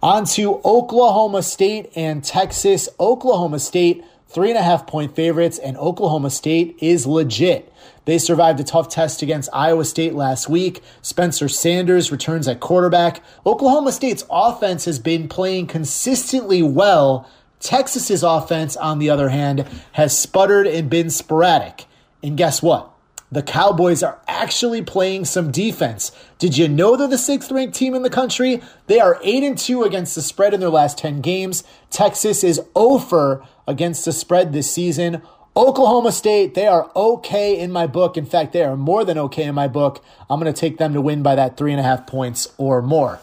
On 0.07 0.23
to 0.23 0.61
Oklahoma 0.63 1.43
State 1.43 1.91
and 1.93 2.23
Texas. 2.23 2.87
Oklahoma 2.97 3.59
State, 3.59 4.05
three 4.29 4.47
and 4.47 4.57
a 4.57 4.61
half 4.63 4.87
point 4.87 5.13
favorites, 5.13 5.59
and 5.59 5.75
Oklahoma 5.75 6.29
State 6.29 6.77
is 6.79 7.05
legit. 7.05 7.73
They 8.05 8.17
survived 8.17 8.57
a 8.61 8.63
tough 8.63 8.87
test 8.87 9.21
against 9.21 9.49
Iowa 9.51 9.83
State 9.83 10.13
last 10.13 10.47
week. 10.47 10.81
Spencer 11.01 11.49
Sanders 11.49 12.09
returns 12.09 12.47
at 12.47 12.61
quarterback. 12.61 13.21
Oklahoma 13.45 13.91
State's 13.91 14.23
offense 14.29 14.85
has 14.85 14.97
been 14.97 15.27
playing 15.27 15.67
consistently 15.67 16.63
well. 16.63 17.29
Texas's 17.59 18.23
offense, 18.23 18.77
on 18.77 18.99
the 18.99 19.09
other 19.09 19.27
hand, 19.27 19.67
has 19.91 20.17
sputtered 20.17 20.67
and 20.67 20.89
been 20.89 21.09
sporadic. 21.09 21.83
And 22.23 22.37
guess 22.37 22.61
what? 22.61 22.96
The 23.31 23.43
Cowboys 23.43 24.03
are 24.03 24.19
actually 24.27 24.81
playing 24.81 25.25
some 25.25 25.51
defense. 25.51 26.11
Did 26.39 26.57
you 26.57 26.67
know 26.67 26.95
they're 26.95 27.07
the 27.07 27.17
sixth 27.17 27.51
ranked 27.51 27.75
team 27.75 27.93
in 27.93 28.01
the 28.01 28.09
country? 28.09 28.61
They 28.87 28.99
are 28.99 29.19
8 29.21 29.43
and 29.43 29.57
2 29.57 29.83
against 29.83 30.15
the 30.15 30.21
spread 30.21 30.53
in 30.53 30.59
their 30.59 30.69
last 30.69 30.97
10 30.97 31.21
games. 31.21 31.63
Texas 31.89 32.43
is 32.43 32.59
oh 32.75 32.97
over 32.97 33.45
against 33.67 34.05
the 34.05 34.13
spread 34.13 34.53
this 34.53 34.71
season. 34.71 35.21
Oklahoma 35.55 36.11
State, 36.11 36.53
they 36.53 36.67
are 36.67 36.89
okay 36.95 37.59
in 37.59 37.71
my 37.71 37.85
book. 37.85 38.15
In 38.15 38.25
fact, 38.25 38.53
they 38.53 38.63
are 38.63 38.77
more 38.77 39.03
than 39.03 39.17
okay 39.17 39.43
in 39.43 39.55
my 39.55 39.67
book. 39.67 40.03
I'm 40.29 40.39
going 40.39 40.51
to 40.51 40.59
take 40.59 40.77
them 40.77 40.93
to 40.93 41.01
win 41.01 41.21
by 41.21 41.35
that 41.35 41.57
three 41.57 41.71
and 41.71 41.79
a 41.79 41.83
half 41.83 42.07
points 42.07 42.47
or 42.57 42.81
more. 42.81 43.19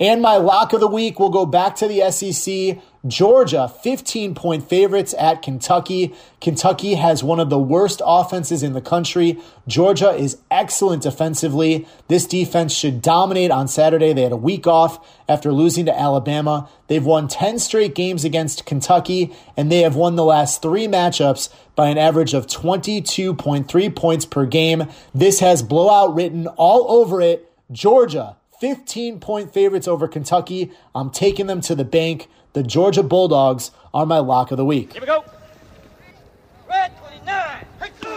And 0.00 0.20
my 0.20 0.36
lock 0.36 0.72
of 0.72 0.80
the 0.80 0.88
week 0.88 1.18
will 1.18 1.30
go 1.30 1.46
back 1.46 1.76
to 1.76 1.88
the 1.88 2.10
SEC. 2.10 2.82
Georgia, 3.06 3.68
15 3.68 4.34
point 4.34 4.66
favorites 4.66 5.14
at 5.18 5.42
Kentucky. 5.42 6.14
Kentucky 6.40 6.94
has 6.94 7.22
one 7.22 7.38
of 7.38 7.50
the 7.50 7.58
worst 7.58 8.00
offenses 8.04 8.62
in 8.62 8.72
the 8.72 8.80
country. 8.80 9.38
Georgia 9.68 10.10
is 10.10 10.38
excellent 10.50 11.02
defensively. 11.02 11.86
This 12.08 12.26
defense 12.26 12.74
should 12.74 13.02
dominate 13.02 13.50
on 13.50 13.68
Saturday. 13.68 14.14
They 14.14 14.22
had 14.22 14.32
a 14.32 14.36
week 14.36 14.66
off 14.66 15.06
after 15.28 15.52
losing 15.52 15.84
to 15.84 15.98
Alabama. 15.98 16.68
They've 16.86 17.04
won 17.04 17.28
10 17.28 17.58
straight 17.58 17.94
games 17.94 18.24
against 18.24 18.64
Kentucky, 18.64 19.34
and 19.54 19.70
they 19.70 19.80
have 19.80 19.96
won 19.96 20.16
the 20.16 20.24
last 20.24 20.62
three 20.62 20.86
matchups 20.86 21.50
by 21.74 21.88
an 21.88 21.98
average 21.98 22.32
of 22.32 22.46
22.3 22.46 23.94
points 23.96 24.24
per 24.24 24.46
game. 24.46 24.88
This 25.14 25.40
has 25.40 25.62
blowout 25.62 26.14
written 26.14 26.46
all 26.46 26.90
over 26.90 27.20
it. 27.20 27.50
Georgia, 27.70 28.36
15 28.60 29.20
point 29.20 29.52
favorites 29.52 29.86
over 29.86 30.08
Kentucky. 30.08 30.72
I'm 30.94 31.10
taking 31.10 31.46
them 31.46 31.60
to 31.62 31.74
the 31.74 31.84
bank. 31.84 32.28
The 32.54 32.62
Georgia 32.62 33.02
Bulldogs 33.02 33.72
are 33.92 34.06
my 34.06 34.20
lock 34.20 34.52
of 34.52 34.58
the 34.58 34.64
week. 34.64 34.92
Here 34.92 35.00
we 35.00 35.08
go. 35.08 35.24
Red 36.70 36.92
29. 36.98 37.66
There 37.80 38.12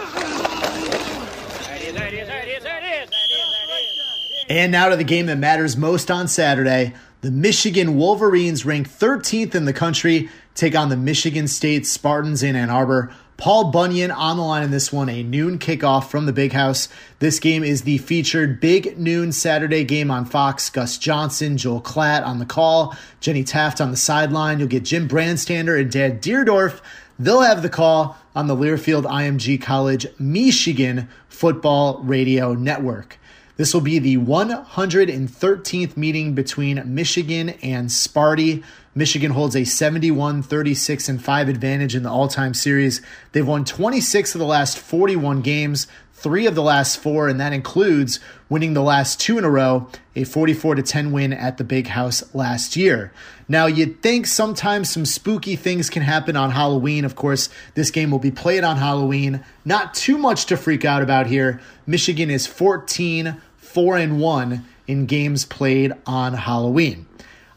it 1.74 1.82
is, 1.82 1.94
there 1.94 2.06
it 2.06 2.14
is, 2.14 2.28
there 2.28 2.42
it 2.44 2.48
is, 2.48 2.62
there 2.62 2.78
it 2.78 2.84
is, 2.84 3.10
there 3.10 3.18
it 3.18 3.32
is, 3.32 3.50
there 3.50 3.66
it 3.66 3.82
is. 3.90 4.44
And 4.48 4.70
now 4.70 4.90
to 4.90 4.96
the 4.96 5.02
game 5.02 5.26
that 5.26 5.38
matters 5.38 5.76
most 5.76 6.08
on 6.08 6.28
Saturday. 6.28 6.94
The 7.20 7.32
Michigan 7.32 7.96
Wolverines, 7.96 8.64
ranked 8.64 8.90
13th 8.90 9.56
in 9.56 9.64
the 9.64 9.72
country, 9.72 10.28
take 10.54 10.76
on 10.76 10.88
the 10.88 10.96
Michigan 10.96 11.48
State 11.48 11.84
Spartans 11.84 12.44
in 12.44 12.54
Ann 12.54 12.70
Arbor. 12.70 13.12
Paul 13.38 13.70
Bunyan 13.70 14.10
on 14.10 14.36
the 14.36 14.42
line 14.42 14.64
in 14.64 14.72
this 14.72 14.92
one, 14.92 15.08
a 15.08 15.22
noon 15.22 15.60
kickoff 15.60 16.10
from 16.10 16.26
the 16.26 16.32
Big 16.32 16.52
House. 16.52 16.88
This 17.20 17.38
game 17.38 17.62
is 17.62 17.82
the 17.82 17.98
featured 17.98 18.58
big 18.58 18.98
noon 18.98 19.30
Saturday 19.30 19.84
game 19.84 20.10
on 20.10 20.24
Fox. 20.24 20.68
Gus 20.68 20.98
Johnson, 20.98 21.56
Joel 21.56 21.80
Klatt 21.80 22.26
on 22.26 22.40
the 22.40 22.44
call, 22.44 22.96
Jenny 23.20 23.44
Taft 23.44 23.80
on 23.80 23.92
the 23.92 23.96
sideline. 23.96 24.58
You'll 24.58 24.66
get 24.66 24.84
Jim 24.84 25.08
Brandstatter 25.08 25.80
and 25.80 25.88
Dan 25.88 26.18
Dierdorf. 26.18 26.80
They'll 27.20 27.42
have 27.42 27.62
the 27.62 27.68
call 27.68 28.18
on 28.34 28.48
the 28.48 28.56
Learfield 28.56 29.04
IMG 29.04 29.62
College 29.62 30.08
Michigan 30.18 31.08
Football 31.28 32.00
Radio 32.02 32.54
Network. 32.54 33.20
This 33.56 33.72
will 33.72 33.80
be 33.80 34.00
the 34.00 34.18
113th 34.18 35.96
meeting 35.96 36.34
between 36.34 36.82
Michigan 36.92 37.50
and 37.62 37.88
Sparty. 37.88 38.64
Michigan 38.98 39.30
holds 39.30 39.54
a 39.54 39.62
71 39.62 40.42
36 40.42 41.08
and 41.08 41.24
5 41.24 41.48
advantage 41.48 41.94
in 41.94 42.02
the 42.02 42.10
all 42.10 42.26
time 42.26 42.52
series. 42.52 43.00
They've 43.30 43.46
won 43.46 43.64
26 43.64 44.34
of 44.34 44.40
the 44.40 44.44
last 44.44 44.76
41 44.76 45.40
games, 45.40 45.86
three 46.14 46.46
of 46.46 46.56
the 46.56 46.64
last 46.64 46.98
four, 46.98 47.28
and 47.28 47.38
that 47.38 47.52
includes 47.52 48.18
winning 48.48 48.74
the 48.74 48.82
last 48.82 49.20
two 49.20 49.38
in 49.38 49.44
a 49.44 49.50
row, 49.50 49.88
a 50.16 50.24
44 50.24 50.74
10 50.74 51.12
win 51.12 51.32
at 51.32 51.58
the 51.58 51.64
Big 51.64 51.86
House 51.86 52.24
last 52.34 52.74
year. 52.74 53.12
Now, 53.46 53.66
you'd 53.66 54.02
think 54.02 54.26
sometimes 54.26 54.90
some 54.90 55.06
spooky 55.06 55.54
things 55.54 55.88
can 55.88 56.02
happen 56.02 56.34
on 56.34 56.50
Halloween. 56.50 57.04
Of 57.04 57.14
course, 57.14 57.50
this 57.74 57.92
game 57.92 58.10
will 58.10 58.18
be 58.18 58.32
played 58.32 58.64
on 58.64 58.78
Halloween. 58.78 59.44
Not 59.64 59.94
too 59.94 60.18
much 60.18 60.46
to 60.46 60.56
freak 60.56 60.84
out 60.84 61.02
about 61.02 61.28
here. 61.28 61.60
Michigan 61.86 62.30
is 62.30 62.48
14 62.48 63.40
4 63.58 63.96
and 63.96 64.18
1 64.18 64.64
in 64.88 65.06
games 65.06 65.44
played 65.44 65.92
on 66.04 66.32
Halloween. 66.32 67.06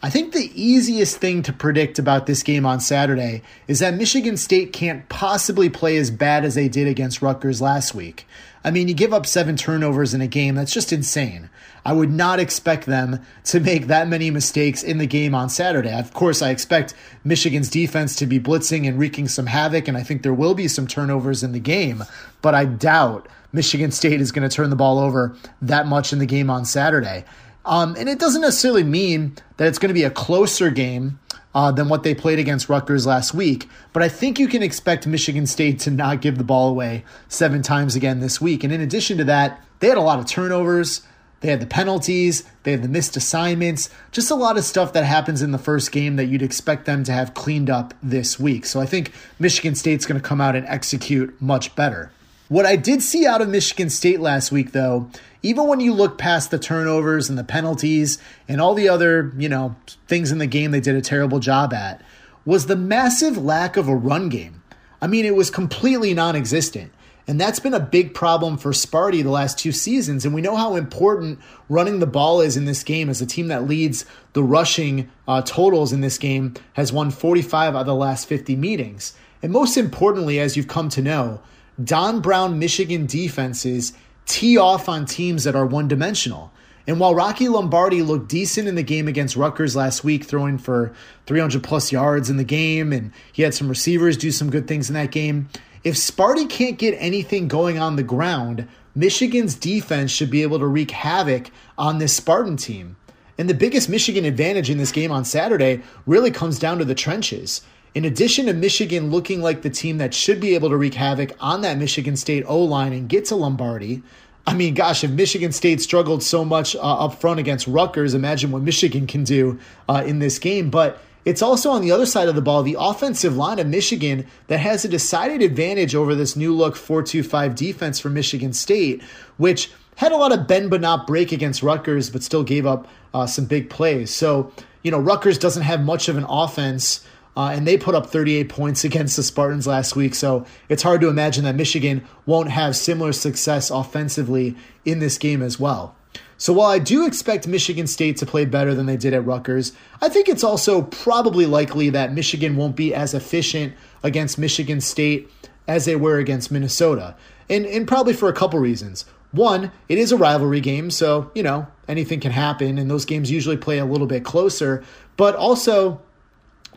I 0.04 0.10
think 0.10 0.34
the 0.34 0.52
easiest 0.60 1.18
thing 1.18 1.44
to 1.44 1.54
predict 1.54 2.00
about 2.00 2.26
this 2.26 2.42
game 2.42 2.66
on 2.66 2.80
Saturday 2.80 3.44
is 3.68 3.80
that 3.80 3.94
Michigan 3.94 4.36
State 4.36 4.74
can't 4.74 5.08
possibly 5.10 5.70
play 5.70 5.96
as 5.98 6.10
bad 6.10 6.44
as 6.44 6.56
they 6.56 6.68
did 6.68 6.88
against 6.88 7.22
Rutgers 7.22 7.62
last 7.62 7.94
week. 7.94 8.26
I 8.64 8.72
mean, 8.72 8.88
you 8.88 8.96
give 8.96 9.14
up 9.14 9.28
seven 9.28 9.58
turnovers 9.58 10.16
in 10.16 10.22
a 10.22 10.28
game, 10.28 10.56
that's 10.56 10.74
just 10.74 10.92
insane. 10.92 11.52
I 11.86 11.94
would 11.94 12.12
not 12.12 12.40
expect 12.40 12.88
them 12.88 13.24
to 13.46 13.60
make 13.60 13.88
that 13.88 14.08
many 14.08 14.32
mistakes 14.32 14.82
in 14.82 14.98
the 14.98 15.06
game 15.06 15.36
on 15.36 15.50
Saturday. 15.50 15.94
Of 15.94 16.14
course, 16.14 16.42
I 16.42 16.50
expect 16.50 16.96
Michigan's 17.24 17.70
defense 17.70 18.16
to 18.18 18.26
be 18.26 18.40
blitzing 18.40 18.88
and 18.88 18.98
wreaking 18.98 19.28
some 19.28 19.48
havoc, 19.48 19.88
and 19.88 19.98
I 19.98 20.04
think 20.04 20.24
there 20.24 20.34
will 20.34 20.56
be 20.56 20.68
some 20.68 20.88
turnovers 20.88 21.44
in 21.44 21.52
the 21.52 21.60
game, 21.60 22.04
but 22.42 22.56
I 22.56 22.66
doubt 22.66 23.28
Michigan 23.54 23.92
State 23.92 24.22
is 24.22 24.32
going 24.32 24.48
to 24.48 24.56
turn 24.56 24.72
the 24.72 24.76
ball 24.76 24.98
over 24.98 25.36
that 25.62 25.86
much 25.86 26.12
in 26.12 26.18
the 26.18 26.26
game 26.26 26.50
on 26.50 26.66
Saturday. 26.66 27.24
Um, 27.66 27.96
and 27.98 28.10
it 28.10 28.20
doesn't 28.20 28.42
necessarily 28.42 28.84
mean 28.84 29.36
that 29.58 29.68
it's 29.68 29.78
going 29.78 29.90
to 29.90 29.94
be 29.94 30.04
a 30.04 30.10
closer 30.10 30.70
game 30.70 31.20
uh, 31.54 31.72
than 31.72 31.90
what 31.90 32.04
they 32.04 32.16
played 32.16 32.40
against 32.40 32.70
Rutgers 32.70 33.06
last 33.06 33.34
week, 33.34 33.68
but 33.94 34.02
I 34.02 34.10
think 34.10 34.40
you 34.40 34.48
can 34.48 34.64
expect 34.64 35.06
Michigan 35.06 35.46
State 35.46 35.80
to 35.82 35.92
not 35.92 36.22
give 36.22 36.38
the 36.38 36.44
ball 36.44 36.70
away 36.70 37.04
seven 37.28 37.62
times 37.62 37.96
again 37.96 38.20
this 38.20 38.40
week. 38.40 38.64
And 38.64 38.72
in 38.72 38.82
addition 38.82 39.18
to 39.18 39.24
that, 39.26 39.62
they 39.80 39.90
had 39.90 39.98
a 39.98 40.02
lot 40.02 40.20
of 40.20 40.26
turnovers. 40.26 41.02
They 41.42 41.50
had 41.50 41.60
the 41.60 41.66
penalties, 41.66 42.44
they 42.64 42.72
had 42.72 42.84
the 42.84 42.88
missed 42.88 43.18
assignments, 43.18 43.90
just 44.12 44.30
a 44.30 44.36
lot 44.36 44.60
of 44.60 44.64
stuff 44.64 44.94
that 44.94 45.06
happens 45.06 45.42
in 45.42 45.52
the 45.52 45.58
first 45.58 45.92
game 45.92 46.16
that 46.18 46.26
you'd 46.26 46.44
expect 46.44 46.86
them 46.86 47.04
to 47.06 47.12
have 47.12 47.34
cleaned 47.34 47.68
up 47.68 47.96
this 48.04 48.40
week. 48.40 48.64
So 48.64 48.80
I 48.80 48.86
think 48.86 49.12
Michigan 49.40 49.74
State's 49.74 50.06
going 50.06 50.22
to 50.22 50.28
come 50.28 50.40
out 50.40 50.56
and 50.56 50.68
execute 50.68 51.42
much 51.42 51.76
better. 51.76 52.12
What 52.52 52.66
I 52.66 52.76
did 52.76 53.02
see 53.02 53.26
out 53.26 53.40
of 53.40 53.48
Michigan 53.48 53.90
State 53.90 54.20
last 54.20 54.52
week, 54.52 54.74
though, 54.74 55.10
even 55.42 55.68
when 55.68 55.80
you 55.80 55.94
look 55.94 56.18
past 56.18 56.52
the 56.52 56.60
turnovers 56.60 57.30
and 57.30 57.40
the 57.40 57.46
penalties 57.46 58.18
and 58.46 58.60
all 58.60 58.74
the 58.74 58.90
other, 58.90 59.32
you 59.38 59.48
know, 59.48 59.78
things 60.10 60.34
in 60.34 60.38
the 60.38 60.48
game 60.48 60.72
they 60.72 60.82
did 60.82 60.98
a 60.98 61.02
terrible 61.02 61.40
job 61.40 61.74
at, 61.74 62.04
was 62.44 62.66
the 62.66 62.76
massive 62.76 63.38
lack 63.38 63.78
of 63.78 63.88
a 63.88 63.96
run 63.96 64.28
game. 64.28 64.62
I 65.02 65.08
mean, 65.08 65.24
it 65.24 65.34
was 65.34 65.50
completely 65.50 66.14
non 66.14 66.36
existent. 66.36 66.92
And 67.26 67.40
that's 67.40 67.62
been 67.62 67.74
a 67.74 67.80
big 67.80 68.14
problem 68.14 68.58
for 68.58 68.72
Sparty 68.72 69.24
the 69.24 69.30
last 69.30 69.58
two 69.58 69.72
seasons. 69.72 70.26
And 70.26 70.36
we 70.36 70.42
know 70.42 70.58
how 70.58 70.76
important 70.76 71.40
running 71.70 72.00
the 72.00 72.06
ball 72.06 72.42
is 72.42 72.58
in 72.58 72.66
this 72.66 72.84
game 72.84 73.10
as 73.10 73.22
a 73.22 73.26
team 73.26 73.48
that 73.48 73.66
leads 73.66 74.04
the 74.34 74.44
rushing 74.44 75.10
uh, 75.26 75.42
totals 75.42 75.94
in 75.94 76.02
this 76.02 76.18
game 76.18 76.56
has 76.74 76.92
won 76.92 77.12
45 77.12 77.76
out 77.76 77.80
of 77.80 77.86
the 77.86 77.96
last 77.96 78.28
50 78.28 78.58
meetings. 78.58 79.14
And 79.42 79.54
most 79.54 79.78
importantly, 79.78 80.38
as 80.38 80.58
you've 80.58 80.68
come 80.68 80.90
to 80.90 81.02
know, 81.02 81.40
Don 81.84 82.22
Brown 82.22 82.60
Michigan 82.60 83.06
defenses 83.06 83.94
tee 84.26 84.58
off 84.58 84.90
on 84.90 85.06
teams 85.06 85.44
that 85.44 85.56
are 85.56 85.66
one 85.66 85.88
dimensional. 85.88 86.52
And 86.88 87.00
while 87.00 87.14
Rocky 87.14 87.48
Lombardi 87.48 88.02
looked 88.02 88.30
decent 88.30 88.68
in 88.68 88.76
the 88.76 88.84
game 88.84 89.08
against 89.08 89.36
Rutgers 89.36 89.76
last 89.76 90.04
week, 90.04 90.24
throwing 90.24 90.58
for 90.58 90.94
300 91.28 91.64
plus 91.64 91.92
yards 91.92 92.30
in 92.30 92.38
the 92.38 92.44
game, 92.44 92.92
and 92.92 93.12
he 93.32 93.44
had 93.44 93.54
some 93.54 93.70
receivers 93.70 94.18
do 94.18 94.32
some 94.32 94.50
good 94.50 94.68
things 94.68 94.90
in 94.90 94.96
that 94.96 95.12
game, 95.12 95.48
if 95.84 95.96
Sparty 95.96 96.50
can't 96.50 96.78
get 96.78 96.96
anything 96.98 97.48
going 97.48 97.80
on 97.80 97.96
the 97.96 98.04
ground, 98.04 98.68
Michigan's 98.94 99.56
defense 99.56 100.12
should 100.12 100.30
be 100.30 100.44
able 100.44 100.60
to 100.60 100.68
wreak 100.68 100.92
havoc 100.92 101.50
on 101.78 101.98
this 101.98 102.16
Spartan 102.16 102.58
team. 102.58 102.98
And 103.38 103.50
the 103.50 103.56
biggest 103.56 103.90
Michigan 103.90 104.26
advantage 104.26 104.70
in 104.70 104.78
this 104.78 104.92
game 104.92 105.12
on 105.12 105.26
Saturday 105.26 105.82
really 106.06 106.30
comes 106.30 106.60
down 106.60 106.78
to 106.80 106.86
the 106.86 106.94
trenches. 106.94 107.62
In 107.94 108.06
addition 108.06 108.46
to 108.46 108.54
Michigan 108.54 109.12
looking 109.12 109.42
like 109.42 109.64
the 109.64 109.70
team 109.70 109.98
that 109.98 110.14
should 110.14 110.40
be 110.40 110.56
able 110.56 110.70
to 110.70 110.78
wreak 110.78 110.94
havoc 110.94 111.36
on 111.42 111.62
that 111.62 111.78
Michigan 111.78 112.16
State 112.16 112.46
O 112.48 112.64
line 112.64 112.94
and 112.94 113.10
get 113.10 113.26
to 113.26 113.36
Lombardi, 113.36 114.02
I 114.48 114.54
mean, 114.54 114.74
gosh, 114.74 115.04
if 115.04 115.12
Michigan 115.12 115.52
State 115.52 115.82
struggled 115.82 116.24
so 116.24 116.46
much 116.46 116.76
uh, 116.76 116.80
up 116.80 117.20
front 117.20 117.40
against 117.40 117.68
Rutgers, 117.68 118.14
imagine 118.14 118.52
what 118.52 118.62
Michigan 118.62 119.08
can 119.08 119.24
do 119.24 119.60
uh, 119.90 120.04
in 120.06 120.20
this 120.20 120.40
game. 120.40 120.70
But 120.70 121.00
it's 121.26 121.42
also 121.42 121.70
on 121.70 121.82
the 121.82 121.92
other 121.92 122.06
side 122.06 122.30
of 122.30 122.36
the 122.36 122.42
ball, 122.42 122.64
the 122.64 122.78
offensive 122.80 123.36
line 123.36 123.60
of 123.60 123.68
Michigan 123.68 124.26
that 124.48 124.60
has 124.60 124.84
a 124.86 124.88
decided 124.88 125.42
advantage 125.42 125.94
over 125.94 126.16
this 126.16 126.36
new 126.36 126.56
look 126.56 126.78
4 126.78 127.04
2 127.04 127.24
5 127.24 127.56
defense 127.56 128.00
for 128.00 128.10
Michigan 128.10 128.54
State, 128.54 129.04
which 129.38 129.70
had 129.98 130.14
a 130.14 130.18
lot 130.18 130.32
of 130.32 130.48
bend 130.48 130.70
but 130.70 130.82
not 130.82 131.06
break 131.06 131.32
against 131.32 131.62
Rutgers, 131.62 132.10
but 132.10 132.24
still 132.24 132.44
gave 132.44 132.66
up 132.66 132.88
uh, 133.14 133.28
some 133.28 133.46
big 133.46 133.70
plays. 133.70 134.10
So, 134.16 134.52
you 134.82 134.90
know, 134.90 135.00
Rutgers 135.00 135.38
doesn't 135.38 135.64
have 135.64 135.82
much 135.82 136.08
of 136.08 136.18
an 136.18 136.26
offense. 136.28 137.06
Uh, 137.36 137.52
and 137.56 137.66
they 137.66 137.78
put 137.78 137.96
up 137.96 138.08
38 138.08 138.50
points 138.50 138.84
against 138.86 139.16
the 139.16 139.24
Spartans 139.24 139.68
last 139.68 139.96
week. 139.96 140.16
So 140.16 140.46
it's 140.70 140.84
hard 140.84 141.02
to 141.02 141.08
imagine 141.08 141.44
that 141.46 141.56
Michigan 141.56 142.06
won't 142.26 142.50
have 142.50 142.76
similar 142.76 143.14
success 143.14 143.70
offensively 143.70 144.56
in 144.86 145.00
this 145.00 145.18
game 145.18 145.42
as 145.42 145.60
well. 145.60 145.96
So 146.38 146.54
while 146.54 146.72
I 146.72 146.80
do 146.80 147.06
expect 147.06 147.48
Michigan 147.48 147.86
State 147.86 148.18
to 148.18 148.26
play 148.26 148.46
better 148.46 148.74
than 148.74 148.88
they 148.88 148.98
did 148.98 149.14
at 149.14 149.24
Rutgers, 149.24 149.74
I 150.02 150.10
think 150.10 150.28
it's 150.28 150.44
also 150.44 150.82
probably 150.82 151.46
likely 151.46 151.92
that 151.92 152.14
Michigan 152.14 152.56
won't 152.56 152.76
be 152.76 152.96
as 152.96 153.14
efficient 153.14 153.76
against 154.02 154.40
Michigan 154.40 154.82
State 154.82 155.30
as 155.68 155.86
they 155.86 155.96
were 155.96 156.18
against 156.18 156.52
Minnesota. 156.52 157.16
And, 157.48 157.68
and 157.68 157.88
probably 157.88 158.14
for 158.14 158.28
a 158.28 158.34
couple 158.34 158.58
reasons. 158.58 159.06
One, 159.32 159.72
it 159.88 160.00
is 160.00 160.12
a 160.12 160.18
rivalry 160.18 160.62
game, 160.62 160.90
so, 160.90 161.30
you 161.36 161.44
know, 161.44 161.68
anything 161.88 162.20
can 162.20 162.32
happen, 162.32 162.78
and 162.78 162.90
those 162.90 163.06
games 163.06 163.30
usually 163.30 163.56
play 163.56 163.78
a 163.78 163.86
little 163.86 164.08
bit 164.08 164.26
closer. 164.26 164.84
But 165.18 165.36
also, 165.36 166.02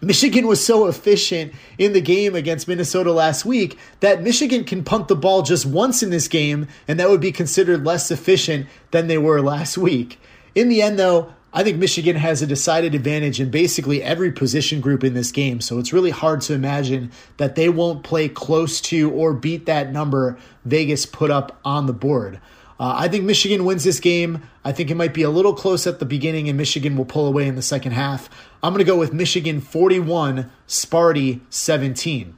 Michigan 0.01 0.47
was 0.47 0.65
so 0.65 0.87
efficient 0.87 1.53
in 1.79 1.93
the 1.93 2.01
game 2.01 2.35
against 2.35 2.69
Minnesota 2.69 3.13
last 3.13 3.45
week 3.45 3.79
that 4.01 4.23
Michigan 4.23 4.65
can 4.65 4.85
punt 4.85 5.09
the 5.09 5.17
ball 5.17 5.43
just 5.43 5.65
once 5.65 6.03
in 6.03 6.11
this 6.11 6.29
game, 6.29 6.69
and 6.87 6.99
that 6.99 7.09
would 7.09 7.21
be 7.21 7.33
considered 7.33 7.85
less 7.85 8.11
efficient 8.11 8.67
than 8.91 9.07
they 9.07 9.19
were 9.19 9.41
last 9.41 9.79
week. 9.79 10.21
In 10.55 10.69
the 10.69 10.83
end, 10.83 10.99
though, 10.99 11.33
I 11.57 11.63
think 11.63 11.79
Michigan 11.79 12.17
has 12.17 12.43
a 12.43 12.49
decided 12.49 12.97
advantage 12.97 13.41
in 13.41 13.51
basically 13.51 14.03
every 14.03 14.33
position 14.33 14.81
group 14.81 15.05
in 15.05 15.15
this 15.15 15.31
game, 15.31 15.61
so 15.61 15.79
it's 15.79 15.93
really 15.93 16.11
hard 16.11 16.41
to 16.43 16.53
imagine 16.55 17.13
that 17.37 17.55
they 17.55 17.69
won't 17.69 18.03
play 18.03 18.29
close 18.29 18.81
to 18.83 19.11
or 19.13 19.33
beat 19.33 19.67
that 19.67 19.93
number 19.93 20.37
Vegas 20.65 21.07
put 21.07 21.31
up 21.31 21.61
on 21.65 21.87
the 21.87 21.93
board. 21.93 22.41
Uh, 22.79 22.95
I 22.97 23.09
think 23.09 23.25
Michigan 23.25 23.65
wins 23.65 23.85
this 23.85 24.01
game. 24.01 24.43
I 24.65 24.73
think 24.73 24.91
it 24.91 24.97
might 24.97 25.15
be 25.15 25.23
a 25.23 25.31
little 25.31 25.55
close 25.55 25.87
at 25.87 26.01
the 26.01 26.05
beginning, 26.05 26.49
and 26.49 26.59
Michigan 26.59 26.97
will 26.97 27.05
pull 27.05 27.27
away 27.27 27.47
in 27.47 27.55
the 27.55 27.63
second 27.63 27.93
half. 27.93 28.29
I'm 28.63 28.73
going 28.73 28.85
to 28.85 28.91
go 28.91 28.99
with 28.99 29.13
Michigan 29.13 29.61
41, 29.61 30.51
Sparty 30.67 31.41
17. 31.51 32.37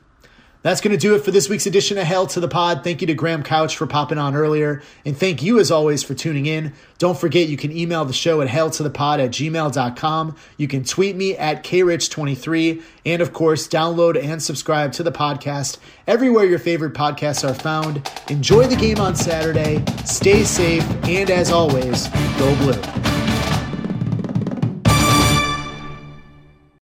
That's 0.66 0.80
going 0.80 0.90
to 0.90 1.00
do 1.00 1.14
it 1.14 1.20
for 1.22 1.30
this 1.30 1.48
week's 1.48 1.66
edition 1.66 1.96
of 1.96 2.02
Hail 2.02 2.26
to 2.26 2.40
the 2.40 2.48
Pod. 2.48 2.82
Thank 2.82 3.00
you 3.00 3.06
to 3.06 3.14
Graham 3.14 3.44
Couch 3.44 3.76
for 3.76 3.86
popping 3.86 4.18
on 4.18 4.34
earlier. 4.34 4.82
And 5.04 5.16
thank 5.16 5.40
you, 5.40 5.60
as 5.60 5.70
always, 5.70 6.02
for 6.02 6.12
tuning 6.14 6.46
in. 6.46 6.72
Don't 6.98 7.16
forget, 7.16 7.46
you 7.46 7.56
can 7.56 7.70
email 7.70 8.04
the 8.04 8.12
show 8.12 8.40
at 8.40 8.48
hailtothepod 8.48 9.24
at 9.24 9.30
gmail.com. 9.30 10.36
You 10.56 10.66
can 10.66 10.82
tweet 10.82 11.14
me 11.14 11.36
at 11.36 11.62
krich23. 11.62 12.82
And, 13.04 13.22
of 13.22 13.32
course, 13.32 13.68
download 13.68 14.20
and 14.20 14.42
subscribe 14.42 14.90
to 14.94 15.04
the 15.04 15.12
podcast 15.12 15.78
everywhere 16.08 16.46
your 16.46 16.58
favorite 16.58 16.94
podcasts 16.94 17.48
are 17.48 17.54
found. 17.54 18.10
Enjoy 18.28 18.66
the 18.66 18.74
game 18.74 18.98
on 18.98 19.14
Saturday. 19.14 19.84
Stay 20.04 20.42
safe. 20.42 20.82
And, 21.04 21.30
as 21.30 21.52
always, 21.52 22.08
go 22.08 22.56
blue. 22.56 23.26